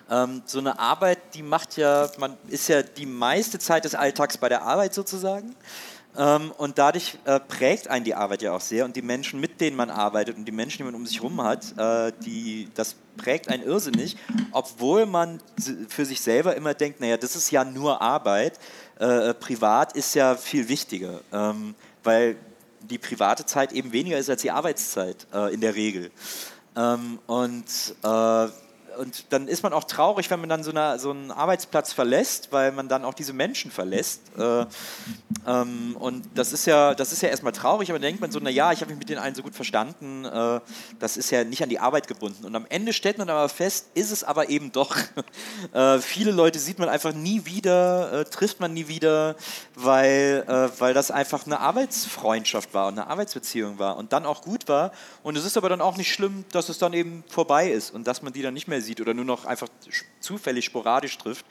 [0.10, 4.38] ähm, so eine Arbeit, die macht ja, man ist ja die meiste Zeit des Alltags
[4.38, 5.56] bei der Arbeit sozusagen.
[6.18, 9.62] Ähm, und dadurch äh, prägt einen die Arbeit ja auch sehr und die Menschen, mit
[9.62, 12.96] denen man arbeitet und die Menschen, die man um sich herum hat, äh, die, das
[13.18, 14.18] prägt einen irrsinnig,
[14.52, 15.40] obwohl man
[15.90, 18.60] für sich selber immer denkt, naja, das ist ja nur Arbeit,
[19.00, 22.36] äh, privat ist ja viel wichtiger, ähm, weil
[22.90, 26.12] die private Zeit eben weniger ist als die Arbeitszeit äh, in der Regel.
[26.76, 27.66] Ähm, und
[28.04, 28.48] äh,
[28.98, 32.52] und dann ist man auch traurig, wenn man dann so, eine, so einen Arbeitsplatz verlässt,
[32.52, 34.22] weil man dann auch diese Menschen verlässt.
[34.38, 34.66] Äh,
[35.46, 38.40] ähm, und das ist ja, das ist ja erstmal traurig, aber dann denkt man so,
[38.40, 40.60] naja, ich habe mich mit den einen so gut verstanden, äh,
[41.00, 42.46] das ist ja nicht an die Arbeit gebunden.
[42.46, 44.96] Und am Ende stellt man aber fest, ist es aber eben doch.
[45.74, 49.36] äh, viele Leute sieht man einfach nie wieder, äh, trifft man nie wieder,
[49.76, 54.42] weil, äh, weil das einfach eine Arbeitsfreundschaft war und eine Arbeitsbeziehung war und dann auch
[54.42, 54.92] gut war.
[55.24, 58.08] Und es ist aber dann auch nicht schlimm, dass es dann eben vorbei ist und
[58.08, 59.68] dass man die dann nicht mehr sieht sieht oder nur noch einfach
[60.20, 61.46] zufällig sporadisch trifft.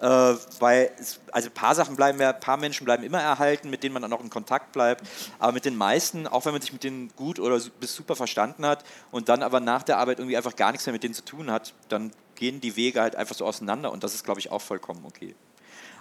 [0.00, 0.90] Äh, weil,
[1.30, 4.02] also ein paar Sachen bleiben ja, ein paar Menschen bleiben immer erhalten, mit denen man
[4.02, 5.02] dann auch in Kontakt bleibt.
[5.38, 8.66] Aber mit den meisten, auch wenn man sich mit denen gut oder bis super verstanden
[8.66, 11.24] hat und dann aber nach der Arbeit irgendwie einfach gar nichts mehr mit denen zu
[11.24, 14.50] tun hat, dann gehen die Wege halt einfach so auseinander und das ist, glaube ich,
[14.50, 15.34] auch vollkommen okay.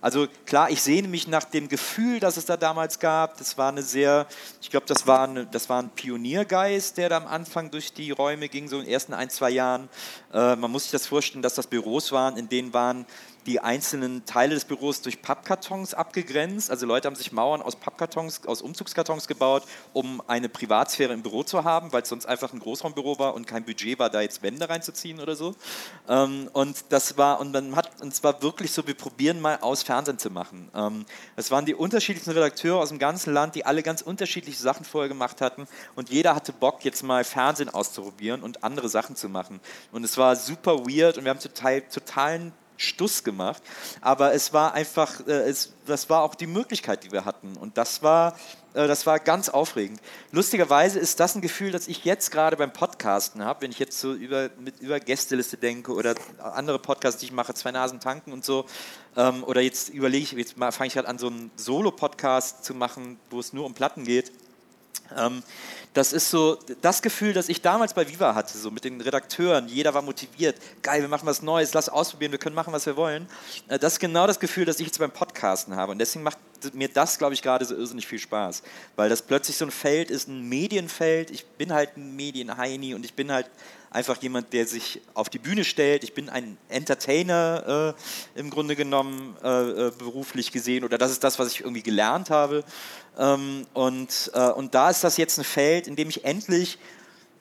[0.01, 3.37] Also klar, ich sehne mich nach dem Gefühl, das es da damals gab.
[3.37, 4.25] Das war eine sehr,
[4.59, 8.49] ich glaube, das, war das war ein Pioniergeist, der da am Anfang durch die Räume
[8.49, 9.89] ging, so in den ersten ein, zwei Jahren.
[10.33, 13.05] Äh, man muss sich das vorstellen, dass das Büros waren, in denen waren
[13.45, 16.69] die einzelnen Teile des Büros durch Pappkartons abgegrenzt.
[16.69, 19.63] Also Leute haben sich Mauern aus Pappkartons, aus Umzugskartons gebaut,
[19.93, 23.47] um eine Privatsphäre im Büro zu haben, weil es sonst einfach ein Großraumbüro war und
[23.47, 25.55] kein Budget war, da jetzt Wände reinzuziehen oder so.
[26.07, 29.57] Ähm, und das war, und man hat, und es war wirklich so, wir probieren mal
[29.61, 30.69] aus, Fernsehen zu machen.
[30.75, 34.85] Ähm, es waren die unterschiedlichsten Redakteure aus dem ganzen Land, die alle ganz unterschiedliche Sachen
[34.85, 39.29] vorher gemacht hatten und jeder hatte Bock, jetzt mal Fernsehen auszuprobieren und andere Sachen zu
[39.29, 39.59] machen.
[39.91, 43.61] Und es war super weird und wir haben total, totalen Stuss gemacht.
[44.01, 47.55] Aber es war einfach, äh, es, das war auch die Möglichkeit, die wir hatten.
[47.57, 48.35] Und das war,
[48.73, 49.99] äh, das war ganz aufregend.
[50.31, 53.99] Lustigerweise ist das ein Gefühl, das ich jetzt gerade beim Podcasten habe, wenn ich jetzt
[53.99, 58.33] so über, mit, über Gästeliste denke oder andere Podcasts, die ich mache, zwei Nasen tanken
[58.33, 58.65] und so.
[59.15, 63.19] Ähm, oder jetzt überlege ich, jetzt fange ich halt an, so einen Solo-Podcast zu machen,
[63.29, 64.31] wo es nur um Platten geht.
[65.17, 65.43] Ähm,
[65.93, 69.67] das ist so das Gefühl, das ich damals bei Viva hatte, so mit den Redakteuren.
[69.67, 70.55] Jeder war motiviert.
[70.81, 73.27] Geil, wir machen was Neues, lass ausprobieren, wir können machen, was wir wollen.
[73.67, 75.91] Äh, das ist genau das Gefühl, das ich jetzt beim Podcasten habe.
[75.91, 76.37] Und deswegen macht
[76.73, 78.63] mir das, glaube ich, gerade so irrsinnig viel Spaß.
[78.95, 81.29] Weil das plötzlich so ein Feld ist, ein Medienfeld.
[81.29, 83.47] Ich bin halt ein Medienheini und ich bin halt
[83.91, 86.03] einfach jemand, der sich auf die Bühne stellt.
[86.03, 87.93] Ich bin ein Entertainer
[88.35, 91.83] äh, im Grunde genommen äh, äh, beruflich gesehen oder das ist das, was ich irgendwie
[91.83, 92.63] gelernt habe.
[93.19, 96.79] Ähm, und, äh, und da ist das jetzt ein Feld, in dem ich endlich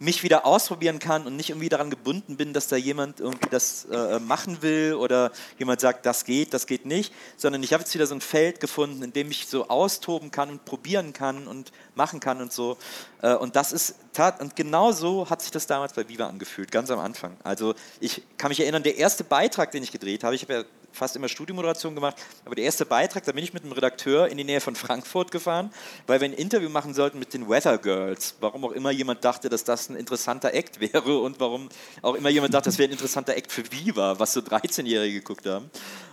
[0.00, 3.84] mich wieder ausprobieren kann und nicht irgendwie daran gebunden bin, dass da jemand irgendwie das
[3.84, 7.94] äh, machen will oder jemand sagt, das geht, das geht nicht, sondern ich habe jetzt
[7.94, 11.70] wieder so ein Feld gefunden, in dem ich so austoben kann und probieren kann und
[11.94, 12.78] machen kann und so.
[13.20, 16.72] Äh, und das ist tat und genau so hat sich das damals bei Viva angefühlt,
[16.72, 17.36] ganz am Anfang.
[17.44, 20.64] Also ich kann mich erinnern, der erste Beitrag, den ich gedreht habe, ich habe ja
[20.92, 24.36] fast immer Studiomoderation gemacht, aber der erste Beitrag, da bin ich mit einem Redakteur in
[24.36, 25.72] die Nähe von Frankfurt gefahren,
[26.06, 28.34] weil wir ein Interview machen sollten mit den Weather Girls.
[28.40, 31.68] Warum auch immer jemand dachte, dass das ein interessanter Act wäre und warum
[32.02, 35.46] auch immer jemand dachte, das wäre ein interessanter Act für Viva, was so 13-Jährige geguckt
[35.46, 35.70] haben.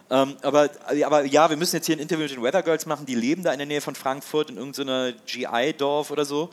[0.10, 0.70] Ähm, aber,
[1.06, 3.44] aber ja, wir müssen jetzt hier ein Interview mit den Weather Girls machen, die leben
[3.44, 6.50] da in der Nähe von Frankfurt in irgendeiner GI-Dorf oder so.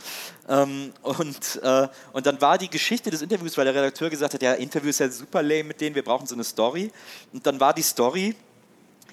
[0.48, 4.42] Ähm, und, äh, und dann war die Geschichte des Interviews, weil der Redakteur gesagt hat,
[4.42, 6.90] ja, Interview ist ja super lame mit denen, wir brauchen so eine Story.
[7.32, 8.34] Und dann war die Story,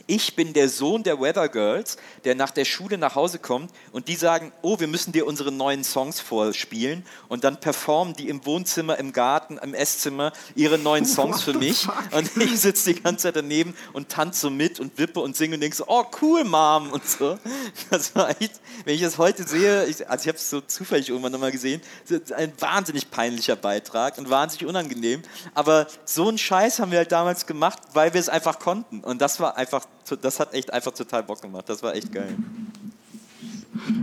[0.07, 4.07] ich bin der Sohn der Weather Girls, der nach der Schule nach Hause kommt und
[4.07, 8.45] die sagen, oh, wir müssen dir unsere neuen Songs vorspielen und dann performen die im
[8.45, 11.87] Wohnzimmer, im Garten, im Esszimmer ihre neuen Songs für mich.
[12.11, 15.55] und ich sitze die ganze Zeit daneben und tanze so mit und wippe und singe
[15.55, 17.37] und denke so, oh cool, Mom und so.
[17.89, 21.09] Das war echt, wenn ich das heute sehe, ich, also ich habe es so zufällig
[21.09, 21.81] irgendwann nochmal gesehen,
[22.35, 25.21] ein wahnsinnig peinlicher Beitrag und wahnsinnig unangenehm,
[25.53, 29.01] aber so einen Scheiß haben wir halt damals gemacht, weil wir es einfach konnten.
[29.01, 29.85] Und das war einfach
[30.15, 31.67] das hat echt einfach total Bock gemacht.
[31.67, 32.35] Das war echt geil.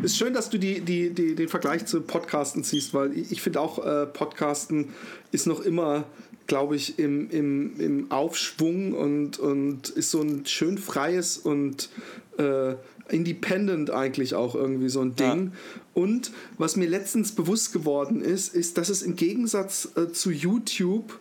[0.02, 3.60] Ist schön, dass du die, die, die, den Vergleich zu Podcasten ziehst, weil ich, finde
[3.60, 4.92] auch, äh, Podcasten
[5.30, 6.04] ist noch immer,
[6.46, 11.90] glaube ich, im, im, im Aufschwung und, und ist so ein schön freies und
[12.38, 12.74] äh,
[13.08, 15.52] independent eigentlich auch irgendwie so ein Ding.
[15.52, 16.02] Ja.
[16.02, 21.18] Und was mir letztens bewusst geworden ist, ist, dass es im Gegensatz äh, zu YouTube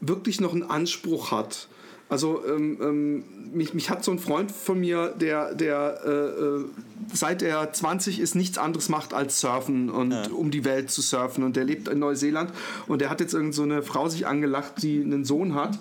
[0.00, 1.68] wirklich noch einen Anspruch hat.
[2.08, 6.64] Also ähm, ähm, mich, mich hat so ein Freund von mir, der, der äh, äh
[7.12, 10.28] seit er 20 ist nichts anderes macht als surfen und ja.
[10.28, 11.42] um die Welt zu surfen.
[11.42, 12.52] Und der lebt in Neuseeland.
[12.86, 15.78] Und der hat jetzt irgend so eine Frau sich angelacht, die einen Sohn hat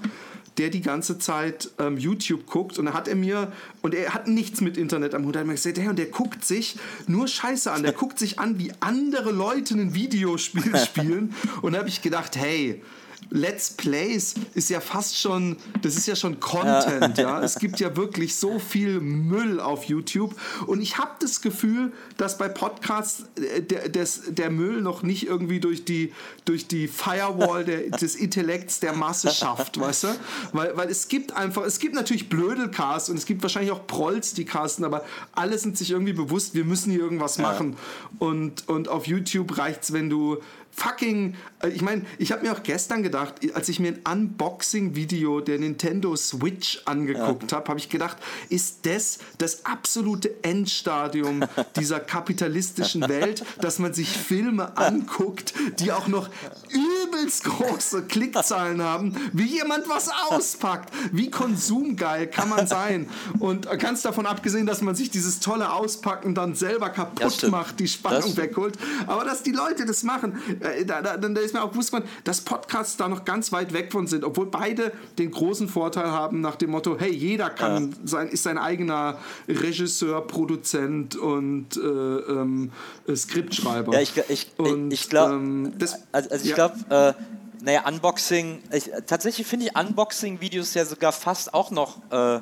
[0.57, 2.79] der die ganze Zeit ähm, YouTube guckt.
[2.79, 3.51] Und da hat er mir
[3.81, 6.07] und er hat nichts mit Internet am Hut, er hat mir gesagt, hey, und der
[6.07, 11.35] guckt sich nur Scheiße an, der guckt sich an, wie andere Leute ein Videospiel spielen.
[11.61, 12.81] Und da habe ich gedacht, hey,
[13.29, 17.41] Let's Plays ist ja fast schon, das ist ja schon Content, ja.
[17.47, 22.37] Es gibt ja wirklich so viel Müll auf YouTube und ich habe das Gefühl, dass
[22.37, 26.13] bei Podcasts äh, der, des, der Müll noch nicht irgendwie durch die,
[26.45, 30.07] durch die Firewall der, des Intellekts der Masse schafft, weißt du?
[30.53, 34.33] Weil, weil es gibt einfach, es gibt natürlich Blödelcasts und es gibt wahrscheinlich auch Prolls,
[34.33, 35.03] die casten, aber
[35.33, 37.75] alle sind sich irgendwie bewusst, wir müssen hier irgendwas machen.
[38.19, 40.37] Und, und auf YouTube reicht es, wenn du
[40.77, 45.41] fucking, äh, ich meine, ich habe mir auch gestern gedacht, als ich mir ein Unboxing-Video
[45.41, 47.57] der Nintendo Switch angeguckt ja.
[47.57, 48.17] habe, habe ich gedacht,
[48.49, 51.43] ist das das absolute Endstadium
[51.75, 56.29] dieser kapitalistischen Welt, dass man sich Filme anguckt, die auch noch
[56.69, 60.93] übelst große Klickzahlen haben, wie jemand was auspackt.
[61.11, 63.09] Wie konsumgeil kann man sein?
[63.39, 67.87] Und ganz davon abgesehen, dass man sich dieses tolle Auspacken dann selber kaputt macht, die
[67.87, 68.77] Spannung wegholt.
[69.07, 72.41] Aber dass die Leute das machen, äh, da, da, da ist mir auch bewusst, dass
[72.41, 76.55] Podcasts da noch ganz weit weg von sind, obwohl beide den großen Vorteil haben nach
[76.55, 77.97] dem Motto, hey, jeder kann ja.
[78.05, 82.71] sein, ist sein eigener Regisseur, Produzent und äh, ähm,
[83.13, 83.93] Skriptschreiber.
[83.93, 85.73] Ja, ich, ich, und, ich glaube, ähm,
[86.11, 86.55] also, also ich ja.
[86.55, 92.39] glaube, äh, naja, Unboxing, ich, tatsächlich finde ich Unboxing-Videos ja sogar fast auch noch äh,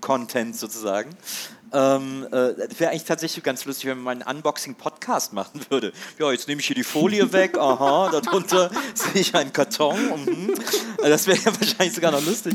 [0.00, 1.10] Content sozusagen.
[1.72, 5.92] Ähm, äh, Wäre eigentlich tatsächlich ganz lustig, wenn man einen Unboxing-Podcast machen würde.
[6.18, 9.98] Ja, jetzt nehme ich hier die Folie weg, aha, darunter sehe ich einen Karton.
[10.24, 10.54] Mhm.
[10.98, 12.54] Das wäre ja wahrscheinlich sogar noch lustig.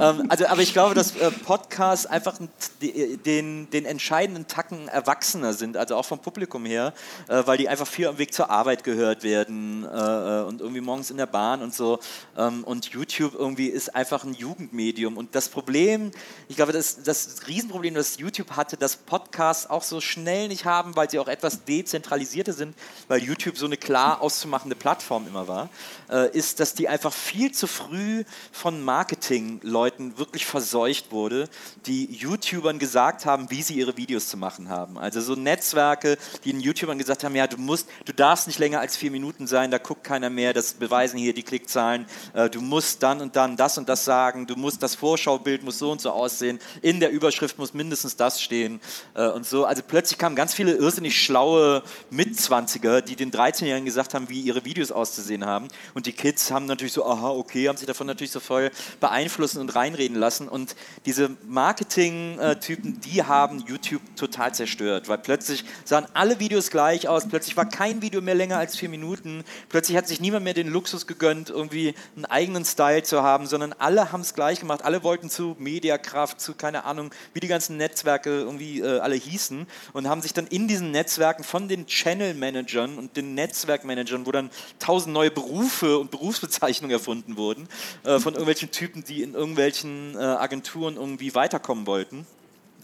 [0.00, 2.38] Ähm, also, aber ich glaube, dass äh, Podcasts einfach
[2.80, 6.92] den, den entscheidenden Tacken erwachsener sind, also auch vom Publikum her,
[7.28, 10.80] äh, weil die einfach viel am Weg zur Arbeit gehört werden äh, äh, und irgendwie
[10.80, 11.98] morgens in der Bahn und so.
[12.36, 15.16] Ähm, und YouTube irgendwie ist einfach ein Jugendmedium.
[15.16, 16.10] Und das Problem,
[16.48, 20.96] ich glaube, das, das Riesenproblem, das YouTube hatte, dass Podcasts auch so schnell nicht haben,
[20.96, 22.74] weil sie auch etwas dezentralisierter sind,
[23.08, 25.68] weil YouTube so eine klar auszumachende Plattform immer war,
[26.10, 31.48] äh, ist, dass die einfach viel zu früh von Marketingleuten wirklich verseucht wurde,
[31.86, 34.98] die YouTubern gesagt haben, wie sie ihre Videos zu machen haben.
[34.98, 38.80] Also so Netzwerke, die den YouTubern gesagt haben, ja, du musst, du darfst nicht länger
[38.80, 42.60] als vier Minuten sein, da guckt keiner mehr, das beweisen hier die Klickzahlen, äh, du
[42.60, 46.00] musst dann und dann das und das sagen, du musst das Vorschaubild muss so und
[46.00, 48.80] so aussehen, in der Überschrift muss mindestens das stehen
[49.14, 49.64] äh, und so.
[49.64, 54.64] Also plötzlich kamen ganz viele irrsinnig schlaue Mitzwanziger, die den 13-Jährigen gesagt haben, wie ihre
[54.64, 55.68] Videos auszusehen haben.
[55.94, 59.60] Und die Kids haben natürlich so, aha, okay, haben sich davon natürlich so voll beeinflussen
[59.60, 60.48] und reinreden lassen.
[60.48, 60.76] Und
[61.06, 67.56] diese Marketing-Typen, die haben YouTube total zerstört, weil plötzlich sahen alle Videos gleich aus, plötzlich
[67.56, 71.06] war kein Video mehr länger als vier Minuten, plötzlich hat sich niemand mehr den Luxus
[71.06, 75.30] gegönnt, irgendwie einen eigenen Style zu haben, sondern alle haben es gleich gemacht, alle wollten
[75.30, 80.22] zu Mediakraft, zu keine Ahnung, wie die ganzen Netzwerke irgendwie äh, alle hießen und haben
[80.22, 85.30] sich dann in diesen Netzwerken von den Channel-Managern und den Netzwerkmanagern, wo dann tausend neue
[85.30, 87.68] Berufe und Berufsbezeichnungen erfunden wurden,
[88.04, 92.26] äh, von irgendwelchen Typen, die in irgendwelchen äh, Agenturen irgendwie weiterkommen wollten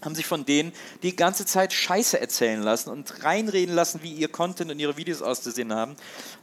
[0.03, 0.73] haben sich von denen
[1.03, 5.21] die ganze Zeit Scheiße erzählen lassen und reinreden lassen, wie ihr Content und ihre Videos
[5.21, 5.95] auszusehen haben.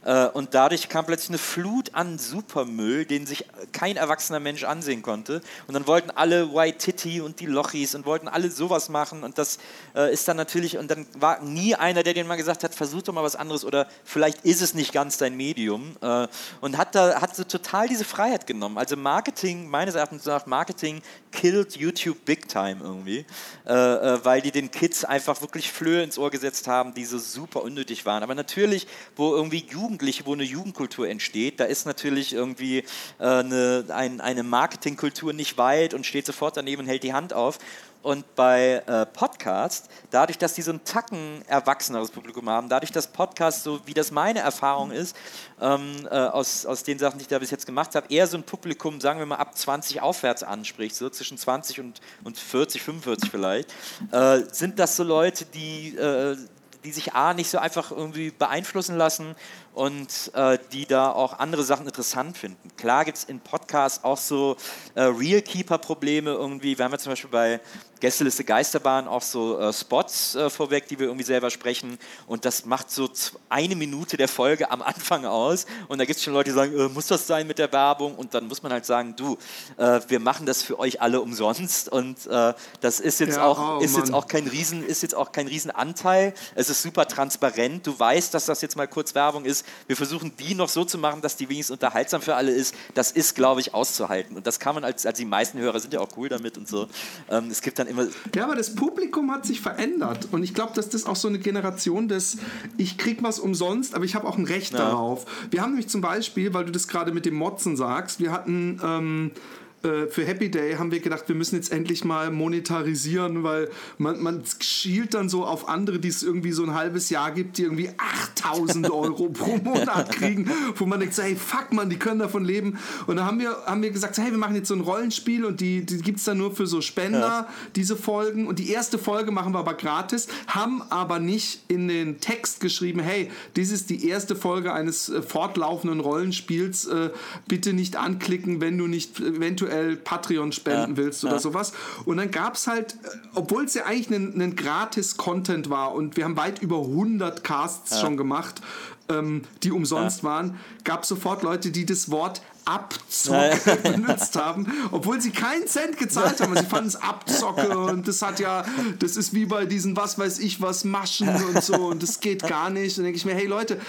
[0.03, 5.01] Äh, und dadurch kam plötzlich eine Flut an Supermüll, den sich kein erwachsener Mensch ansehen
[5.01, 5.41] konnte.
[5.67, 9.23] Und dann wollten alle White Titty und die Lochis und wollten alle sowas machen.
[9.23, 9.59] Und das
[9.95, 13.01] äh, ist dann natürlich, und dann war nie einer, der denen mal gesagt hat, versuch
[13.01, 15.95] doch mal was anderes oder vielleicht ist es nicht ganz dein Medium.
[16.01, 16.27] Äh,
[16.61, 18.77] und hat da hat so total diese Freiheit genommen.
[18.77, 21.01] Also Marketing, meines Erachtens nach, Marketing
[21.31, 23.25] killed YouTube big time irgendwie.
[23.65, 28.05] Weil die den Kids einfach wirklich Flöhe ins Ohr gesetzt haben, die so super unnötig
[28.05, 28.23] waren.
[28.23, 32.83] Aber natürlich, wo irgendwie Jugendliche, wo eine Jugendkultur entsteht, da ist natürlich irgendwie
[33.17, 37.33] äh, eine, ein, eine Marketingkultur nicht weit und steht sofort daneben und hält die Hand
[37.33, 37.57] auf.
[38.03, 43.07] Und bei äh, Podcasts, dadurch, dass die so ein Tacken erwachseneres Publikum haben, dadurch, dass
[43.07, 45.17] Podcasts, so wie das meine Erfahrung ist,
[45.59, 48.37] ähm, äh, aus, aus den Sachen, die ich da bis jetzt gemacht habe, eher so
[48.37, 52.83] ein Publikum, sagen wir mal, ab 20 aufwärts anspricht, so zwischen 20 und, und 40,
[52.83, 53.73] 45 vielleicht,
[54.11, 56.37] äh, sind das so Leute, die, äh,
[56.83, 59.35] die sich A, nicht so einfach irgendwie beeinflussen lassen
[59.79, 62.69] und äh, die da auch andere Sachen interessant finden.
[62.75, 64.57] Klar gibt es in Podcasts auch so
[64.93, 66.77] äh, Real-Keeper-Probleme irgendwie.
[66.77, 67.61] Wir haben ja zum Beispiel bei
[67.99, 71.97] Gästeliste Geisterbahn auch so äh, Spots äh, vorweg, die wir irgendwie selber sprechen.
[72.27, 73.09] Und das macht so
[73.49, 75.65] eine Minute der Folge am Anfang aus.
[75.87, 78.15] Und da gibt es schon Leute, die sagen, äh, muss das sein mit der Werbung?
[78.15, 79.37] Und dann muss man halt sagen, du,
[79.77, 81.89] äh, wir machen das für euch alle umsonst.
[81.89, 85.15] Und äh, das ist jetzt, ja, auch, oh, ist jetzt auch kein Riesen, ist jetzt
[85.15, 86.33] auch kein Riesenanteil.
[86.55, 87.85] Es ist super transparent.
[87.85, 89.65] Du weißt, dass das jetzt mal kurz Werbung ist.
[89.87, 92.73] Wir versuchen die noch so zu machen, dass die wenigstens unterhaltsam für alle ist.
[92.93, 94.37] Das ist, glaube ich, auszuhalten.
[94.37, 96.67] Und das kann man als, als die meisten Hörer sind ja auch cool damit und
[96.67, 96.87] so.
[97.29, 98.07] Ähm, es gibt dann immer.
[98.35, 100.27] Ja, aber das Publikum hat sich verändert.
[100.31, 102.37] Und ich glaube, dass das auch so eine Generation des,
[102.77, 104.79] ich krieg was umsonst, aber ich habe auch ein Recht ja.
[104.79, 105.25] darauf.
[105.51, 108.79] Wir haben nämlich zum Beispiel, weil du das gerade mit dem Motzen sagst, wir hatten.
[108.83, 109.39] Ähm, äh,
[109.81, 114.43] für Happy Day haben wir gedacht, wir müssen jetzt endlich mal monetarisieren, weil man, man
[114.59, 117.89] schielt dann so auf andere, die es irgendwie so ein halbes Jahr gibt, die irgendwie
[117.97, 122.43] 8000 Euro pro Monat kriegen, wo man denkt, so, hey, fuck man, die können davon
[122.43, 122.77] leben.
[123.07, 125.61] Und dann haben wir, haben wir gesagt, hey, wir machen jetzt so ein Rollenspiel und
[125.61, 127.49] die, die gibt es dann nur für so Spender, ja.
[127.77, 128.47] diese Folgen.
[128.47, 132.99] Und die erste Folge machen wir aber gratis, haben aber nicht in den Text geschrieben,
[132.99, 137.11] hey, dies ist die erste Folge eines äh, fortlaufenden Rollenspiels, äh,
[137.47, 141.39] bitte nicht anklicken, wenn du nicht eventuell eventuell Patreon spenden Ja, willst oder ja.
[141.39, 141.73] sowas.
[142.05, 146.17] Und dann gab es halt, äh, obwohl es ja eigentlich ein, ein Gratis-Content war und
[146.17, 148.61] wir haben weit über 100 Casts schon gemacht,
[149.09, 155.19] ähm, die umsonst waren, gab es sofort Leute, die das Wort Abzocke benutzt haben, obwohl
[155.21, 156.55] sie keinen Cent gezahlt haben.
[156.55, 158.63] Sie fanden es Abzocke und das hat ja,
[158.99, 162.47] das ist wie bei diesen was weiß ich was Maschen und so und das geht
[162.47, 162.97] gar nicht.
[162.97, 163.79] Und denke ich mir, hey Leute,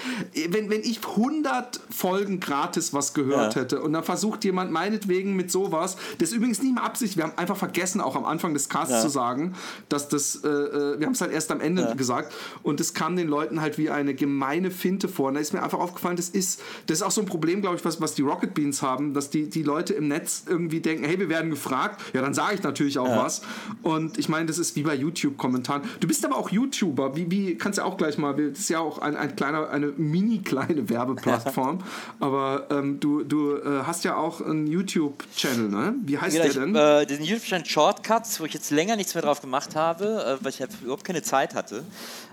[0.49, 3.61] wenn, wenn ich 100 Folgen gratis was gehört Ja.
[3.61, 7.23] hätte und dann versucht jemand meinetwegen mit sowas, das ist übrigens nicht mehr Absicht, wir
[7.23, 9.01] haben einfach vergessen, auch am Anfang des Casts Ja.
[9.01, 9.53] zu sagen,
[9.89, 12.33] dass das, äh, äh, wir haben es halt erst am Ende gesagt
[12.63, 15.27] und das kam den Leuten halt wie eine gemeine Finte vor.
[15.29, 17.75] Und da ist mir einfach aufgefallen, das ist, das ist auch so ein Problem, glaube
[17.77, 21.03] ich, was, was die Rocket Beans haben, dass die, die Leute im Netz irgendwie denken,
[21.03, 23.41] hey, wir werden gefragt, ja, dann sage ich natürlich auch was.
[23.83, 25.81] Und ich meine, das ist wie bei YouTube-Kommentaren.
[25.99, 28.79] Du bist aber auch YouTuber, wie, wie kannst du auch gleich mal, das ist ja
[28.79, 31.79] auch ein, ein kleiner, eine mini kleine Werbeplattform,
[32.19, 35.95] aber ähm, du, du äh, hast ja auch einen YouTube-Channel, ne?
[36.03, 36.75] Wie heißt Ja, der ich, denn?
[36.75, 40.51] äh, diesen YouTube-Channel Shortcuts, wo ich jetzt länger nichts mehr drauf gemacht habe, äh, weil
[40.51, 41.83] ich halt überhaupt keine Zeit hatte.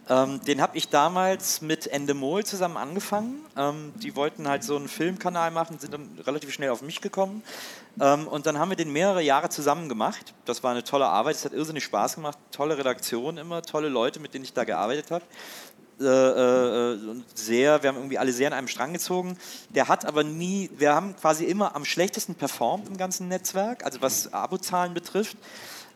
[0.09, 3.45] Ähm, den habe ich damals mit Endemol zusammen angefangen.
[3.57, 7.43] Ähm, die wollten halt so einen Filmkanal machen, sind dann relativ schnell auf mich gekommen.
[8.01, 10.35] Ähm, und dann haben wir den mehrere Jahre zusammen gemacht.
[10.47, 12.39] Das war eine tolle Arbeit, es hat irrsinnig Spaß gemacht.
[12.53, 15.25] Tolle Redaktion immer, tolle Leute, mit denen ich da gearbeitet habe
[16.01, 19.37] äh, äh, und sehr, wir haben irgendwie alle sehr an einem Strang gezogen.
[19.71, 24.01] Der hat aber nie, wir haben quasi immer am schlechtesten performt im ganzen Netzwerk, also
[24.01, 25.37] was Abozahlen betrifft.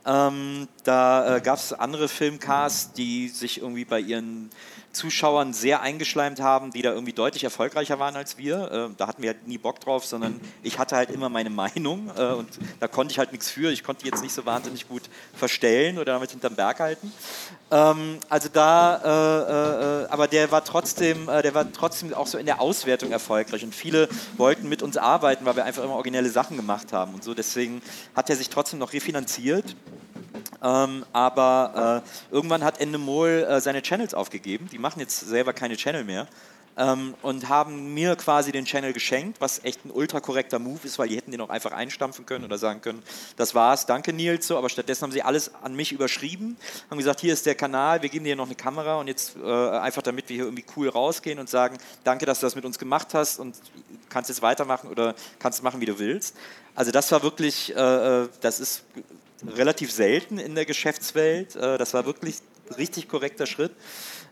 [0.04, 4.50] Ähm, da äh, gab es andere Filmcasts, die sich irgendwie bei ihren
[4.92, 8.90] Zuschauern sehr eingeschleimt haben, die da irgendwie deutlich erfolgreicher waren als wir.
[8.90, 12.10] Äh, da hatten wir halt nie Bock drauf, sondern ich hatte halt immer meine Meinung
[12.16, 12.48] äh, und
[12.80, 13.70] da konnte ich halt nichts für.
[13.72, 15.02] Ich konnte die jetzt nicht so wahnsinnig gut
[15.34, 17.12] verstellen oder damit hinterm Berg halten.
[17.70, 22.60] Ähm, also da, äh, aber der war trotzdem, der war trotzdem auch so in der
[22.60, 26.92] Auswertung erfolgreich und viele wollten mit uns arbeiten, weil wir einfach immer originelle Sachen gemacht
[26.92, 27.34] haben und so.
[27.34, 27.80] Deswegen
[28.14, 29.74] hat er sich trotzdem noch refinanziert.
[30.62, 34.68] Ähm, aber äh, irgendwann hat Endemol äh, seine Channels aufgegeben.
[34.70, 36.28] Die machen jetzt selber keine Channel mehr.
[36.74, 40.98] Ähm, und haben mir quasi den Channel geschenkt, was echt ein ultra korrekter Move ist,
[40.98, 43.02] weil die hätten den auch einfach einstampfen können oder sagen können,
[43.36, 46.56] das war's, danke Nils, so, aber stattdessen haben sie alles an mich überschrieben,
[46.90, 49.68] haben gesagt, hier ist der Kanal, wir geben dir noch eine Kamera und jetzt äh,
[49.70, 52.78] einfach damit wir hier irgendwie cool rausgehen und sagen, danke, dass du das mit uns
[52.78, 53.54] gemacht hast und
[54.08, 56.34] kannst jetzt weitermachen oder kannst machen, wie du willst.
[56.74, 58.84] Also das war wirklich, äh, äh, das ist
[59.46, 61.56] relativ selten in der Geschäftswelt.
[61.56, 62.36] Äh, Das war wirklich
[62.78, 63.72] richtig korrekter Schritt.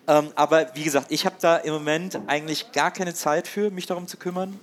[0.08, 3.86] Ähm, Aber wie gesagt, ich habe da im Moment eigentlich gar keine Zeit für, mich
[3.86, 4.58] darum zu kümmern.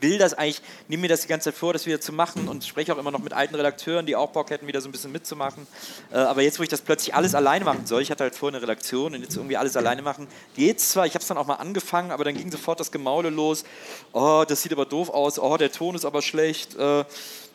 [0.00, 2.64] Will das eigentlich, nehme mir das die ganze Zeit vor, das wieder zu machen und
[2.64, 5.12] spreche auch immer noch mit alten Redakteuren, die auch Bock hätten, wieder so ein bisschen
[5.12, 5.66] mitzumachen.
[6.10, 8.56] Äh, Aber jetzt, wo ich das plötzlich alles alleine machen soll, ich hatte halt vorher
[8.56, 11.46] eine Redaktion und jetzt irgendwie alles alleine machen, geht's zwar, ich habe es dann auch
[11.46, 13.64] mal angefangen, aber dann ging sofort das Gemaule los.
[14.12, 15.38] Oh, das sieht aber doof aus.
[15.38, 16.74] Oh, der Ton ist aber schlecht.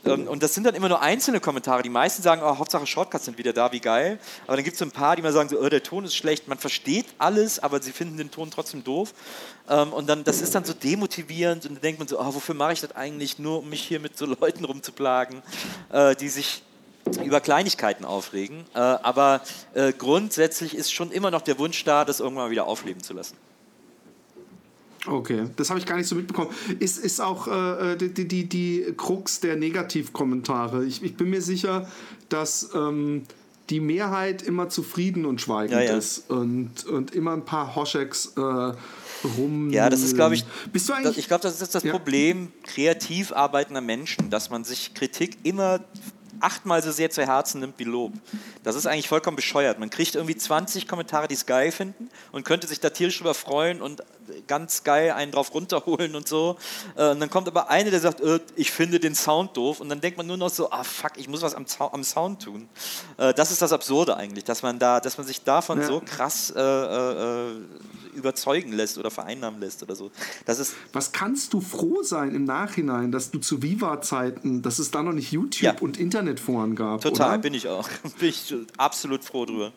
[0.07, 1.84] Äh, ähm, Und das sind dann immer nur einzelne Kommentare.
[1.84, 4.19] Die meisten sagen, oh, Hauptsache Shortcuts sind wieder da, wie geil.
[4.45, 6.15] Aber dann gibt es so ein paar, die mal sagen, so, oh, der Ton ist
[6.15, 6.47] schlecht.
[6.47, 9.13] Man versteht alles, aber sie finden den Ton trotzdem doof.
[9.69, 12.55] Ähm, Und dann, das ist dann so demotivierend und dann denkt man so, oh, wofür
[12.55, 13.39] mache ich das eigentlich?
[13.39, 15.41] Nur um mich hier mit so Leuten rumzuplagen,
[15.91, 16.63] äh, die sich
[17.23, 18.65] über Kleinigkeiten aufregen.
[18.73, 19.41] Äh, Aber
[19.73, 23.38] äh, grundsätzlich ist schon immer noch der Wunsch da, das irgendwann wieder aufleben zu lassen.
[25.07, 26.49] Okay, das habe ich gar nicht so mitbekommen.
[26.79, 30.85] Ist, ist auch äh, die, die, die, die Krux der Negativkommentare.
[30.85, 31.88] Ich, ich bin mir sicher,
[32.29, 33.23] dass ähm,
[33.69, 35.97] die Mehrheit immer zufrieden und schweigend Ja, ja.
[35.97, 38.73] ist und, und immer ein paar Hoschecks äh,
[39.38, 39.69] rum.
[39.71, 41.17] Ja, das ist, glaube ich, Bist du das, eigentlich.
[41.17, 41.91] ich glaube, das ist das Ja.
[41.91, 45.81] Problem kreativ arbeitender Menschen, dass man sich Kritik immer
[46.39, 48.13] achtmal so sehr zu Herzen nimmt wie Lob.
[48.63, 49.79] Das ist eigentlich vollkommen bescheuert.
[49.79, 53.34] Man kriegt irgendwie 20 Kommentare, die es geil finden und könnte sich da tierisch drüber
[53.34, 54.03] freuen und
[54.47, 56.57] ganz geil einen drauf runterholen und so.
[56.95, 59.89] Äh, Und dann kommt aber eine, der sagt, äh, ich finde den Sound doof und
[59.89, 62.67] dann denkt man nur noch so, ah fuck, ich muss was am, am Sound tun.
[63.17, 65.87] Äh, Das ist das Absurde eigentlich, dass man da, dass man sich davon Ja.
[65.87, 66.51] so krass
[68.13, 70.11] überzeugen lässt oder vereinnahmen lässt oder so.
[70.45, 74.89] Das ist Was kannst du froh sein im Nachhinein, dass du zu Viva-Zeiten, dass es
[74.91, 75.75] da noch nicht YouTube Ja.
[75.79, 77.01] und Internetforen gab?
[77.01, 77.37] Total, oder?
[77.37, 77.87] bin ich auch.
[78.19, 79.71] Bin ich absolut froh drüber.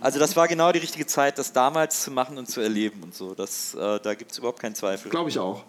[0.00, 3.14] Also das war genau die richtige Zeit, das damals zu machen und zu erleben und
[3.14, 3.34] so.
[3.34, 5.10] Das, da gibt es überhaupt keinen Zweifel.
[5.10, 5.64] Glaube ich auch.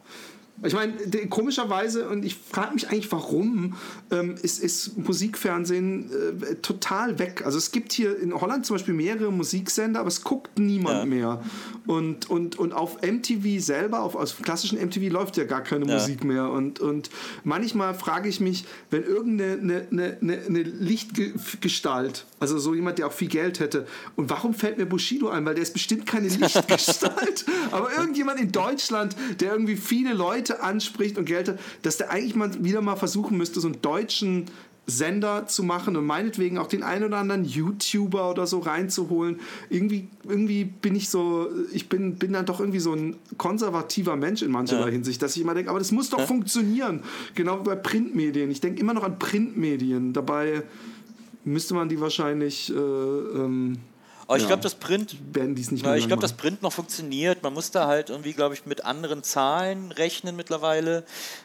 [0.64, 0.94] Ich meine,
[1.30, 3.76] komischerweise, und ich frage mich eigentlich, warum,
[4.12, 6.10] ähm, ist, ist Musikfernsehen
[6.42, 7.44] äh, total weg.
[7.46, 11.06] Also es gibt hier in Holland zum Beispiel mehrere Musiksender, aber es guckt niemand Ja.
[11.06, 11.44] mehr.
[11.88, 15.96] Und, und, und auf MTV selber, auf, auf klassischen MTV läuft ja gar keine Ja.
[15.96, 16.50] Musik mehr.
[16.52, 17.10] Und, und
[17.44, 23.08] manchmal frage ich mich, wenn irgendeine eine, eine, eine, eine Lichtgestalt, also so jemand, der
[23.08, 23.86] auch viel Geld hätte,
[24.16, 25.46] und warum fällt mir Bushido ein?
[25.46, 30.64] Weil der ist bestimmt keine Lichtgestalt, aber irgendjemand in Deutschland, der irgendwie viele Leute Leute
[30.64, 34.46] anspricht und Geld hat, dass der eigentlich mal wieder mal versuchen müsste, so einen deutschen
[34.88, 39.40] Sender zu machen und meinetwegen auch den einen oder anderen YouTuber oder so reinzuholen.
[39.70, 44.42] Irgendwie, irgendwie bin ich so, ich bin, bin dann doch irgendwie so ein konservativer Mensch
[44.42, 44.92] in mancherlei ja.
[44.92, 46.26] Hinsicht, dass ich immer denke, aber das muss doch ja.
[46.26, 47.02] funktionieren.
[47.36, 48.50] Genau wie bei Printmedien.
[48.50, 50.14] Ich denke immer noch an Printmedien.
[50.14, 50.64] Dabei
[51.46, 53.78] müsste man die wahrscheinlich äh, ähm,
[54.32, 54.48] aber ich ja.
[54.48, 55.18] glaube, das Print.
[55.34, 57.44] Werden die's nicht mehr ich glaube, das Print noch funktioniert.
[57.44, 61.04] Man muss da halt irgendwie, glaube ich, mit anderen Zahlen rechnen mittlerweile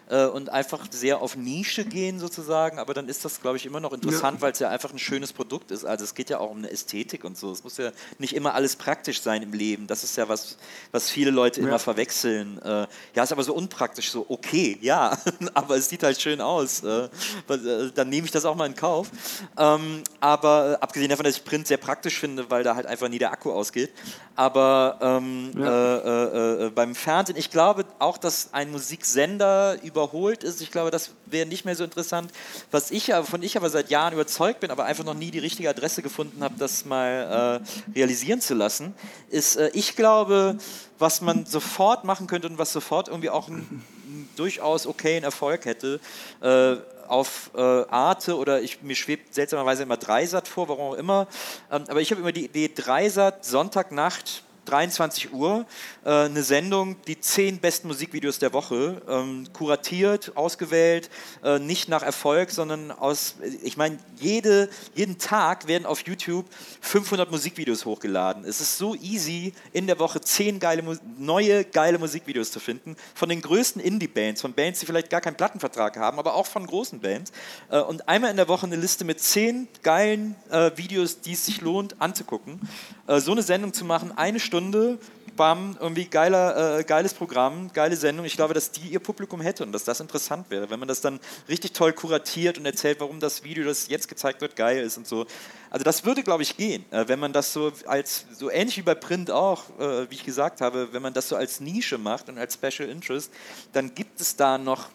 [0.09, 2.79] äh, und einfach sehr auf Nische gehen sozusagen.
[2.79, 4.43] Aber dann ist das, glaube ich, immer noch interessant, ja.
[4.43, 5.85] weil es ja einfach ein schönes Produkt ist.
[5.85, 7.53] Also es geht ja auch um eine Ästhetik und so.
[7.53, 9.87] Es muss ja nicht immer alles praktisch sein im Leben.
[9.87, 10.57] Das ist ja was,
[10.93, 11.69] was viele Leute ja.
[11.69, 12.61] immer verwechseln.
[12.63, 14.11] Äh, ja, ist aber so unpraktisch.
[14.11, 15.19] So, okay, ja,
[15.55, 16.83] aber es sieht halt schön aus.
[16.83, 17.09] Äh,
[17.49, 19.11] äh, dann nehme ich das auch mal in Kauf.
[19.59, 23.19] Ähm, aber abgesehen davon, dass ich Print sehr praktisch finde, weil da halt einfach nie
[23.19, 23.91] der Akku ausgeht.
[24.35, 26.69] Aber ähm, ja.
[26.69, 30.61] beim Fernsehen, ich glaube auch, dass ein Musiksender überholt ist.
[30.61, 32.31] Ich glaube, das wäre nicht mehr so interessant.
[32.71, 35.71] Was ich, von ich aber seit Jahren überzeugt bin, aber einfach noch nie die richtige
[35.71, 38.95] Adresse gefunden habe, das mal äh, realisieren zu lassen,
[39.31, 40.59] ist, äh, ich glaube,
[40.99, 45.65] was man sofort machen könnte und was sofort irgendwie auch ein, ein durchaus okayen Erfolg
[45.65, 45.99] hätte,
[46.43, 46.77] äh,
[47.09, 51.27] auf äh, Arte oder ich, mir schwebt seltsamerweise immer Dreisat vor, warum auch immer.
[51.71, 55.65] Ähm, aber ich habe immer die Idee, Dreisat, Sonntagnacht, 23 Uhr
[56.05, 61.09] äh, eine Sendung, die zehn besten Musikvideos der Woche, ähm, kuratiert, ausgewählt,
[61.43, 66.47] äh, nicht nach Erfolg, sondern aus, ich meine, jede, jeden Tag werden auf YouTube
[66.81, 68.45] 500 Musikvideos hochgeladen.
[68.45, 70.83] Es ist so easy, in der Woche zehn geile,
[71.17, 75.37] neue geile Musikvideos zu finden, von den größten Indie-Bands, von Bands, die vielleicht gar keinen
[75.37, 77.33] Plattenvertrag haben, aber auch von großen Bands.
[77.71, 81.47] Äh, und einmal in der Woche eine Liste mit zehn geilen äh, Videos, die es
[81.47, 82.61] sich lohnt anzugucken.
[83.07, 84.97] Äh, so eine Sendung zu machen, eine Stunde Stunde,
[85.37, 88.25] bam, irgendwie geiler, äh, geiles Programm, geile Sendung.
[88.25, 91.03] Ich glaube, dass die ihr Publikum hätte und dass das interessant wäre, wenn man das
[91.03, 94.97] dann richtig toll kuratiert und erzählt, warum das Video, das jetzt gezeigt wird, geil ist
[94.97, 95.27] und so.
[95.71, 98.83] Also das würde, glaube ich, gehen, äh, wenn man das so als, so ähnlich wie
[98.83, 102.29] bei Print auch, äh, wie ich gesagt habe, wenn man das so als Nische macht
[102.29, 103.33] und als Special Interest,
[103.73, 104.89] dann gibt es da noch,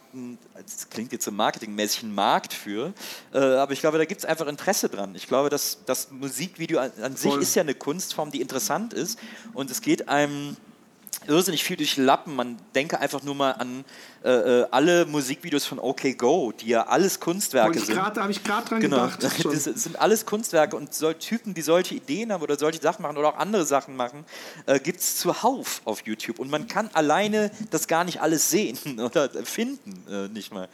[0.55, 2.93] das klingt jetzt so marketingmäßig, einen Markt für,
[3.33, 5.15] äh, aber ich glaube, da gibt es einfach Interesse dran.
[5.15, 9.19] Ich glaube, dass das Musikvideo an, sich ist ja eine Kunstform, die interessant ist
[9.53, 10.55] und es geht einem
[11.27, 12.35] irrsinnig viel durch Lappen.
[12.35, 13.85] Man denke einfach nur mal an
[14.23, 17.97] äh, äh, alle Musikvideos von OK Go, die ja alles Kunstwerke sind.
[17.97, 19.07] Da habe ich gerade dran genau.
[19.07, 19.21] gedacht.
[19.45, 23.17] das sind alles Kunstwerke und so Typen, die solche Ideen haben oder solche Sachen machen
[23.17, 24.23] oder auch andere Sachen machen,
[24.67, 26.37] äh, gibt es zuhauf auf YouTube.
[26.37, 30.69] Und man kann alleine das gar nicht alles sehen oder finden, äh, nicht mal.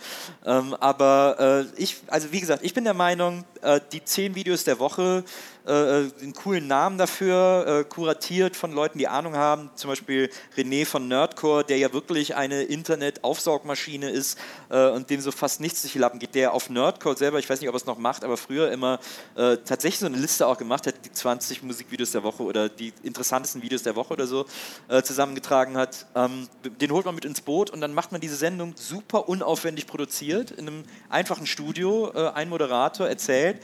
[0.46, 4.66] Ähm, aber äh, ich, also wie gesagt, ich bin der Meinung, äh, die zehn Videos
[4.66, 5.24] der Woche,
[5.70, 11.66] einen coolen Namen dafür, kuratiert von Leuten, die Ahnung haben, zum Beispiel René von Nerdcore,
[11.66, 14.38] der ja wirklich eine Internet- auf Aufsaugmaschine ist
[14.70, 17.48] äh, und dem so fast nichts durch die Lappen geht, der auf Nerdcode selber, ich
[17.48, 19.00] weiß nicht, ob er es noch macht, aber früher immer
[19.36, 22.94] äh, tatsächlich so eine Liste auch gemacht hat, die 20 Musikvideos der Woche oder die
[23.04, 24.46] interessantesten Videos der Woche oder so
[24.88, 26.08] äh, zusammengetragen hat.
[26.16, 26.48] Ähm,
[26.82, 30.52] den holt man mit ins Boot und dann macht man diese Sendung super unaufwendig produziert
[30.52, 32.12] in einem einfachen Studio.
[32.16, 33.62] Äh, ein Moderator erzählt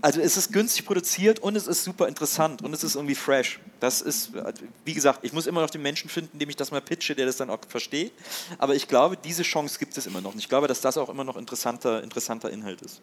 [0.00, 3.60] also es ist günstig produziert und es ist super interessant und es ist irgendwie fresh.
[3.80, 4.32] Das ist,
[4.84, 7.26] wie gesagt, ich muss immer noch den Menschen finden, dem ich das mal pitche, der
[7.26, 8.12] das dann auch versteht.
[8.58, 10.32] Aber ich glaube, diese Chance gibt es immer noch.
[10.32, 13.00] Und ich glaube, dass das auch immer noch interessanter, interessanter Inhalt ist.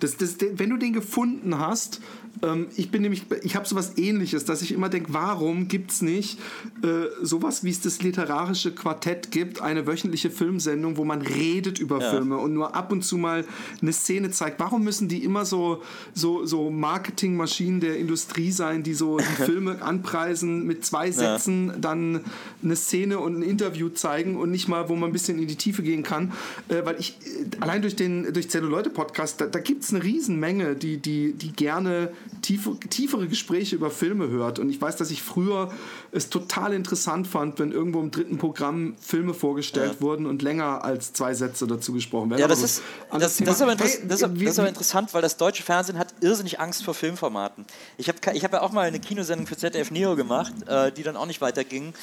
[0.00, 2.00] Das, das, wenn du den gefunden hast,
[2.42, 6.02] ähm, ich bin nämlich, ich habe sowas ähnliches, dass ich immer denke, warum gibt es
[6.02, 6.38] nicht
[6.82, 12.00] äh, sowas, wie es das literarische Quartett gibt, eine wöchentliche Filmsendung, wo man redet über
[12.00, 12.10] ja.
[12.10, 13.44] Filme und nur ab und zu mal
[13.80, 14.60] eine Szene zeigt.
[14.60, 19.82] Warum müssen die immer so, so, so Marketingmaschinen der Industrie sein, die so die Filme
[19.82, 21.76] anpreisen, mit zwei Sätzen ja.
[21.76, 22.20] dann
[22.62, 25.56] eine Szene und ein Interview zeigen und nicht mal, wo man ein bisschen in die
[25.56, 26.32] Tiefe gehen kann?
[26.68, 30.74] Äh, weil ich, äh, allein durch den durch Zelluleute-Podcast, da, da gibt es eine Riesenmenge,
[30.76, 32.10] die, die, die gerne
[32.42, 34.58] tiefe, tiefere Gespräche über Filme hört.
[34.58, 35.72] Und ich weiß, dass ich früher
[36.12, 40.00] es total interessant fand, wenn irgendwo im dritten Programm Filme vorgestellt ja.
[40.00, 42.40] wurden und länger als zwei Sätze dazu gesprochen werden.
[42.40, 45.36] Ja, das, ist, das, das, ist aber hey, das, das, ist aber interessant, weil das
[45.36, 47.64] deutsche Fernsehen hat irrsinnig Angst vor Filmformaten.
[47.98, 51.02] Ich habe ich hab ja auch mal eine Kinosendung für ZDF Neo gemacht, äh, die
[51.02, 51.94] dann auch nicht weiterging.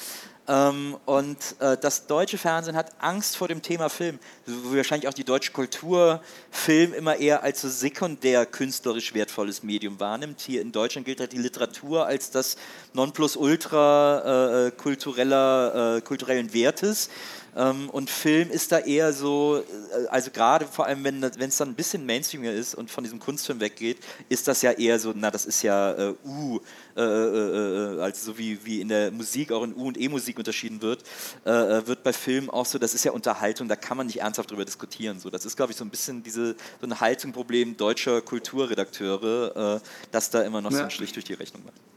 [0.48, 4.18] Ähm, und äh, das deutsche Fernsehen hat Angst vor dem Thema Film.
[4.44, 6.20] So, wahrscheinlich auch die deutsche Kultur
[6.50, 10.40] Film immer eher als so sekundär künstlerisch wertvolles Medium wahrnimmt.
[10.40, 12.56] Hier in Deutschland gilt halt die Literatur als das
[12.92, 17.08] Nonplusultra äh, äh kultureller, äh, kulturellen Wertes.
[17.54, 21.68] Ähm, und Film ist da eher so, äh, also gerade vor allem, wenn es dann
[21.68, 23.98] ein bisschen Mainstreamiger ist und von diesem Kunstfilm weggeht,
[24.28, 26.60] ist das ja eher so, na, das ist ja äh, U,
[26.96, 30.38] äh, äh, äh, also so wie, wie in der Musik auch in U- und E-Musik
[30.38, 31.04] unterschieden wird,
[31.44, 34.64] wird bei Filmen auch so, das ist ja Unterhaltung, da kann man nicht ernsthaft drüber
[34.64, 35.18] diskutieren.
[35.18, 39.80] So, das ist, glaube ich, so ein bisschen diese, so ein Haltungsproblem deutscher Kulturredakteure,
[40.10, 40.78] dass da immer noch ja.
[40.78, 41.91] so ein Strich durch die Rechnung macht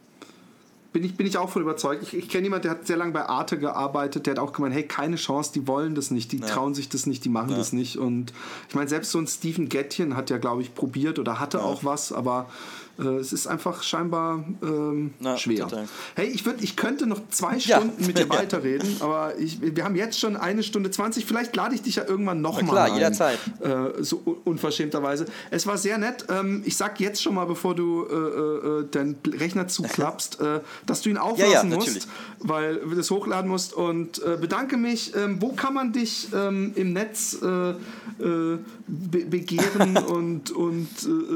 [0.95, 2.03] bin ich, bin ich auch voll überzeugt.
[2.03, 4.73] Ich, ich kenne jemanden, der hat sehr lange bei Arte gearbeitet, der hat auch gemeint,
[4.73, 6.45] hey, keine Chance, die wollen das nicht, die ja.
[6.45, 7.57] trauen sich das nicht, die machen ja.
[7.57, 7.97] das nicht.
[7.97, 8.31] Und
[8.69, 11.65] ich meine, selbst so ein Stephen Gettchen hat ja, glaube ich, probiert oder hatte ja.
[11.65, 12.49] auch was, aber
[12.97, 15.67] es ist einfach scheinbar ähm, Na, schwer.
[15.67, 15.87] Total.
[16.15, 18.07] Hey, ich, würd, ich könnte noch zwei Stunden ja.
[18.07, 21.25] mit dir weiterreden, aber ich, wir haben jetzt schon eine Stunde 20.
[21.25, 23.39] Vielleicht lade ich dich ja irgendwann nochmal Klar, ein, jederzeit.
[23.59, 25.25] Äh, so unverschämterweise.
[25.51, 26.25] Es war sehr nett.
[26.29, 30.61] Ähm, ich sag jetzt schon mal, bevor du äh, äh, äh deinen Rechner zuklappst, äh,
[30.85, 32.07] dass du ihn auflassen ja, ja, musst,
[32.39, 33.73] weil du das hochladen musst.
[33.73, 35.15] Und bedanke mich.
[35.15, 40.87] Ähm, wo kann man dich ähm, im Netz be begehren und, und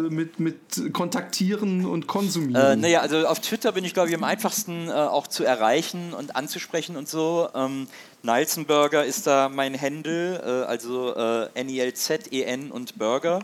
[0.10, 1.49] mit, mit kontaktieren?
[1.58, 2.56] Konsumieren und konsumieren?
[2.56, 6.14] Äh, naja, also auf Twitter bin ich, glaube ich, am einfachsten äh, auch zu erreichen
[6.14, 7.50] und anzusprechen und so.
[7.56, 7.88] Ähm,
[8.24, 13.40] Nilsenburger ist da mein Handle, äh, also äh, N-I-L-Z-E-N und Burger.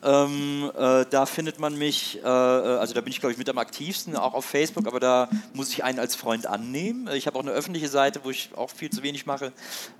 [0.00, 3.48] Ähm, äh, da findet man mich, äh, äh, also da bin ich glaube ich mit
[3.48, 7.08] am aktivsten, auch auf Facebook, aber da muss ich einen als Freund annehmen.
[7.14, 9.52] Ich habe auch eine öffentliche Seite, wo ich auch viel zu wenig mache.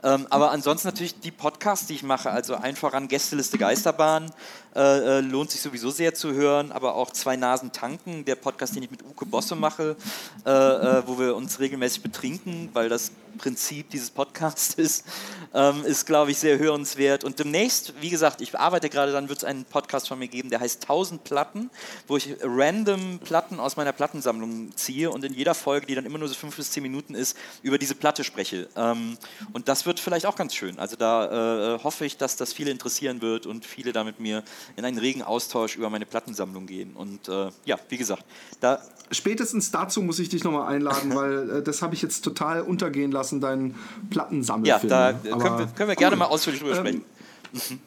[0.05, 4.31] Ähm, aber ansonsten natürlich die Podcasts, die ich mache, also einfach an Gästeliste Geisterbahn,
[4.75, 8.77] äh, äh, lohnt sich sowieso sehr zu hören, aber auch Zwei Nasen tanken, der Podcast,
[8.77, 9.97] den ich mit Uke Bosse mache,
[10.45, 15.07] äh, wo wir uns regelmäßig betrinken, weil das Prinzip dieses Podcasts ist,
[15.55, 17.25] ähm, ist glaube ich sehr hörenswert.
[17.25, 20.51] Und demnächst, wie gesagt, ich arbeite gerade, dann wird es einen Podcast von mir geben,
[20.51, 21.71] der heißt 1000 Platten,
[22.07, 26.19] wo ich random Platten aus meiner Plattensammlung ziehe und in jeder Folge, die dann immer
[26.19, 28.69] nur so fünf bis zehn Minuten ist, über diese Platte spreche.
[28.77, 29.17] Ähm,
[29.53, 30.79] und das wird vielleicht auch ganz schön.
[30.79, 34.43] Also da äh, hoffe ich, dass das viele interessieren wird und viele da mit mir
[34.77, 36.95] in einen regen Austausch über meine Plattensammlung gehen.
[36.95, 38.25] Und äh, ja, wie gesagt,
[38.61, 38.81] da
[39.11, 43.13] spätestens dazu muss ich dich nochmal einladen, weil äh, das habe ich jetzt total untergehen
[43.13, 43.75] lassen, deinen
[44.11, 44.91] Plattensammelfilm.
[44.91, 47.05] Ja, da können wir, können wir, gerne mal ausführlich drüber ähm, sprechen.
[47.53, 47.81] Mhm.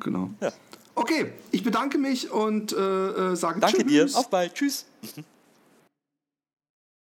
[0.00, 0.30] Genau.
[0.40, 0.52] Ja.
[0.94, 2.76] Okay, ich bedanke mich und äh,
[3.32, 4.12] äh sage Danke Tschüss.
[4.12, 4.18] dir.
[4.18, 4.54] Auf bald.
[4.54, 4.86] Tschüss.